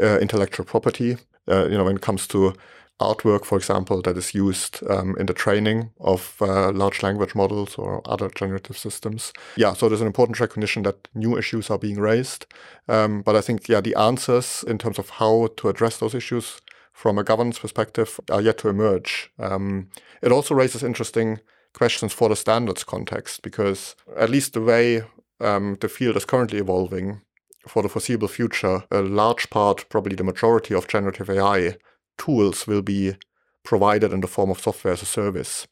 uh, 0.00 0.18
intellectual 0.18 0.64
property. 0.64 1.16
Uh, 1.48 1.68
you 1.68 1.78
know 1.78 1.84
when 1.84 1.96
it 1.96 2.02
comes 2.02 2.26
to 2.26 2.52
artwork, 3.00 3.44
for 3.44 3.58
example, 3.58 4.00
that 4.02 4.16
is 4.16 4.34
used 4.34 4.80
um, 4.88 5.16
in 5.18 5.26
the 5.26 5.34
training 5.34 5.90
of 6.00 6.36
uh, 6.40 6.70
large 6.72 7.02
language 7.02 7.34
models 7.34 7.76
or 7.76 8.00
other 8.04 8.28
generative 8.28 8.78
systems. 8.78 9.32
Yeah, 9.56 9.74
so 9.74 9.88
there's 9.88 10.00
an 10.00 10.06
important 10.06 10.40
recognition 10.40 10.82
that 10.84 11.08
new 11.14 11.36
issues 11.36 11.70
are 11.70 11.78
being 11.78 12.00
raised. 12.00 12.46
Um, 12.88 13.22
but 13.22 13.36
I 13.36 13.40
think, 13.40 13.68
yeah, 13.68 13.80
the 13.80 13.94
answers 13.94 14.64
in 14.66 14.78
terms 14.78 14.98
of 14.98 15.10
how 15.10 15.48
to 15.56 15.68
address 15.68 15.98
those 15.98 16.14
issues 16.14 16.60
from 16.92 17.18
a 17.18 17.24
governance 17.24 17.58
perspective 17.58 18.18
are 18.30 18.40
yet 18.40 18.58
to 18.58 18.68
emerge. 18.68 19.30
Um, 19.38 19.90
it 20.22 20.32
also 20.32 20.54
raises 20.54 20.82
interesting 20.82 21.40
questions 21.74 22.14
for 22.14 22.30
the 22.30 22.36
standards 22.36 22.84
context 22.84 23.42
because, 23.42 23.94
at 24.16 24.30
least 24.30 24.54
the 24.54 24.62
way 24.62 25.02
um, 25.40 25.76
the 25.82 25.88
field 25.88 26.16
is 26.16 26.24
currently 26.24 26.58
evolving, 26.58 27.20
for 27.68 27.82
the 27.82 27.88
foreseeable 27.88 28.28
future, 28.28 28.84
a 28.90 29.02
large 29.02 29.50
part, 29.50 29.88
probably 29.88 30.14
the 30.14 30.24
majority 30.24 30.74
of 30.74 30.88
generative 30.88 31.28
AI 31.28 31.76
tools 32.18 32.66
will 32.66 32.82
be 32.82 33.16
provided 33.64 34.12
in 34.12 34.20
the 34.20 34.28
form 34.28 34.50
of 34.50 34.60
software 34.60 34.92
as 34.92 35.02
a 35.02 35.06
service 35.06 35.66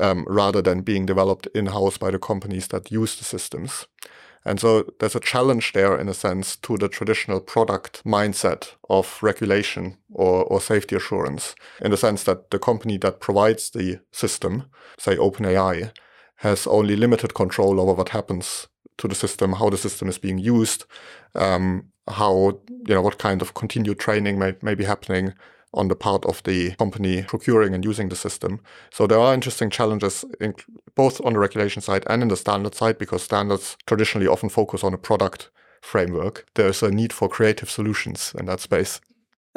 um, 0.00 0.24
rather 0.28 0.60
than 0.60 0.82
being 0.82 1.06
developed 1.06 1.46
in 1.54 1.66
house 1.66 1.98
by 1.98 2.10
the 2.10 2.18
companies 2.18 2.68
that 2.68 2.92
use 2.92 3.16
the 3.16 3.24
systems. 3.24 3.86
And 4.44 4.60
so 4.60 4.84
there's 4.98 5.16
a 5.16 5.20
challenge 5.20 5.72
there, 5.72 5.98
in 5.98 6.08
a 6.08 6.14
sense, 6.14 6.56
to 6.56 6.78
the 6.78 6.88
traditional 6.88 7.40
product 7.40 8.02
mindset 8.04 8.72
of 8.88 9.18
regulation 9.22 9.98
or, 10.10 10.44
or 10.44 10.60
safety 10.60 10.96
assurance, 10.96 11.54
in 11.82 11.90
the 11.90 11.96
sense 11.96 12.22
that 12.24 12.50
the 12.50 12.58
company 12.58 12.98
that 12.98 13.20
provides 13.20 13.70
the 13.70 14.00
system, 14.12 14.64
say 14.96 15.16
OpenAI, 15.16 15.92
has 16.36 16.66
only 16.66 16.96
limited 16.96 17.34
control 17.34 17.80
over 17.80 17.94
what 17.94 18.10
happens 18.10 18.68
to 18.96 19.08
the 19.08 19.14
system, 19.14 19.54
how 19.54 19.70
the 19.70 19.76
system 19.76 20.08
is 20.08 20.18
being 20.18 20.38
used, 20.38 20.84
um, 21.34 21.86
how 22.08 22.60
you 22.86 22.94
know 22.94 23.02
what 23.02 23.18
kind 23.18 23.42
of 23.42 23.54
continued 23.54 23.98
training 23.98 24.38
may, 24.38 24.54
may 24.62 24.74
be 24.74 24.84
happening, 24.84 25.34
on 25.74 25.88
the 25.88 25.96
part 25.96 26.24
of 26.24 26.42
the 26.44 26.74
company 26.76 27.22
procuring 27.22 27.74
and 27.74 27.84
using 27.84 28.08
the 28.08 28.16
system. 28.16 28.60
So 28.90 29.06
there 29.06 29.18
are 29.18 29.34
interesting 29.34 29.70
challenges 29.70 30.24
in, 30.40 30.54
both 30.94 31.20
on 31.24 31.34
the 31.34 31.38
regulation 31.38 31.82
side 31.82 32.04
and 32.06 32.22
in 32.22 32.28
the 32.28 32.36
standard 32.36 32.74
side 32.74 32.98
because 32.98 33.22
standards 33.22 33.76
traditionally 33.86 34.26
often 34.26 34.48
focus 34.48 34.82
on 34.82 34.94
a 34.94 34.98
product 34.98 35.50
framework. 35.80 36.46
There's 36.54 36.82
a 36.82 36.90
need 36.90 37.12
for 37.12 37.28
creative 37.28 37.70
solutions 37.70 38.34
in 38.38 38.46
that 38.46 38.60
space. 38.60 39.00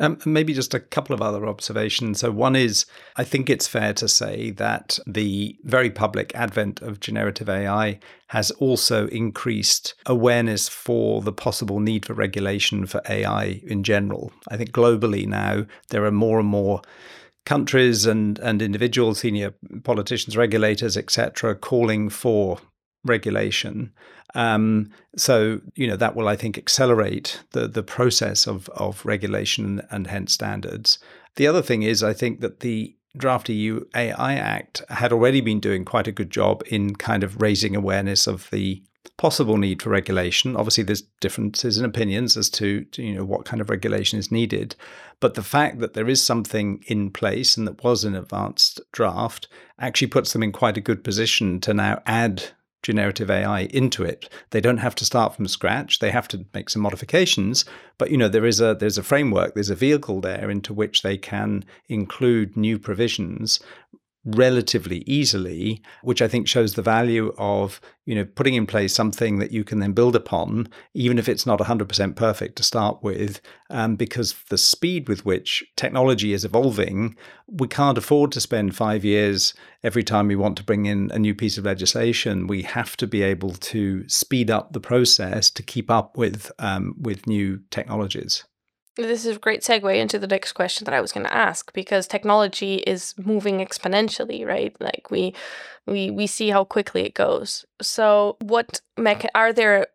Um, 0.02 0.18
maybe 0.26 0.56
just 0.56 0.74
a 0.74 0.80
couple 0.80 1.14
of 1.14 1.22
other 1.22 1.48
observations. 1.48 2.20
So, 2.20 2.32
one 2.32 2.56
is 2.56 2.88
I 3.18 3.24
think 3.24 3.50
it's 3.52 3.68
fair 3.68 3.94
to 3.94 4.08
say 4.08 4.50
that 4.52 4.98
the 5.06 5.56
very 5.64 5.92
public 5.92 6.34
advent 6.34 6.82
of 6.82 7.00
generative 7.00 7.48
AI 7.48 8.00
has 8.28 8.50
also 8.52 9.08
increased 9.08 9.94
awareness 10.08 10.68
for 10.68 11.22
the 11.22 11.32
possible 11.32 11.80
need 11.80 12.06
for 12.06 12.16
regulation 12.16 12.88
for 12.88 13.02
AI 13.08 13.62
in 13.64 13.84
general. 13.84 14.32
I 14.50 14.58
think 14.58 14.72
globally 14.72 15.28
now 15.28 15.68
there 15.90 16.04
are 16.06 16.12
more 16.12 16.40
and 16.40 16.50
more 16.50 16.82
countries 17.46 18.06
and, 18.06 18.40
and 18.40 18.62
individuals, 18.62 19.20
senior 19.20 19.54
politicians, 19.84 20.36
regulators, 20.36 20.98
etc., 20.98 21.56
calling 21.56 22.10
for 22.10 22.58
regulation. 23.04 23.92
Um, 24.34 24.92
so 25.18 25.60
you 25.76 25.88
know 25.88 25.98
that 25.98 26.16
will, 26.16 26.28
I 26.28 26.36
think, 26.36 26.58
accelerate 26.58 27.42
the 27.52 27.68
the 27.68 27.84
process 27.84 28.48
of 28.48 28.70
of 28.70 29.06
regulation 29.06 29.82
and 29.92 30.08
hence 30.08 30.34
standards. 30.34 31.00
The 31.36 31.48
other 31.48 31.62
thing 31.62 31.84
is, 31.84 32.04
I 32.04 32.14
think 32.14 32.42
that 32.42 32.62
the 32.62 32.96
draft 33.18 33.50
EU 33.50 33.84
AI 33.96 34.36
Act 34.36 34.84
had 34.90 35.12
already 35.12 35.42
been 35.42 35.60
doing 35.60 35.84
quite 35.84 36.08
a 36.08 36.14
good 36.14 36.30
job 36.30 36.64
in 36.68 36.96
kind 36.96 37.24
of 37.24 37.42
raising 37.42 37.76
awareness 37.76 38.26
of 38.26 38.50
the 38.52 38.82
possible 39.18 39.58
need 39.58 39.82
for 39.82 39.90
regulation. 39.90 40.56
Obviously, 40.56 40.84
there's 40.84 41.04
differences 41.20 41.78
in 41.78 41.86
opinions 41.86 42.38
as 42.38 42.50
to, 42.50 42.86
to, 42.86 43.04
you 43.04 43.16
know 43.16 43.26
what 43.26 43.46
kind 43.46 43.62
of 43.62 43.70
regulation 43.70 44.18
is 44.18 44.32
needed, 44.32 44.76
but 45.20 45.36
the 45.36 45.44
fact 45.44 45.80
that 45.80 45.94
there 45.94 46.10
is 46.10 46.24
something 46.24 46.84
in 46.88 47.12
place 47.12 47.58
and 47.58 47.68
that 47.68 47.84
was 47.84 48.04
an 48.04 48.16
advanced 48.16 48.82
draft 48.92 49.48
actually 49.80 50.08
puts 50.08 50.34
them 50.34 50.44
in 50.44 50.52
quite 50.52 50.78
a 50.78 50.82
good 50.82 51.04
position 51.04 51.60
to 51.60 51.74
now 51.74 52.02
add 52.06 52.44
generative 52.82 53.30
AI 53.30 53.62
into 53.62 54.04
it. 54.04 54.30
They 54.50 54.62
don't 54.62 54.78
have 54.78 54.96
to 54.96 55.06
start 55.06 55.36
from 55.36 55.48
scratch. 55.48 56.00
They 56.00 56.12
have 56.12 56.28
to 56.30 56.46
make 56.54 56.70
some 56.70 56.82
modifications, 56.82 57.66
but 57.98 58.12
you 58.12 58.18
know 58.18 58.28
there 58.28 58.46
is 58.46 58.60
a 58.60 58.76
there's 58.76 58.98
a 58.98 59.04
framework, 59.04 59.54
there's 59.54 59.70
a 59.70 59.76
vehicle 59.76 60.22
there 60.22 60.50
into 60.50 60.74
which 60.74 61.02
they 61.02 61.18
can 61.18 61.64
include 61.88 62.58
new 62.58 62.80
provisions 62.80 63.60
relatively 64.24 65.00
easily, 65.08 65.82
which 66.04 66.22
I 66.22 66.28
think 66.28 66.48
shows 66.48 66.76
the 66.76 66.82
value 66.82 67.34
of 67.38 67.82
you 68.06 68.16
know 68.16 68.26
putting 68.26 68.54
in 68.54 68.68
place 68.68 68.94
something 68.94 69.40
that 69.40 69.52
you 69.52 69.64
can 69.64 69.80
then 69.80 69.94
build 69.94 70.16
upon, 70.16 70.68
even 70.94 71.18
if 71.18 71.28
it's 71.28 71.46
not 71.46 71.60
100% 71.60 72.16
perfect 72.16 72.56
to 72.58 72.64
start 72.64 73.02
with, 73.02 73.42
um, 73.70 73.96
because 73.96 74.36
the 74.50 74.58
speed 74.58 75.10
with 75.10 75.26
which 75.26 75.64
technology 75.76 76.34
is 76.34 76.46
evolving, 76.46 77.16
we 77.48 77.68
can't 77.68 77.98
afford 77.98 78.32
to 78.34 78.42
spend 78.42 78.76
five 78.76 79.04
years 79.04 79.54
every 79.84 80.04
time 80.04 80.28
we 80.28 80.36
want 80.36 80.58
to 80.58 80.64
bring 80.64 80.86
in 80.86 81.10
a 81.12 81.20
new 81.20 81.34
piece 81.34 81.58
of 81.58 81.66
legislation. 81.66 82.48
We 82.48 82.62
have 82.64 82.96
to 82.98 83.08
be 83.08 83.24
able 83.24 83.52
to 83.52 84.08
speed 84.08 84.52
up 84.52 84.74
the 84.74 84.80
process 84.80 85.50
to 85.52 85.64
keep 85.64 85.90
up 85.90 86.18
with 86.18 86.52
um, 86.60 86.96
with 87.00 87.28
new 87.28 87.62
technologies. 87.72 88.44
This 88.98 89.26
is 89.26 89.38
a 89.38 89.40
great 89.40 89.62
segue 89.62 89.96
into 89.96 90.20
the 90.20 90.28
next 90.28 90.52
question 90.52 90.84
that 90.86 90.94
I 90.94 91.00
was 91.00 91.14
going 91.14 91.26
to 91.26 91.34
ask 91.34 91.72
because 91.74 92.08
technology 92.08 92.76
is 92.76 93.16
moving 93.18 93.60
exponentially, 93.60 94.46
right? 94.46 94.76
Like 94.82 95.10
we 95.10 95.34
we 95.88 96.12
we 96.12 96.28
see 96.28 96.50
how 96.50 96.66
quickly 96.66 97.06
it 97.06 97.14
goes. 97.14 97.66
So, 97.82 98.36
what 98.42 98.82
mecha- 99.00 99.30
are 99.34 99.54
there 99.54 99.88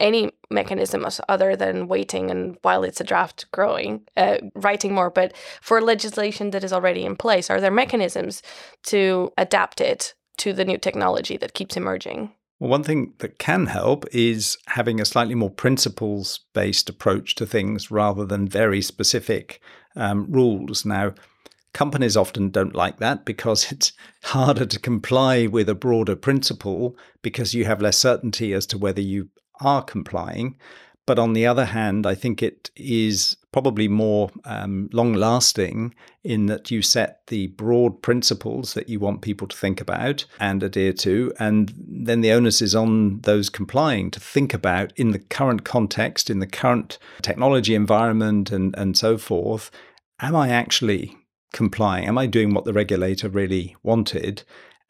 any 0.00 0.30
mechanisms 0.50 1.20
other 1.28 1.56
than 1.56 1.88
waiting 1.88 2.30
and 2.30 2.56
while 2.62 2.84
it's 2.84 3.00
a 3.00 3.04
draft 3.04 3.50
growing, 3.52 4.02
uh, 4.16 4.38
writing 4.54 4.94
more, 4.94 5.10
but 5.10 5.34
for 5.60 5.80
legislation 5.80 6.50
that 6.52 6.64
is 6.64 6.72
already 6.72 7.04
in 7.04 7.16
place, 7.16 7.50
are 7.50 7.60
there 7.60 7.72
mechanisms 7.72 8.42
to 8.84 9.32
adapt 9.38 9.80
it 9.80 10.14
to 10.38 10.52
the 10.52 10.64
new 10.64 10.78
technology 10.78 11.36
that 11.38 11.54
keeps 11.54 11.76
emerging? 11.76 12.32
Well, 12.58 12.70
one 12.70 12.82
thing 12.82 13.14
that 13.18 13.38
can 13.38 13.66
help 13.66 14.04
is 14.12 14.58
having 14.66 15.00
a 15.00 15.04
slightly 15.04 15.34
more 15.34 15.50
principles 15.50 16.40
based 16.54 16.88
approach 16.88 17.34
to 17.36 17.46
things 17.46 17.90
rather 17.90 18.24
than 18.24 18.48
very 18.48 18.82
specific 18.82 19.60
um, 19.94 20.26
rules. 20.28 20.84
Now, 20.84 21.14
companies 21.72 22.16
often 22.16 22.50
don't 22.50 22.74
like 22.74 22.98
that 22.98 23.24
because 23.24 23.70
it's 23.72 23.92
harder 24.24 24.66
to 24.66 24.80
comply 24.80 25.46
with 25.46 25.68
a 25.68 25.74
broader 25.74 26.16
principle 26.16 26.96
because 27.22 27.54
you 27.54 27.64
have 27.64 27.80
less 27.80 27.98
certainty 27.98 28.52
as 28.52 28.66
to 28.66 28.78
whether 28.78 29.00
you 29.00 29.28
are 29.60 29.82
complying. 29.82 30.56
But 31.06 31.18
on 31.18 31.32
the 31.32 31.46
other 31.46 31.64
hand, 31.64 32.06
I 32.06 32.14
think 32.14 32.42
it 32.42 32.70
is 32.76 33.37
probably 33.52 33.88
more 33.88 34.30
um, 34.44 34.90
long 34.92 35.14
lasting 35.14 35.94
in 36.22 36.46
that 36.46 36.70
you 36.70 36.82
set 36.82 37.26
the 37.28 37.46
broad 37.48 38.02
principles 38.02 38.74
that 38.74 38.88
you 38.88 39.00
want 39.00 39.22
people 39.22 39.48
to 39.48 39.56
think 39.56 39.80
about 39.80 40.26
and 40.38 40.62
adhere 40.62 40.92
to. 40.92 41.32
And 41.38 41.72
then 41.76 42.20
the 42.20 42.32
onus 42.32 42.60
is 42.60 42.74
on 42.74 43.20
those 43.22 43.48
complying 43.48 44.10
to 44.10 44.20
think 44.20 44.52
about 44.52 44.92
in 44.96 45.12
the 45.12 45.18
current 45.18 45.64
context, 45.64 46.28
in 46.28 46.40
the 46.40 46.46
current 46.46 46.98
technology 47.22 47.74
environment, 47.74 48.50
and, 48.50 48.76
and 48.76 48.96
so 48.96 49.16
forth. 49.16 49.70
Am 50.20 50.36
I 50.36 50.50
actually 50.50 51.16
complying? 51.52 52.06
Am 52.06 52.18
I 52.18 52.26
doing 52.26 52.52
what 52.52 52.64
the 52.64 52.72
regulator 52.74 53.28
really 53.28 53.76
wanted? 53.82 54.42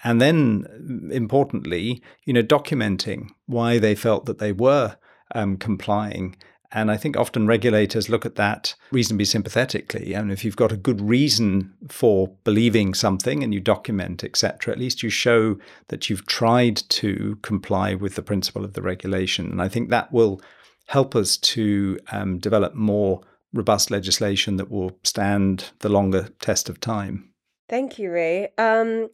And 0.04 0.20
then, 0.20 1.10
importantly, 1.12 2.02
you 2.24 2.32
know, 2.32 2.42
documenting 2.42 3.28
why 3.46 3.78
they 3.78 3.94
felt 3.94 4.26
that 4.26 4.38
they 4.38 4.52
were 4.52 4.96
um, 5.34 5.56
complying. 5.56 6.36
And 6.70 6.90
I 6.90 6.96
think 6.96 7.16
often 7.16 7.46
regulators 7.46 8.08
look 8.08 8.26
at 8.26 8.34
that 8.36 8.74
reasonably 8.90 9.24
sympathetically. 9.24 10.12
And 10.12 10.30
if 10.30 10.44
you've 10.44 10.56
got 10.56 10.72
a 10.72 10.76
good 10.76 11.00
reason 11.00 11.72
for 11.88 12.28
believing 12.44 12.92
something 12.92 13.42
and 13.42 13.54
you 13.54 13.60
document, 13.60 14.22
etc., 14.22 14.72
at 14.72 14.78
least 14.78 15.02
you 15.02 15.08
show 15.08 15.58
that 15.88 16.10
you've 16.10 16.26
tried 16.26 16.76
to 16.76 17.38
comply 17.42 17.94
with 17.94 18.16
the 18.16 18.22
principle 18.22 18.64
of 18.64 18.74
the 18.74 18.82
regulation. 18.82 19.50
And 19.50 19.62
I 19.62 19.68
think 19.68 19.88
that 19.88 20.12
will 20.12 20.42
help 20.86 21.16
us 21.16 21.36
to 21.36 21.98
um, 22.12 22.38
develop 22.38 22.74
more 22.74 23.22
robust 23.54 23.90
legislation 23.90 24.56
that 24.56 24.70
will 24.70 24.98
stand 25.04 25.70
the 25.78 25.88
longer 25.88 26.28
test 26.40 26.68
of 26.68 26.80
time. 26.80 27.30
Thank 27.68 27.98
you, 27.98 28.10
Ray. 28.10 28.48
Um, 28.58 29.08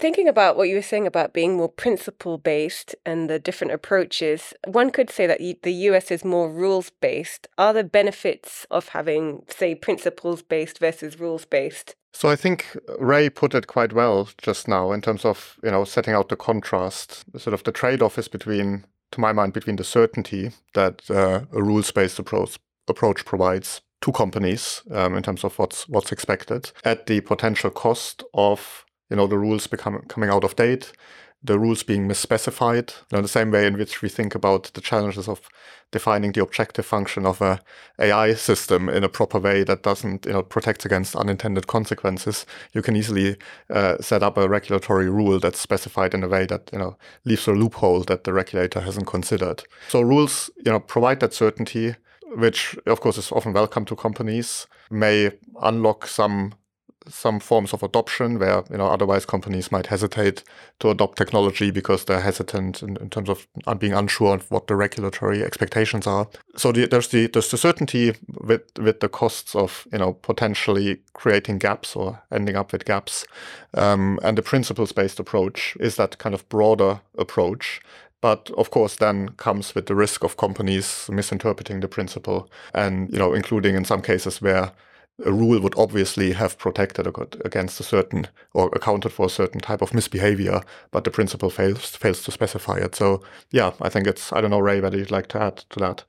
Thinking 0.00 0.28
about 0.28 0.56
what 0.56 0.70
you 0.70 0.76
were 0.76 0.82
saying 0.82 1.06
about 1.06 1.34
being 1.34 1.58
more 1.58 1.68
principle 1.68 2.38
based 2.38 2.96
and 3.04 3.28
the 3.28 3.38
different 3.38 3.74
approaches, 3.74 4.54
one 4.66 4.88
could 4.88 5.10
say 5.10 5.26
that 5.26 5.40
the 5.62 5.72
US 5.72 6.10
is 6.10 6.24
more 6.24 6.50
rules 6.50 6.88
based. 6.88 7.48
Are 7.58 7.74
there 7.74 7.84
benefits 7.84 8.66
of 8.70 8.88
having, 8.88 9.44
say, 9.48 9.74
principles 9.74 10.40
based 10.40 10.78
versus 10.78 11.20
rules 11.20 11.44
based? 11.44 11.96
So 12.14 12.30
I 12.30 12.36
think 12.36 12.78
Ray 12.98 13.28
put 13.28 13.54
it 13.54 13.66
quite 13.66 13.92
well 13.92 14.30
just 14.38 14.66
now 14.66 14.90
in 14.92 15.02
terms 15.02 15.26
of 15.26 15.58
you 15.62 15.70
know 15.70 15.84
setting 15.84 16.14
out 16.14 16.30
the 16.30 16.36
contrast. 16.36 17.26
Sort 17.36 17.52
of 17.52 17.64
the 17.64 17.70
trade-off 17.70 18.16
is 18.16 18.26
between, 18.26 18.86
to 19.12 19.20
my 19.20 19.32
mind, 19.32 19.52
between 19.52 19.76
the 19.76 19.84
certainty 19.84 20.52
that 20.72 21.10
uh, 21.10 21.42
a 21.52 21.62
rules-based 21.62 22.18
approach 22.18 22.58
approach 22.88 23.26
provides 23.26 23.82
to 24.00 24.12
companies 24.12 24.82
um, 24.92 25.14
in 25.14 25.22
terms 25.22 25.44
of 25.44 25.58
what's 25.58 25.86
what's 25.90 26.10
expected, 26.10 26.72
at 26.84 27.06
the 27.06 27.20
potential 27.20 27.70
cost 27.70 28.24
of 28.32 28.86
you 29.10 29.16
know 29.16 29.26
the 29.26 29.38
rules 29.38 29.66
become 29.66 30.00
coming 30.08 30.30
out 30.30 30.44
of 30.44 30.56
date 30.56 30.92
the 31.42 31.58
rules 31.58 31.82
being 31.82 32.06
misspecified. 32.06 32.94
You 33.10 33.16
know, 33.16 33.22
the 33.22 33.28
same 33.28 33.50
way 33.50 33.66
in 33.66 33.78
which 33.78 34.02
we 34.02 34.08
think 34.08 34.34
about 34.34 34.70
the 34.74 34.80
challenges 34.80 35.28
of 35.28 35.48
defining 35.90 36.32
the 36.32 36.42
objective 36.42 36.86
function 36.86 37.26
of 37.26 37.40
a 37.40 37.60
AI 37.98 38.34
system 38.34 38.88
in 38.88 39.02
a 39.02 39.08
proper 39.08 39.38
way 39.38 39.64
that 39.64 39.82
doesn't 39.82 40.26
you 40.26 40.32
know 40.32 40.42
protect 40.42 40.84
against 40.84 41.16
unintended 41.16 41.66
consequences 41.66 42.46
you 42.72 42.82
can 42.82 42.94
easily 42.94 43.36
uh, 43.70 43.96
set 44.00 44.22
up 44.22 44.36
a 44.36 44.48
regulatory 44.48 45.10
rule 45.10 45.40
that's 45.40 45.58
specified 45.58 46.14
in 46.14 46.22
a 46.22 46.28
way 46.28 46.46
that 46.46 46.70
you 46.72 46.78
know 46.78 46.96
leaves 47.24 47.48
a 47.48 47.52
loophole 47.52 48.02
that 48.04 48.24
the 48.24 48.32
regulator 48.32 48.80
hasn't 48.80 49.06
considered. 49.06 49.64
So 49.88 50.02
rules 50.02 50.50
you 50.64 50.70
know 50.70 50.80
provide 50.80 51.20
that 51.20 51.34
certainty 51.34 51.96
which 52.36 52.78
of 52.86 53.00
course 53.00 53.18
is 53.18 53.32
often 53.32 53.52
welcome 53.52 53.84
to 53.86 53.96
companies 53.96 54.68
may 54.90 55.32
unlock 55.62 56.06
some 56.06 56.54
some 57.10 57.40
forms 57.40 57.72
of 57.72 57.82
adoption 57.82 58.38
where 58.38 58.62
you 58.70 58.78
know 58.78 58.86
otherwise 58.86 59.26
companies 59.26 59.70
might 59.70 59.88
hesitate 59.88 60.42
to 60.78 60.90
adopt 60.90 61.18
technology 61.18 61.70
because 61.70 62.04
they're 62.04 62.20
hesitant 62.20 62.82
in, 62.82 62.96
in 62.96 63.10
terms 63.10 63.28
of 63.28 63.46
being 63.78 63.92
unsure 63.92 64.34
of 64.34 64.50
what 64.50 64.66
the 64.66 64.76
regulatory 64.76 65.42
expectations 65.42 66.06
are. 66.06 66.28
So 66.56 66.72
the, 66.72 66.86
there's 66.86 67.08
the 67.08 67.26
there's 67.26 67.50
the 67.50 67.58
certainty 67.58 68.14
with 68.40 68.62
with 68.78 69.00
the 69.00 69.08
costs 69.08 69.54
of 69.54 69.86
you 69.92 69.98
know 69.98 70.14
potentially 70.14 71.00
creating 71.12 71.58
gaps 71.58 71.96
or 71.96 72.22
ending 72.32 72.56
up 72.56 72.72
with 72.72 72.84
gaps, 72.84 73.26
um, 73.74 74.18
and 74.22 74.38
the 74.38 74.42
principles 74.42 74.92
based 74.92 75.20
approach 75.20 75.76
is 75.80 75.96
that 75.96 76.18
kind 76.18 76.34
of 76.34 76.48
broader 76.48 77.00
approach 77.18 77.80
but 78.22 78.50
of 78.58 78.70
course 78.70 78.96
then 78.96 79.30
comes 79.30 79.74
with 79.74 79.86
the 79.86 79.94
risk 79.94 80.22
of 80.24 80.36
companies 80.36 81.08
misinterpreting 81.10 81.80
the 81.80 81.88
principle 81.88 82.50
and 82.74 83.10
you 83.10 83.18
know 83.18 83.32
including 83.32 83.74
in 83.74 83.84
some 83.84 84.02
cases 84.02 84.42
where 84.42 84.72
a 85.24 85.32
rule 85.32 85.60
would 85.60 85.74
obviously 85.76 86.32
have 86.32 86.58
protected 86.58 87.06
against 87.44 87.80
a 87.80 87.82
certain 87.82 88.26
or 88.54 88.70
accounted 88.72 89.12
for 89.12 89.26
a 89.26 89.30
certain 89.30 89.60
type 89.60 89.82
of 89.82 89.94
misbehavior, 89.94 90.60
but 90.90 91.04
the 91.04 91.10
principle 91.10 91.50
fails 91.50 91.96
fails 91.96 92.22
to 92.24 92.30
specify 92.30 92.76
it. 92.76 92.94
So 92.94 93.22
yeah, 93.50 93.72
I 93.80 93.88
think 93.88 94.06
it's 94.06 94.32
I 94.32 94.40
don't 94.40 94.50
know 94.50 94.60
Ray 94.60 94.80
whether 94.80 94.96
you'd 94.96 95.10
like 95.10 95.28
to 95.28 95.42
add 95.42 95.56
to 95.70 95.80
that. 95.80 96.04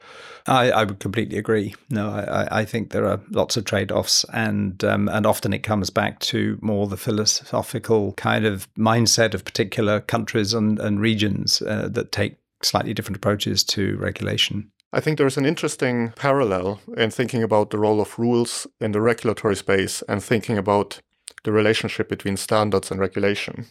I, 0.47 0.71
I 0.71 0.83
would 0.83 0.99
completely 0.99 1.37
agree. 1.37 1.75
No, 1.89 2.09
I, 2.09 2.61
I 2.61 2.65
think 2.65 2.91
there 2.91 3.05
are 3.05 3.19
lots 3.29 3.57
of 3.57 3.65
trade 3.65 3.91
offs, 3.91 4.25
and 4.33 4.83
um, 4.83 5.07
and 5.09 5.25
often 5.25 5.53
it 5.53 5.63
comes 5.63 5.89
back 5.89 6.19
to 6.19 6.57
more 6.61 6.87
the 6.87 6.97
philosophical 6.97 8.13
kind 8.13 8.45
of 8.45 8.67
mindset 8.75 9.33
of 9.33 9.45
particular 9.45 9.99
countries 9.99 10.53
and 10.53 10.79
and 10.79 10.99
regions 10.99 11.61
uh, 11.61 11.87
that 11.91 12.11
take 12.11 12.37
slightly 12.63 12.93
different 12.93 13.17
approaches 13.17 13.63
to 13.63 13.97
regulation. 13.97 14.71
I 14.93 14.99
think 14.99 15.17
there's 15.17 15.37
an 15.37 15.45
interesting 15.45 16.11
parallel 16.17 16.81
in 16.97 17.11
thinking 17.11 17.43
about 17.43 17.69
the 17.69 17.77
role 17.77 18.01
of 18.01 18.19
rules 18.19 18.67
in 18.81 18.91
the 18.91 18.99
regulatory 18.99 19.55
space 19.55 20.01
and 20.09 20.21
thinking 20.21 20.57
about 20.57 20.99
the 21.43 21.51
relationship 21.51 22.09
between 22.09 22.35
standards 22.35 22.91
and 22.91 22.99
regulation. 22.99 23.67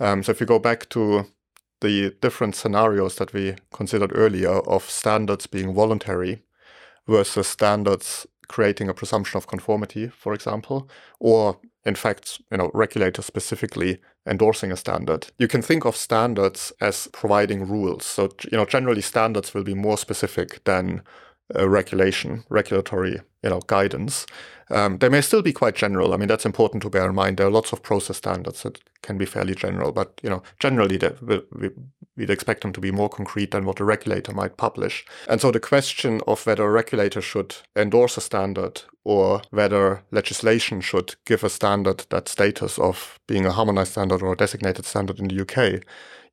Um, 0.00 0.22
so 0.22 0.32
if 0.32 0.40
you 0.40 0.46
go 0.46 0.58
back 0.58 0.88
to 0.90 1.26
the 1.80 2.14
different 2.20 2.56
scenarios 2.56 3.16
that 3.16 3.32
we 3.32 3.54
considered 3.72 4.12
earlier 4.14 4.58
of 4.68 4.88
standards 4.90 5.46
being 5.46 5.74
voluntary 5.74 6.42
versus 7.06 7.46
standards 7.46 8.26
creating 8.48 8.88
a 8.88 8.94
presumption 8.94 9.38
of 9.38 9.46
conformity, 9.46 10.08
for 10.08 10.34
example, 10.34 10.88
or 11.20 11.58
in 11.84 11.94
fact, 11.94 12.40
you 12.50 12.56
know, 12.56 12.70
regulators 12.74 13.26
specifically 13.26 13.98
endorsing 14.26 14.70
a 14.70 14.76
standard. 14.76 15.28
You 15.38 15.48
can 15.48 15.62
think 15.62 15.84
of 15.84 15.96
standards 15.96 16.72
as 16.80 17.08
providing 17.12 17.66
rules. 17.68 18.04
So, 18.04 18.30
you 18.50 18.56
know, 18.56 18.64
generally 18.64 19.00
standards 19.00 19.52
will 19.52 19.64
be 19.64 19.74
more 19.74 19.98
specific 19.98 20.62
than 20.64 21.02
uh, 21.54 21.68
regulation, 21.68 22.44
regulatory, 22.48 23.20
you 23.42 23.50
know, 23.50 23.60
guidance. 23.66 24.26
Um, 24.70 24.98
they 24.98 25.08
may 25.08 25.20
still 25.20 25.42
be 25.42 25.52
quite 25.52 25.74
general. 25.74 26.14
I 26.14 26.16
mean, 26.16 26.28
that's 26.28 26.46
important 26.46 26.82
to 26.82 26.90
bear 26.90 27.08
in 27.08 27.14
mind. 27.14 27.36
There 27.36 27.46
are 27.46 27.50
lots 27.50 27.72
of 27.72 27.82
process 27.82 28.16
standards 28.16 28.62
that 28.62 28.78
can 29.02 29.18
be 29.18 29.26
fairly 29.26 29.54
general, 29.54 29.92
but 29.92 30.18
you 30.22 30.30
know, 30.30 30.42
generally 30.60 30.98
we, 31.20 31.70
would 32.16 32.30
expect 32.30 32.62
them 32.62 32.72
to 32.72 32.80
be 32.80 32.90
more 32.90 33.08
concrete 33.08 33.50
than 33.50 33.64
what 33.64 33.80
a 33.80 33.84
regulator 33.84 34.32
might 34.32 34.56
publish. 34.56 35.04
And 35.28 35.40
so 35.40 35.50
the 35.50 35.60
question 35.60 36.20
of 36.26 36.46
whether 36.46 36.64
a 36.64 36.70
regulator 36.70 37.20
should 37.20 37.56
endorse 37.76 38.16
a 38.16 38.20
standard 38.20 38.82
or 39.04 39.42
whether 39.50 40.02
legislation 40.10 40.80
should 40.80 41.16
give 41.26 41.42
a 41.42 41.50
standard 41.50 42.04
that 42.10 42.28
status 42.28 42.78
of 42.78 43.18
being 43.26 43.44
a 43.44 43.52
harmonized 43.52 43.92
standard 43.92 44.22
or 44.22 44.32
a 44.32 44.36
designated 44.36 44.84
standard 44.84 45.18
in 45.18 45.28
the 45.28 45.40
UK, 45.40 45.82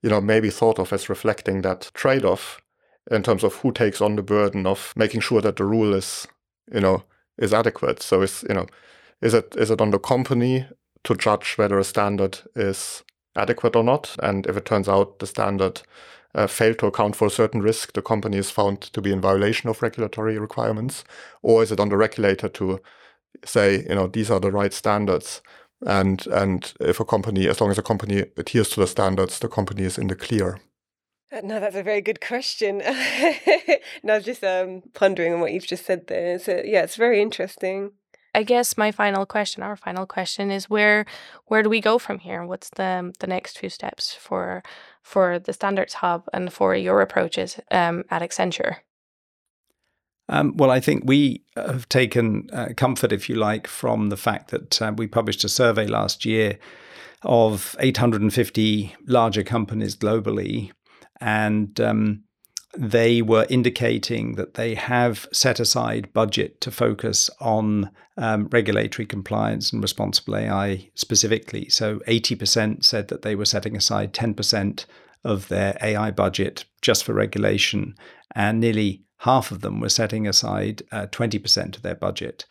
you 0.01 0.09
know, 0.09 0.21
may 0.21 0.39
be 0.39 0.49
thought 0.49 0.79
of 0.79 0.93
as 0.93 1.09
reflecting 1.09 1.61
that 1.61 1.91
trade-off 1.93 2.61
in 3.09 3.23
terms 3.23 3.43
of 3.43 3.55
who 3.55 3.71
takes 3.71 4.01
on 4.01 4.15
the 4.15 4.23
burden 4.23 4.67
of 4.67 4.93
making 4.95 5.21
sure 5.21 5.41
that 5.41 5.55
the 5.55 5.65
rule 5.65 5.93
is, 5.93 6.27
you 6.73 6.79
know, 6.79 7.03
is 7.37 7.53
adequate. 7.53 8.01
So 8.01 8.21
is 8.21 8.43
you 8.47 8.55
know, 8.55 8.67
is 9.21 9.33
it 9.33 9.55
is 9.57 9.71
it 9.71 9.81
on 9.81 9.91
the 9.91 9.99
company 9.99 10.67
to 11.03 11.15
judge 11.15 11.57
whether 11.57 11.79
a 11.79 11.83
standard 11.83 12.39
is 12.55 13.03
adequate 13.35 13.75
or 13.75 13.83
not? 13.83 14.15
And 14.21 14.45
if 14.47 14.57
it 14.57 14.65
turns 14.65 14.89
out 14.89 15.19
the 15.19 15.27
standard 15.27 15.81
uh, 16.35 16.47
failed 16.47 16.79
to 16.79 16.87
account 16.87 17.15
for 17.15 17.27
a 17.27 17.31
certain 17.31 17.61
risk, 17.61 17.93
the 17.93 18.01
company 18.01 18.37
is 18.37 18.51
found 18.51 18.81
to 18.81 19.01
be 19.01 19.11
in 19.11 19.21
violation 19.21 19.69
of 19.69 19.81
regulatory 19.81 20.37
requirements, 20.37 21.03
or 21.41 21.63
is 21.63 21.71
it 21.71 21.79
on 21.79 21.89
the 21.89 21.97
regulator 21.97 22.49
to 22.49 22.79
say, 23.45 23.85
you 23.87 23.95
know, 23.95 24.07
these 24.07 24.29
are 24.31 24.39
the 24.39 24.51
right 24.51 24.73
standards? 24.73 25.41
And 25.85 26.25
and 26.27 26.73
if 26.79 26.99
a 26.99 27.05
company, 27.05 27.47
as 27.47 27.61
long 27.61 27.71
as 27.71 27.77
a 27.77 27.83
company 27.83 28.25
adheres 28.37 28.69
to 28.71 28.81
the 28.81 28.87
standards, 28.87 29.39
the 29.39 29.47
company 29.47 29.83
is 29.83 29.97
in 29.97 30.07
the 30.07 30.15
clear. 30.15 30.59
Uh, 31.31 31.41
no, 31.43 31.59
that's 31.59 31.75
a 31.75 31.83
very 31.83 32.01
good 32.01 32.21
question. 32.21 32.77
no, 34.03 34.13
I 34.13 34.17
was 34.17 34.25
just 34.25 34.43
um, 34.43 34.81
pondering 34.93 35.33
on 35.33 35.41
what 35.41 35.53
you've 35.53 35.67
just 35.67 35.85
said 35.85 36.07
there. 36.07 36.39
So 36.39 36.61
yeah, 36.65 36.83
it's 36.83 36.95
very 36.95 37.21
interesting. 37.21 37.91
I 38.35 38.43
guess 38.43 38.77
my 38.77 38.91
final 38.91 39.25
question, 39.25 39.63
our 39.63 39.75
final 39.75 40.05
question, 40.05 40.51
is 40.51 40.69
where 40.69 41.05
where 41.45 41.63
do 41.63 41.69
we 41.69 41.81
go 41.81 41.97
from 41.97 42.19
here? 42.19 42.45
What's 42.45 42.69
the 42.69 43.11
the 43.19 43.27
next 43.27 43.57
few 43.57 43.69
steps 43.69 44.13
for 44.13 44.63
for 45.01 45.39
the 45.39 45.53
Standards 45.53 45.95
Hub 45.95 46.25
and 46.33 46.53
for 46.53 46.75
your 46.75 47.01
approaches 47.01 47.59
um, 47.71 48.03
at 48.09 48.21
Accenture? 48.21 48.77
Um, 50.29 50.55
well, 50.57 50.69
I 50.69 50.79
think 50.79 51.03
we 51.05 51.43
have 51.55 51.89
taken 51.89 52.49
uh, 52.53 52.69
comfort, 52.77 53.11
if 53.11 53.29
you 53.29 53.35
like, 53.35 53.65
from 53.65 54.09
the 54.09 54.17
fact 54.17 54.51
that 54.51 54.79
uh, 54.79 54.93
we 54.95 55.07
published 55.07 55.43
a 55.43 55.49
survey 55.49 55.87
last 55.87 56.23
year 56.23 56.59
of 57.23 57.75
850 57.79 58.95
larger 59.07 59.43
companies 59.43 59.95
globally 59.95 60.71
and 61.21 61.79
um, 61.79 62.23
they 62.77 63.21
were 63.21 63.47
indicating 63.49 64.35
that 64.35 64.53
they 64.53 64.75
have 64.75 65.27
set 65.33 65.59
aside 65.59 66.11
budget 66.13 66.61
to 66.61 66.71
focus 66.71 67.29
on 67.39 67.89
um, 68.17 68.47
regulatory 68.51 69.05
compliance 69.05 69.73
and 69.73 69.81
responsible 69.81 70.35
AI 70.35 70.89
specifically. 70.93 71.67
So 71.69 71.99
80% 71.99 72.83
said 72.83 73.07
that 73.07 73.23
they 73.23 73.35
were 73.35 73.45
setting 73.45 73.75
aside 73.75 74.13
10% 74.13 74.85
of 75.23 75.47
their 75.47 75.77
AI 75.81 76.11
budget 76.11 76.65
just 76.81 77.03
for 77.03 77.13
regulation, 77.13 77.95
and 78.35 78.59
nearly 78.59 79.03
half 79.17 79.51
of 79.51 79.61
them 79.61 79.79
were 79.79 79.89
setting 79.89 80.27
aside 80.27 80.83
uh, 80.91 81.07
20% 81.07 81.75
of 81.75 81.81
their 81.81 81.95
budget. 81.95 82.45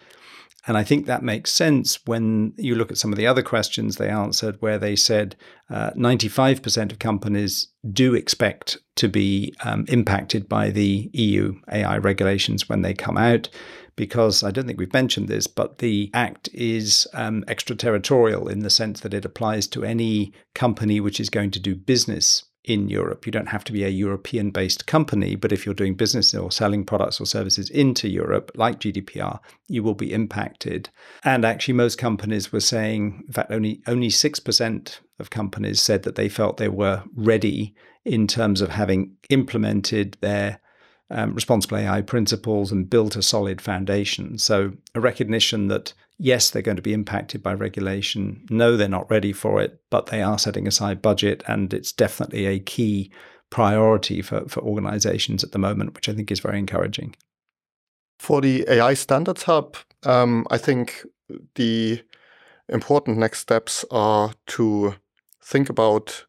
And 0.67 0.77
I 0.77 0.83
think 0.83 1.07
that 1.07 1.23
makes 1.23 1.53
sense 1.53 1.99
when 2.05 2.53
you 2.57 2.75
look 2.75 2.91
at 2.91 2.99
some 2.99 3.13
of 3.13 3.17
the 3.17 3.27
other 3.27 3.43
questions 3.43 3.97
they 3.97 4.09
answered, 4.09 4.57
where 4.61 4.79
they 4.79 4.97
said 4.97 5.37
uh, 5.71 5.93
95% 5.93 6.93
of 6.93 6.99
companies 6.99 7.69
do 7.91 8.15
expect 8.15 8.77
to 8.97 9.09
be 9.09 9.55
um, 9.65 9.85
impacted 9.89 10.49
by 10.49 10.71
the 10.71 11.11
EU 11.13 11.55
AI 11.73 11.99
regulations 11.99 12.69
when 12.69 12.83
they 12.83 12.93
come 12.93 13.17
out. 13.17 13.49
Because 13.97 14.45
I 14.45 14.53
don't 14.53 14.67
think 14.67 14.79
we've 14.79 14.93
mentioned 14.93 15.27
this, 15.27 15.49
but 15.49 15.79
the 15.79 16.11
Act 16.15 16.49
is 16.53 17.09
um, 17.15 17.45
extraterritorial 17.49 18.47
in 18.47 18.61
the 18.61 18.71
sense 18.71 19.01
that 19.01 19.15
it 19.15 19.25
applies 19.25 19.67
to 19.69 19.85
any 19.85 20.33
company 20.55 21.01
which 21.01 21.19
is 21.19 21.31
going 21.31 21.51
to 21.53 21.61
do 21.61 21.75
business 21.75 22.45
in 22.69 22.89
Europe. 22.89 23.25
You 23.25 23.33
don't 23.33 23.49
have 23.49 23.65
to 23.65 23.73
be 23.73 23.85
a 23.85 23.89
European 23.89 24.51
based 24.51 24.87
company, 24.87 25.37
but 25.37 25.53
if 25.53 25.65
you're 25.65 25.75
doing 25.75 25.95
business 25.95 26.35
or 26.35 26.53
selling 26.53 26.85
products 26.85 27.21
or 27.21 27.27
services 27.27 27.71
into 27.71 28.09
Europe, 28.09 28.53
like 28.55 28.79
GDPR, 28.79 29.41
you 29.69 29.83
will 29.83 29.95
be 29.95 30.13
impacted. 30.13 30.91
And 31.25 31.45
actually, 31.45 31.75
most 31.75 31.97
companies 31.97 32.53
were 32.53 32.61
saying, 32.61 33.25
in 33.27 33.33
fact, 33.33 33.51
only, 33.51 33.81
only 33.87 34.09
6% 34.09 34.99
of 35.19 35.31
companies 35.31 35.81
said 35.81 36.03
that 36.03 36.15
they 36.15 36.29
felt 36.29 36.59
they 36.59 36.69
were 36.69 37.03
ready 37.15 37.75
in 38.05 38.27
terms 38.27 38.61
of 38.61 38.71
having 38.71 39.17
implemented 39.31 40.17
their 40.21 40.61
um, 41.11 41.35
responsible 41.35 41.79
AI 41.79 42.03
principles 42.03 42.71
and 42.71 42.89
built 42.89 43.17
a 43.17 43.23
solid 43.23 43.61
foundation. 43.61 44.39
So, 44.39 44.73
a 44.95 45.01
recognition 45.01 45.69
that 45.69 45.93
yes, 46.19 46.51
they're 46.51 46.63
going 46.63 46.77
to 46.77 46.83
be 46.83 46.93
impacted 46.93 47.43
by 47.43 47.55
regulation. 47.55 48.45
No, 48.51 48.77
they're 48.77 48.89
not 48.89 49.11
ready 49.11 49.33
for 49.33 49.61
it, 49.61 49.81
but 49.91 50.07
they 50.07 50.23
are 50.23 50.39
setting 50.39 50.67
aside 50.67 51.01
budget, 51.01 51.43
and 51.47 51.73
it's 51.73 51.93
definitely 51.93 52.47
a 52.47 52.59
key 52.59 53.11
priority 53.51 54.21
for, 54.21 54.47
for 54.49 54.63
organizations 54.63 55.43
at 55.43 55.53
the 55.53 55.59
moment, 55.59 55.95
which 55.95 56.09
I 56.09 56.13
think 56.13 56.31
is 56.31 56.41
very 56.41 56.59
encouraging. 56.59 57.15
For 58.19 58.41
the 58.41 58.67
AI 58.69 58.95
Standards 58.95 59.45
Hub, 59.45 59.77
um, 60.05 60.47
I 60.51 60.59
think 60.59 61.07
the 61.55 62.03
important 62.69 63.19
next 63.19 63.39
steps 63.41 63.85
are 63.91 64.35
to 64.49 64.97
think 65.43 65.71
about 65.71 66.27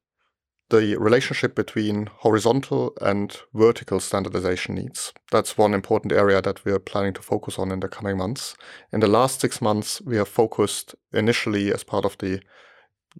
the 0.69 0.95
relationship 0.97 1.55
between 1.55 2.09
horizontal 2.17 2.93
and 3.01 3.37
vertical 3.53 3.99
standardization 3.99 4.75
needs. 4.75 5.13
That's 5.31 5.57
one 5.57 5.73
important 5.73 6.13
area 6.13 6.41
that 6.41 6.63
we 6.63 6.71
are 6.71 6.79
planning 6.79 7.13
to 7.13 7.21
focus 7.21 7.57
on 7.57 7.71
in 7.71 7.79
the 7.79 7.87
coming 7.87 8.17
months. 8.17 8.55
In 8.91 8.99
the 8.99 9.07
last 9.07 9.41
six 9.41 9.61
months, 9.61 10.01
we 10.01 10.17
have 10.17 10.27
focused 10.27 10.95
initially 11.11 11.73
as 11.73 11.83
part 11.83 12.05
of 12.05 12.17
the 12.19 12.41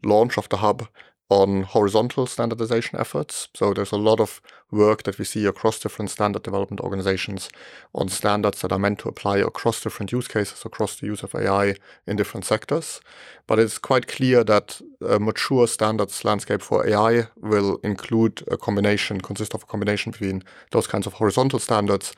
launch 0.03 0.37
of 0.37 0.47
the 0.49 0.57
hub 0.57 0.87
on 1.29 1.61
horizontal 1.61 2.25
standardization 2.25 2.99
efforts. 2.99 3.49
So 3.53 3.73
there's 3.73 3.91
a 3.91 3.97
lot 3.97 4.19
of 4.19 4.41
work 4.71 5.03
that 5.03 5.19
we 5.19 5.25
see 5.25 5.45
across 5.45 5.79
different 5.79 6.09
standard 6.09 6.41
development 6.41 6.81
organizations 6.81 7.49
on 7.93 8.09
standards 8.09 8.61
that 8.61 8.71
are 8.71 8.79
meant 8.79 8.99
to 8.99 9.09
apply 9.09 9.37
across 9.37 9.81
different 9.81 10.11
use 10.11 10.27
cases, 10.27 10.63
across 10.65 10.95
the 10.95 11.05
use 11.05 11.21
of 11.21 11.35
AI 11.35 11.75
in 12.07 12.17
different 12.17 12.45
sectors. 12.45 12.99
But 13.45 13.59
it's 13.59 13.77
quite 13.77 14.07
clear 14.07 14.43
that 14.43 14.81
a 15.07 15.19
mature 15.19 15.67
standards 15.67 16.25
landscape 16.25 16.61
for 16.61 16.87
AI 16.87 17.27
will 17.37 17.77
include 17.83 18.43
a 18.49 18.57
combination, 18.57 19.21
consist 19.21 19.53
of 19.53 19.63
a 19.63 19.67
combination 19.67 20.11
between 20.11 20.43
those 20.71 20.87
kinds 20.87 21.05
of 21.05 21.13
horizontal 21.13 21.59
standards 21.59 22.13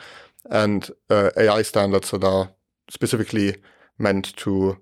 and 0.49 0.89
uh, 1.09 1.31
AI 1.37 1.61
standards 1.63 2.11
that 2.11 2.23
are 2.23 2.49
specifically 2.89 3.57
meant 3.97 4.35
to 4.37 4.77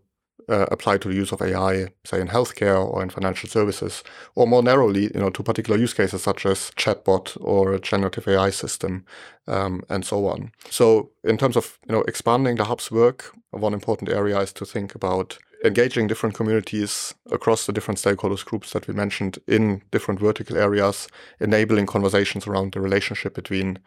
uh, 0.50 0.66
apply 0.72 0.98
to 0.98 1.08
the 1.08 1.16
use 1.16 1.32
of 1.32 1.42
AI, 1.42 1.88
say 2.04 2.20
in 2.20 2.28
healthcare 2.28 2.84
or 2.84 3.04
in 3.04 3.10
financial 3.10 3.50
services, 3.50 4.04
or 4.36 4.48
more 4.48 4.64
narrowly, 4.64 5.04
you 5.14 5.20
know, 5.20 5.30
to 5.30 5.44
particular 5.44 5.80
use 5.80 5.94
cases 5.94 6.24
such 6.24 6.46
as 6.46 6.72
chatbot 6.72 7.38
or 7.40 7.74
a 7.74 7.80
generative 7.80 8.28
AI 8.28 8.50
system, 8.50 9.06
um, 9.48 9.84
and 9.90 10.06
so 10.06 10.28
on. 10.28 10.52
So, 10.70 11.12
in 11.24 11.38
terms 11.38 11.56
of 11.56 11.78
you 11.88 11.94
know 11.94 12.02
expanding 12.02 12.56
the 12.56 12.66
hub's 12.66 12.92
work, 12.92 13.32
one 13.52 13.74
important 13.74 14.10
area 14.10 14.40
is 14.40 14.54
to 14.54 14.66
think 14.66 14.96
about 14.96 15.38
engaging 15.64 16.08
different 16.08 16.36
communities 16.36 17.14
across 17.32 17.66
the 17.66 17.74
different 17.74 18.00
stakeholders 18.00 18.46
groups 18.46 18.72
that 18.72 18.88
we 18.88 18.94
mentioned 18.94 19.40
in 19.48 19.82
different 19.92 20.20
vertical 20.20 20.58
areas, 20.58 21.08
enabling 21.40 21.86
conversations 21.86 22.48
around 22.48 22.72
the 22.72 22.80
relationship 22.80 23.34
between 23.34 23.78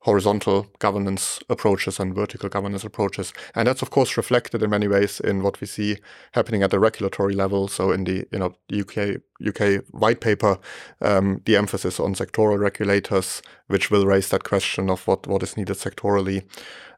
horizontal 0.00 0.66
governance 0.78 1.40
approaches 1.50 2.00
and 2.00 2.14
vertical 2.14 2.48
governance 2.48 2.84
approaches. 2.84 3.32
And 3.54 3.68
that's 3.68 3.82
of 3.82 3.90
course 3.90 4.16
reflected 4.16 4.62
in 4.62 4.70
many 4.70 4.88
ways 4.88 5.20
in 5.20 5.42
what 5.42 5.60
we 5.60 5.66
see 5.66 5.98
happening 6.32 6.62
at 6.62 6.70
the 6.70 6.78
regulatory 6.78 7.34
level. 7.34 7.68
So 7.68 7.92
in 7.92 8.04
the 8.04 8.26
you 8.32 8.38
know 8.38 8.54
UK 8.72 9.20
UK 9.46 9.84
white 9.90 10.20
paper, 10.20 10.58
um, 11.00 11.42
the 11.44 11.56
emphasis 11.56 12.00
on 12.00 12.14
sectoral 12.14 12.58
regulators, 12.58 13.42
which 13.68 13.90
will 13.90 14.06
raise 14.06 14.28
that 14.30 14.44
question 14.44 14.90
of 14.90 15.06
what, 15.06 15.26
what 15.26 15.42
is 15.42 15.56
needed 15.56 15.76
sectorally. 15.76 16.44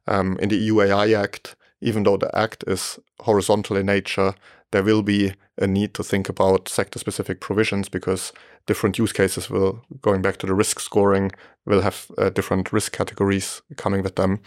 Um, 0.08 0.36
in 0.40 0.48
the 0.48 0.56
EU 0.56 0.80
AI 0.80 1.12
Act, 1.12 1.54
even 1.82 2.04
though 2.04 2.16
the 2.16 2.36
act 2.36 2.64
is 2.66 2.98
horizontal 3.20 3.76
in 3.76 3.86
nature, 3.86 4.34
there 4.70 4.82
will 4.82 5.02
be 5.02 5.34
a 5.58 5.66
need 5.66 5.92
to 5.94 6.02
think 6.02 6.28
about 6.28 6.68
sector 6.68 6.98
specific 6.98 7.40
provisions 7.40 7.88
because 7.88 8.32
different 8.66 8.98
use 8.98 9.12
cases 9.12 9.50
will, 9.50 9.84
going 10.00 10.22
back 10.22 10.38
to 10.38 10.46
the 10.46 10.54
risk 10.54 10.80
scoring, 10.80 11.30
will 11.66 11.82
have 11.82 12.06
uh, 12.16 12.30
different 12.30 12.72
risk 12.72 12.92
categories 12.92 13.60
coming 13.76 14.02
with 14.02 14.16
them. 14.16 14.40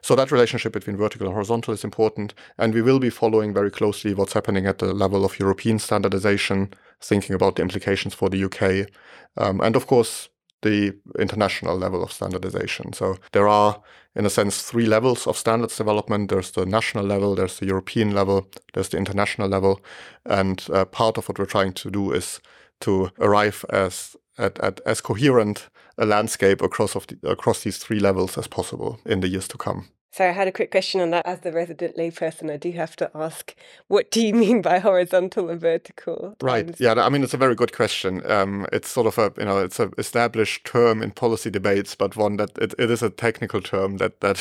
So 0.00 0.14
that 0.14 0.30
relationship 0.30 0.72
between 0.72 0.96
vertical 0.96 1.26
and 1.26 1.34
horizontal 1.34 1.74
is 1.74 1.82
important. 1.82 2.34
And 2.58 2.72
we 2.74 2.82
will 2.82 2.98
be 2.98 3.10
following 3.10 3.52
very 3.52 3.70
closely 3.70 4.14
what's 4.14 4.34
happening 4.34 4.66
at 4.66 4.78
the 4.78 4.92
level 4.94 5.24
of 5.24 5.38
European 5.40 5.78
standardization, 5.78 6.72
thinking 7.00 7.34
about 7.34 7.56
the 7.56 7.62
implications 7.62 8.14
for 8.14 8.28
the 8.28 8.44
UK. 8.44 8.88
Um, 9.36 9.60
and 9.60 9.74
of 9.74 9.86
course, 9.86 10.28
the 10.64 10.92
international 11.18 11.78
level 11.78 12.02
of 12.02 12.10
standardization. 12.10 12.92
So 12.92 13.16
there 13.32 13.46
are, 13.46 13.80
in 14.16 14.26
a 14.26 14.30
sense, 14.30 14.62
three 14.62 14.86
levels 14.86 15.26
of 15.26 15.36
standards 15.36 15.76
development. 15.76 16.30
There's 16.30 16.50
the 16.50 16.66
national 16.66 17.04
level, 17.04 17.34
there's 17.34 17.58
the 17.58 17.66
European 17.66 18.14
level, 18.14 18.48
there's 18.72 18.88
the 18.88 18.98
international 18.98 19.48
level, 19.48 19.80
and 20.24 20.66
uh, 20.72 20.84
part 20.86 21.18
of 21.18 21.28
what 21.28 21.38
we're 21.38 21.46
trying 21.46 21.74
to 21.74 21.90
do 21.90 22.12
is 22.12 22.40
to 22.80 23.10
arrive 23.20 23.64
as 23.70 24.16
at, 24.38 24.58
at 24.58 24.80
as 24.84 25.00
coherent 25.00 25.68
a 25.96 26.04
landscape 26.04 26.60
across 26.60 26.96
of 26.96 27.06
the, 27.06 27.16
across 27.28 27.62
these 27.62 27.78
three 27.78 28.00
levels 28.00 28.36
as 28.36 28.48
possible 28.48 28.98
in 29.06 29.20
the 29.20 29.28
years 29.28 29.48
to 29.48 29.58
come. 29.58 29.88
So 30.14 30.24
I 30.24 30.30
had 30.30 30.46
a 30.46 30.52
quick 30.52 30.70
question 30.70 31.00
on 31.00 31.10
that. 31.10 31.26
As 31.26 31.40
the 31.40 31.50
resident 31.50 31.96
layperson, 31.96 32.48
I 32.48 32.56
do 32.56 32.70
have 32.70 32.94
to 32.96 33.10
ask, 33.16 33.52
what 33.88 34.12
do 34.12 34.24
you 34.24 34.32
mean 34.44 34.62
by 34.62 34.78
horizontal 34.78 35.50
and 35.50 35.60
vertical? 35.60 36.36
Right. 36.40 36.72
Yeah. 36.78 36.94
I 36.94 37.08
mean, 37.08 37.24
it's 37.24 37.34
a 37.34 37.36
very 37.36 37.56
good 37.56 37.72
question. 37.72 38.22
Um, 38.30 38.64
it's 38.72 38.88
sort 38.88 39.08
of 39.08 39.18
a 39.18 39.32
you 39.36 39.44
know 39.44 39.58
it's 39.58 39.80
an 39.80 39.92
established 39.98 40.64
term 40.66 41.02
in 41.02 41.10
policy 41.10 41.50
debates, 41.50 41.96
but 41.96 42.14
one 42.14 42.36
that 42.36 42.56
it, 42.58 42.74
it 42.78 42.92
is 42.92 43.02
a 43.02 43.10
technical 43.10 43.60
term 43.60 43.96
that 43.96 44.20
that 44.20 44.38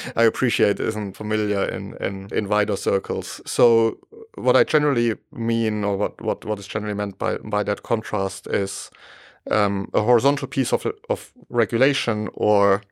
I 0.16 0.22
appreciate 0.22 0.78
isn't 0.78 1.16
familiar 1.16 1.64
in, 1.64 1.94
in 1.94 2.28
in 2.32 2.48
wider 2.48 2.76
circles. 2.76 3.40
So 3.44 3.98
what 4.36 4.54
I 4.54 4.62
generally 4.62 5.16
mean, 5.32 5.82
or 5.82 5.96
what 5.96 6.20
what 6.20 6.44
what 6.44 6.60
is 6.60 6.68
generally 6.68 6.94
meant 6.94 7.18
by 7.18 7.38
by 7.38 7.64
that 7.64 7.82
contrast 7.82 8.46
is 8.46 8.92
um, 9.50 9.90
a 9.92 10.02
horizontal 10.02 10.46
piece 10.46 10.72
of 10.72 10.86
of 11.10 11.32
regulation 11.48 12.28
or 12.34 12.82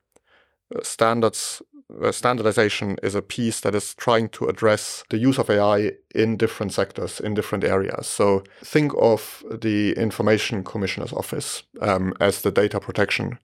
standards 0.83 1.63
standardization 2.11 2.97
is 3.03 3.15
a 3.15 3.23
piece 3.23 3.61
that 3.61 3.75
is 3.75 3.95
trying 3.95 4.29
to 4.31 4.47
address 4.47 5.05
the 5.11 5.19
use 5.19 5.39
of 5.39 5.51
AI 5.51 5.93
in 6.15 6.37
different 6.37 6.73
sectors, 6.73 7.21
in 7.21 7.35
different 7.35 7.65
areas. 7.65 8.07
So 8.07 8.43
think 8.63 8.93
of 8.99 9.45
the 9.51 9.93
Information 9.93 10.65
Commissioner's 10.65 11.13
Office 11.13 11.63
um, 11.81 12.15
as 12.21 12.43
the 12.43 12.51
data 12.51 12.81
protection 12.81 13.39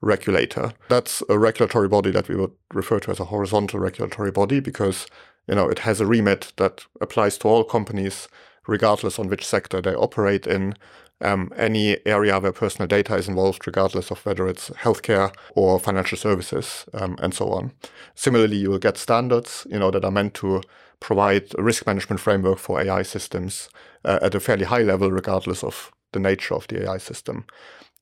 regulator. 0.00 0.72
That's 0.88 1.22
a 1.28 1.38
regulatory 1.38 1.88
body 1.88 2.10
that 2.10 2.28
we 2.28 2.36
would 2.36 2.52
refer 2.72 3.00
to 3.00 3.10
as 3.10 3.20
a 3.20 3.26
horizontal 3.26 3.80
regulatory 3.80 4.30
body 4.30 4.60
because 4.60 5.06
you 5.46 5.54
know 5.54 5.68
it 5.68 5.80
has 5.80 6.00
a 6.00 6.06
remit 6.06 6.52
that 6.56 6.86
applies 7.00 7.36
to 7.38 7.48
all 7.48 7.64
companies 7.64 8.28
regardless 8.66 9.18
on 9.18 9.28
which 9.28 9.46
sector 9.46 9.80
they 9.80 9.94
operate 9.94 10.46
in 10.46 10.74
um, 11.20 11.52
any 11.56 11.98
area 12.06 12.38
where 12.38 12.52
personal 12.52 12.86
data 12.86 13.14
is 13.16 13.28
involved, 13.28 13.66
regardless 13.66 14.10
of 14.10 14.24
whether 14.24 14.48
it's 14.48 14.70
healthcare 14.70 15.34
or 15.54 15.78
financial 15.78 16.16
services 16.16 16.86
um, 16.94 17.16
and 17.20 17.34
so 17.34 17.50
on. 17.50 17.72
Similarly, 18.14 18.56
you 18.56 18.70
will 18.70 18.78
get 18.78 18.96
standards, 18.96 19.66
you 19.70 19.78
know, 19.78 19.90
that 19.90 20.04
are 20.04 20.10
meant 20.10 20.34
to 20.34 20.62
provide 21.00 21.52
a 21.58 21.62
risk 21.62 21.86
management 21.86 22.20
framework 22.20 22.58
for 22.58 22.80
AI 22.80 23.02
systems 23.02 23.68
uh, 24.04 24.18
at 24.22 24.34
a 24.34 24.40
fairly 24.40 24.64
high 24.64 24.82
level, 24.82 25.10
regardless 25.10 25.64
of 25.64 25.90
the 26.12 26.20
nature 26.20 26.54
of 26.54 26.66
the 26.68 26.84
AI 26.84 26.98
system. 26.98 27.44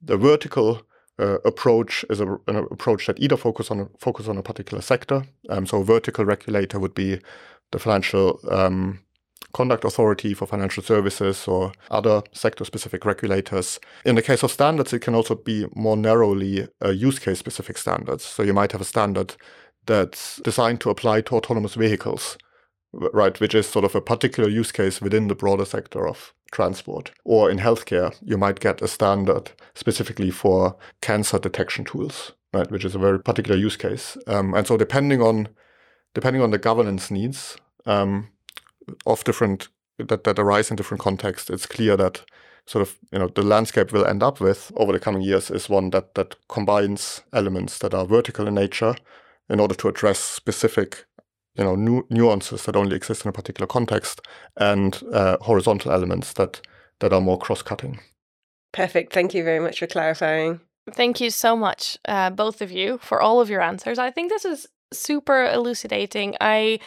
The 0.00 0.16
vertical 0.16 0.82
uh, 1.18 1.38
approach 1.44 2.04
is 2.10 2.20
a, 2.20 2.38
an 2.46 2.56
approach 2.70 3.06
that 3.06 3.18
either 3.18 3.36
focus 3.36 3.70
on 3.70 3.88
focus 3.98 4.28
on 4.28 4.38
a 4.38 4.42
particular 4.42 4.80
sector. 4.80 5.24
Um, 5.48 5.66
so, 5.66 5.80
a 5.80 5.84
vertical 5.84 6.24
regulator 6.24 6.78
would 6.78 6.94
be 6.94 7.18
the 7.72 7.78
financial 7.78 8.40
um, 8.50 9.00
conduct 9.52 9.84
authority 9.84 10.34
for 10.34 10.46
financial 10.46 10.82
services 10.82 11.48
or 11.48 11.72
other 11.90 12.22
sector 12.32 12.64
specific 12.64 13.04
regulators. 13.04 13.80
In 14.04 14.14
the 14.14 14.22
case 14.22 14.42
of 14.42 14.50
standards, 14.50 14.92
it 14.92 15.00
can 15.00 15.14
also 15.14 15.34
be 15.34 15.66
more 15.74 15.96
narrowly 15.96 16.68
uh, 16.84 16.90
use 16.90 17.18
case 17.18 17.38
specific 17.38 17.78
standards. 17.78 18.24
So 18.24 18.42
you 18.42 18.52
might 18.52 18.72
have 18.72 18.80
a 18.80 18.84
standard 18.84 19.36
that's 19.86 20.36
designed 20.44 20.80
to 20.82 20.90
apply 20.90 21.22
to 21.22 21.36
autonomous 21.36 21.74
vehicles, 21.74 22.36
right, 22.92 23.38
which 23.40 23.54
is 23.54 23.66
sort 23.66 23.84
of 23.84 23.94
a 23.94 24.00
particular 24.00 24.48
use 24.48 24.70
case 24.70 25.00
within 25.00 25.28
the 25.28 25.34
broader 25.34 25.64
sector 25.64 26.06
of 26.06 26.34
transport. 26.52 27.10
Or 27.24 27.50
in 27.50 27.58
healthcare, 27.58 28.14
you 28.22 28.36
might 28.36 28.60
get 28.60 28.82
a 28.82 28.88
standard 28.88 29.52
specifically 29.74 30.30
for 30.30 30.76
cancer 31.00 31.38
detection 31.38 31.84
tools, 31.84 32.32
right, 32.52 32.70
which 32.70 32.84
is 32.84 32.94
a 32.94 32.98
very 32.98 33.18
particular 33.20 33.58
use 33.58 33.76
case. 33.76 34.16
Um, 34.26 34.54
and 34.54 34.66
so 34.66 34.76
depending 34.76 35.22
on 35.22 35.48
depending 36.14 36.42
on 36.42 36.50
the 36.50 36.58
governance 36.58 37.10
needs, 37.10 37.56
um, 37.86 38.28
of 39.06 39.24
different 39.24 39.68
that, 39.98 40.24
that 40.24 40.38
arise 40.38 40.70
in 40.70 40.76
different 40.76 41.02
contexts, 41.02 41.50
it's 41.50 41.66
clear 41.66 41.96
that 41.96 42.24
sort 42.66 42.82
of 42.82 42.96
you 43.12 43.18
know 43.18 43.28
the 43.28 43.42
landscape 43.42 43.92
will 43.92 44.04
end 44.04 44.22
up 44.22 44.40
with 44.40 44.70
over 44.76 44.92
the 44.92 45.00
coming 45.00 45.22
years 45.22 45.50
is 45.50 45.68
one 45.68 45.90
that 45.90 46.14
that 46.14 46.36
combines 46.48 47.22
elements 47.32 47.78
that 47.78 47.94
are 47.94 48.06
vertical 48.06 48.46
in 48.46 48.54
nature 48.54 48.94
in 49.48 49.58
order 49.58 49.74
to 49.74 49.88
address 49.88 50.18
specific 50.18 51.06
you 51.56 51.64
know 51.64 51.74
nu- 51.74 52.06
nuances 52.10 52.64
that 52.64 52.76
only 52.76 52.94
exist 52.94 53.24
in 53.24 53.30
a 53.30 53.32
particular 53.32 53.66
context 53.66 54.20
and 54.56 55.02
uh, 55.12 55.36
horizontal 55.40 55.92
elements 55.92 56.34
that 56.34 56.60
that 57.00 57.12
are 57.12 57.20
more 57.20 57.38
cross-cutting. 57.38 58.00
Perfect. 58.72 59.12
Thank 59.12 59.32
you 59.32 59.44
very 59.44 59.60
much 59.60 59.78
for 59.78 59.86
clarifying. 59.86 60.60
Thank 60.92 61.20
you 61.20 61.30
so 61.30 61.56
much 61.56 61.96
uh, 62.06 62.30
both 62.30 62.60
of 62.60 62.70
you 62.70 62.98
for 62.98 63.20
all 63.20 63.40
of 63.40 63.48
your 63.48 63.62
answers. 63.62 63.98
I 63.98 64.10
think 64.10 64.30
this 64.30 64.44
is 64.44 64.66
super 64.92 65.44
elucidating. 65.44 66.34
I 66.40 66.80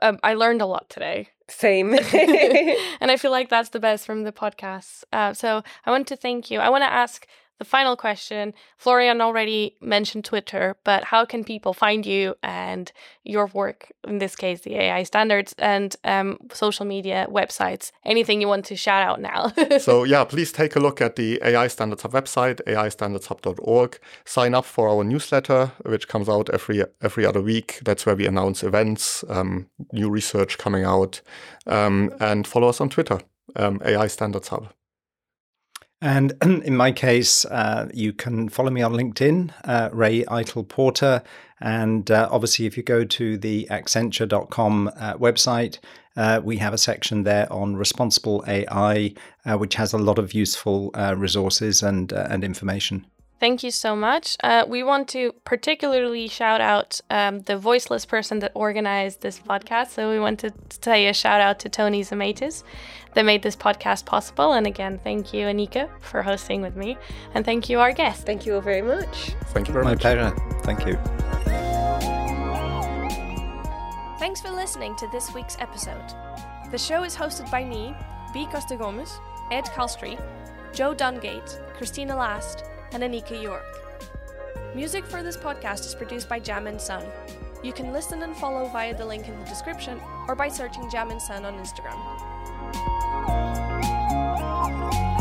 um, 0.00 0.18
I 0.22 0.34
learned 0.34 0.62
a 0.62 0.66
lot 0.66 0.88
today. 0.88 1.28
Same. 1.48 1.94
and 3.00 3.10
I 3.10 3.16
feel 3.16 3.30
like 3.30 3.48
that's 3.48 3.70
the 3.70 3.80
best 3.80 4.06
from 4.06 4.22
the 4.22 4.32
podcast. 4.32 5.04
Uh, 5.12 5.34
so 5.34 5.62
I 5.84 5.90
want 5.90 6.06
to 6.08 6.16
thank 6.16 6.50
you. 6.50 6.60
I 6.60 6.70
want 6.70 6.82
to 6.82 6.92
ask 6.92 7.26
the 7.58 7.64
final 7.64 7.96
question 7.96 8.54
Florian 8.76 9.20
already 9.20 9.76
mentioned 9.80 10.24
Twitter, 10.24 10.76
but 10.84 11.04
how 11.04 11.24
can 11.24 11.44
people 11.44 11.72
find 11.72 12.04
you 12.04 12.34
and 12.42 12.90
your 13.24 13.46
work, 13.46 13.92
in 14.04 14.18
this 14.18 14.34
case, 14.34 14.62
the 14.62 14.74
AI 14.74 15.04
standards 15.04 15.54
and 15.58 15.94
um, 16.04 16.38
social 16.52 16.84
media 16.84 17.26
websites? 17.30 17.92
Anything 18.04 18.40
you 18.40 18.48
want 18.48 18.64
to 18.66 18.76
shout 18.76 19.02
out 19.02 19.20
now? 19.20 19.52
so, 19.78 20.04
yeah, 20.04 20.24
please 20.24 20.50
take 20.50 20.74
a 20.76 20.80
look 20.80 21.00
at 21.00 21.16
the 21.16 21.40
AI 21.44 21.68
Standards 21.68 22.02
Hub 22.02 22.12
website, 22.12 22.60
aistandardshub.org. 22.66 23.98
Sign 24.24 24.54
up 24.54 24.64
for 24.64 24.88
our 24.88 25.04
newsletter, 25.04 25.70
which 25.84 26.08
comes 26.08 26.28
out 26.28 26.50
every 26.50 26.84
every 27.00 27.24
other 27.24 27.40
week. 27.40 27.78
That's 27.84 28.04
where 28.06 28.16
we 28.16 28.26
announce 28.26 28.62
events, 28.62 29.24
um, 29.28 29.68
new 29.92 30.10
research 30.10 30.58
coming 30.58 30.84
out, 30.84 31.20
um, 31.66 32.12
and 32.18 32.46
follow 32.46 32.68
us 32.68 32.80
on 32.80 32.88
Twitter, 32.88 33.20
um, 33.56 33.80
AI 33.84 34.08
Standards 34.08 34.48
Hub. 34.48 34.72
And 36.02 36.32
in 36.42 36.76
my 36.76 36.92
case, 36.92 37.44
uh, 37.46 37.88
you 37.94 38.12
can 38.12 38.48
follow 38.48 38.70
me 38.70 38.82
on 38.82 38.92
LinkedIn, 38.92 39.52
uh, 39.64 39.88
Ray 39.92 40.24
Eitel 40.24 40.68
Porter. 40.68 41.22
And 41.60 42.10
uh, 42.10 42.28
obviously, 42.30 42.66
if 42.66 42.76
you 42.76 42.82
go 42.82 43.04
to 43.04 43.38
the 43.38 43.68
Accenture.com 43.70 44.88
uh, 44.96 45.14
website, 45.14 45.78
uh, 46.16 46.40
we 46.42 46.56
have 46.58 46.74
a 46.74 46.78
section 46.78 47.22
there 47.22 47.50
on 47.52 47.76
responsible 47.76 48.44
AI, 48.48 49.14
uh, 49.46 49.56
which 49.56 49.76
has 49.76 49.92
a 49.92 49.98
lot 49.98 50.18
of 50.18 50.34
useful 50.34 50.90
resources 51.16 51.82
and, 51.82 52.12
and 52.12 52.42
information. 52.42 53.06
Thank 53.42 53.64
you 53.64 53.72
so 53.72 53.96
much. 53.96 54.36
Uh, 54.44 54.64
we 54.68 54.84
want 54.84 55.08
to 55.08 55.32
particularly 55.44 56.28
shout 56.28 56.60
out 56.60 57.00
um, 57.10 57.40
the 57.40 57.56
voiceless 57.56 58.06
person 58.06 58.38
that 58.38 58.52
organized 58.54 59.20
this 59.20 59.40
podcast. 59.40 59.90
So 59.90 60.12
we 60.12 60.20
want 60.20 60.38
to 60.40 60.52
say 60.80 61.08
a 61.08 61.12
shout 61.12 61.40
out 61.40 61.58
to 61.58 61.68
Tony 61.68 62.04
Zamatis 62.04 62.62
that 63.14 63.24
made 63.24 63.42
this 63.42 63.56
podcast 63.56 64.04
possible. 64.04 64.52
And 64.52 64.66
again, 64.66 65.00
thank 65.02 65.32
you, 65.32 65.46
Anneca, 65.46 65.88
for 66.00 66.22
hosting 66.22 66.62
with 66.62 66.76
me. 66.76 66.96
And 67.34 67.44
thank 67.44 67.68
you, 67.68 67.80
our 67.80 67.92
guest. 67.92 68.24
Thank 68.24 68.46
you 68.46 68.54
all 68.54 68.60
very 68.60 68.82
much. 68.82 69.34
Thank 69.46 69.68
you 69.68 69.72
very 69.72 69.84
My 69.84 69.94
much. 69.94 70.04
My 70.04 70.14
pleasure. 70.14 70.36
Thank 70.62 70.86
you. 70.86 70.98
Thanks 74.18 74.40
for 74.40 74.50
listening 74.50 74.94
to 74.96 75.08
this 75.08 75.34
week's 75.34 75.56
episode. 75.58 76.14
The 76.70 76.78
show 76.78 77.02
is 77.02 77.14
hosted 77.14 77.50
by 77.50 77.64
me, 77.64 77.94
Bea 78.32 78.46
Costa 78.46 78.76
Gomes, 78.76 79.18
Ed 79.50 79.64
Chalstrey, 79.66 80.18
Joe 80.72 80.94
Dungate, 80.94 81.60
Christina 81.76 82.16
Last, 82.16 82.64
and 82.92 83.02
Anneca 83.02 83.42
York. 83.42 83.64
Music 84.74 85.04
for 85.04 85.22
this 85.22 85.36
podcast 85.36 85.80
is 85.80 85.94
produced 85.94 86.28
by 86.28 86.38
Jam 86.38 86.66
and 86.66 86.80
Sun. 86.80 87.04
You 87.62 87.72
can 87.72 87.92
listen 87.92 88.22
and 88.22 88.34
follow 88.36 88.68
via 88.68 88.96
the 88.96 89.04
link 89.04 89.28
in 89.28 89.38
the 89.38 89.44
description 89.44 90.00
or 90.28 90.34
by 90.34 90.48
searching 90.48 90.88
Jam 90.88 91.10
and 91.10 91.20
Sun 91.20 91.44
on 91.44 91.58
Instagram. 91.58 92.31
Música 94.82 95.11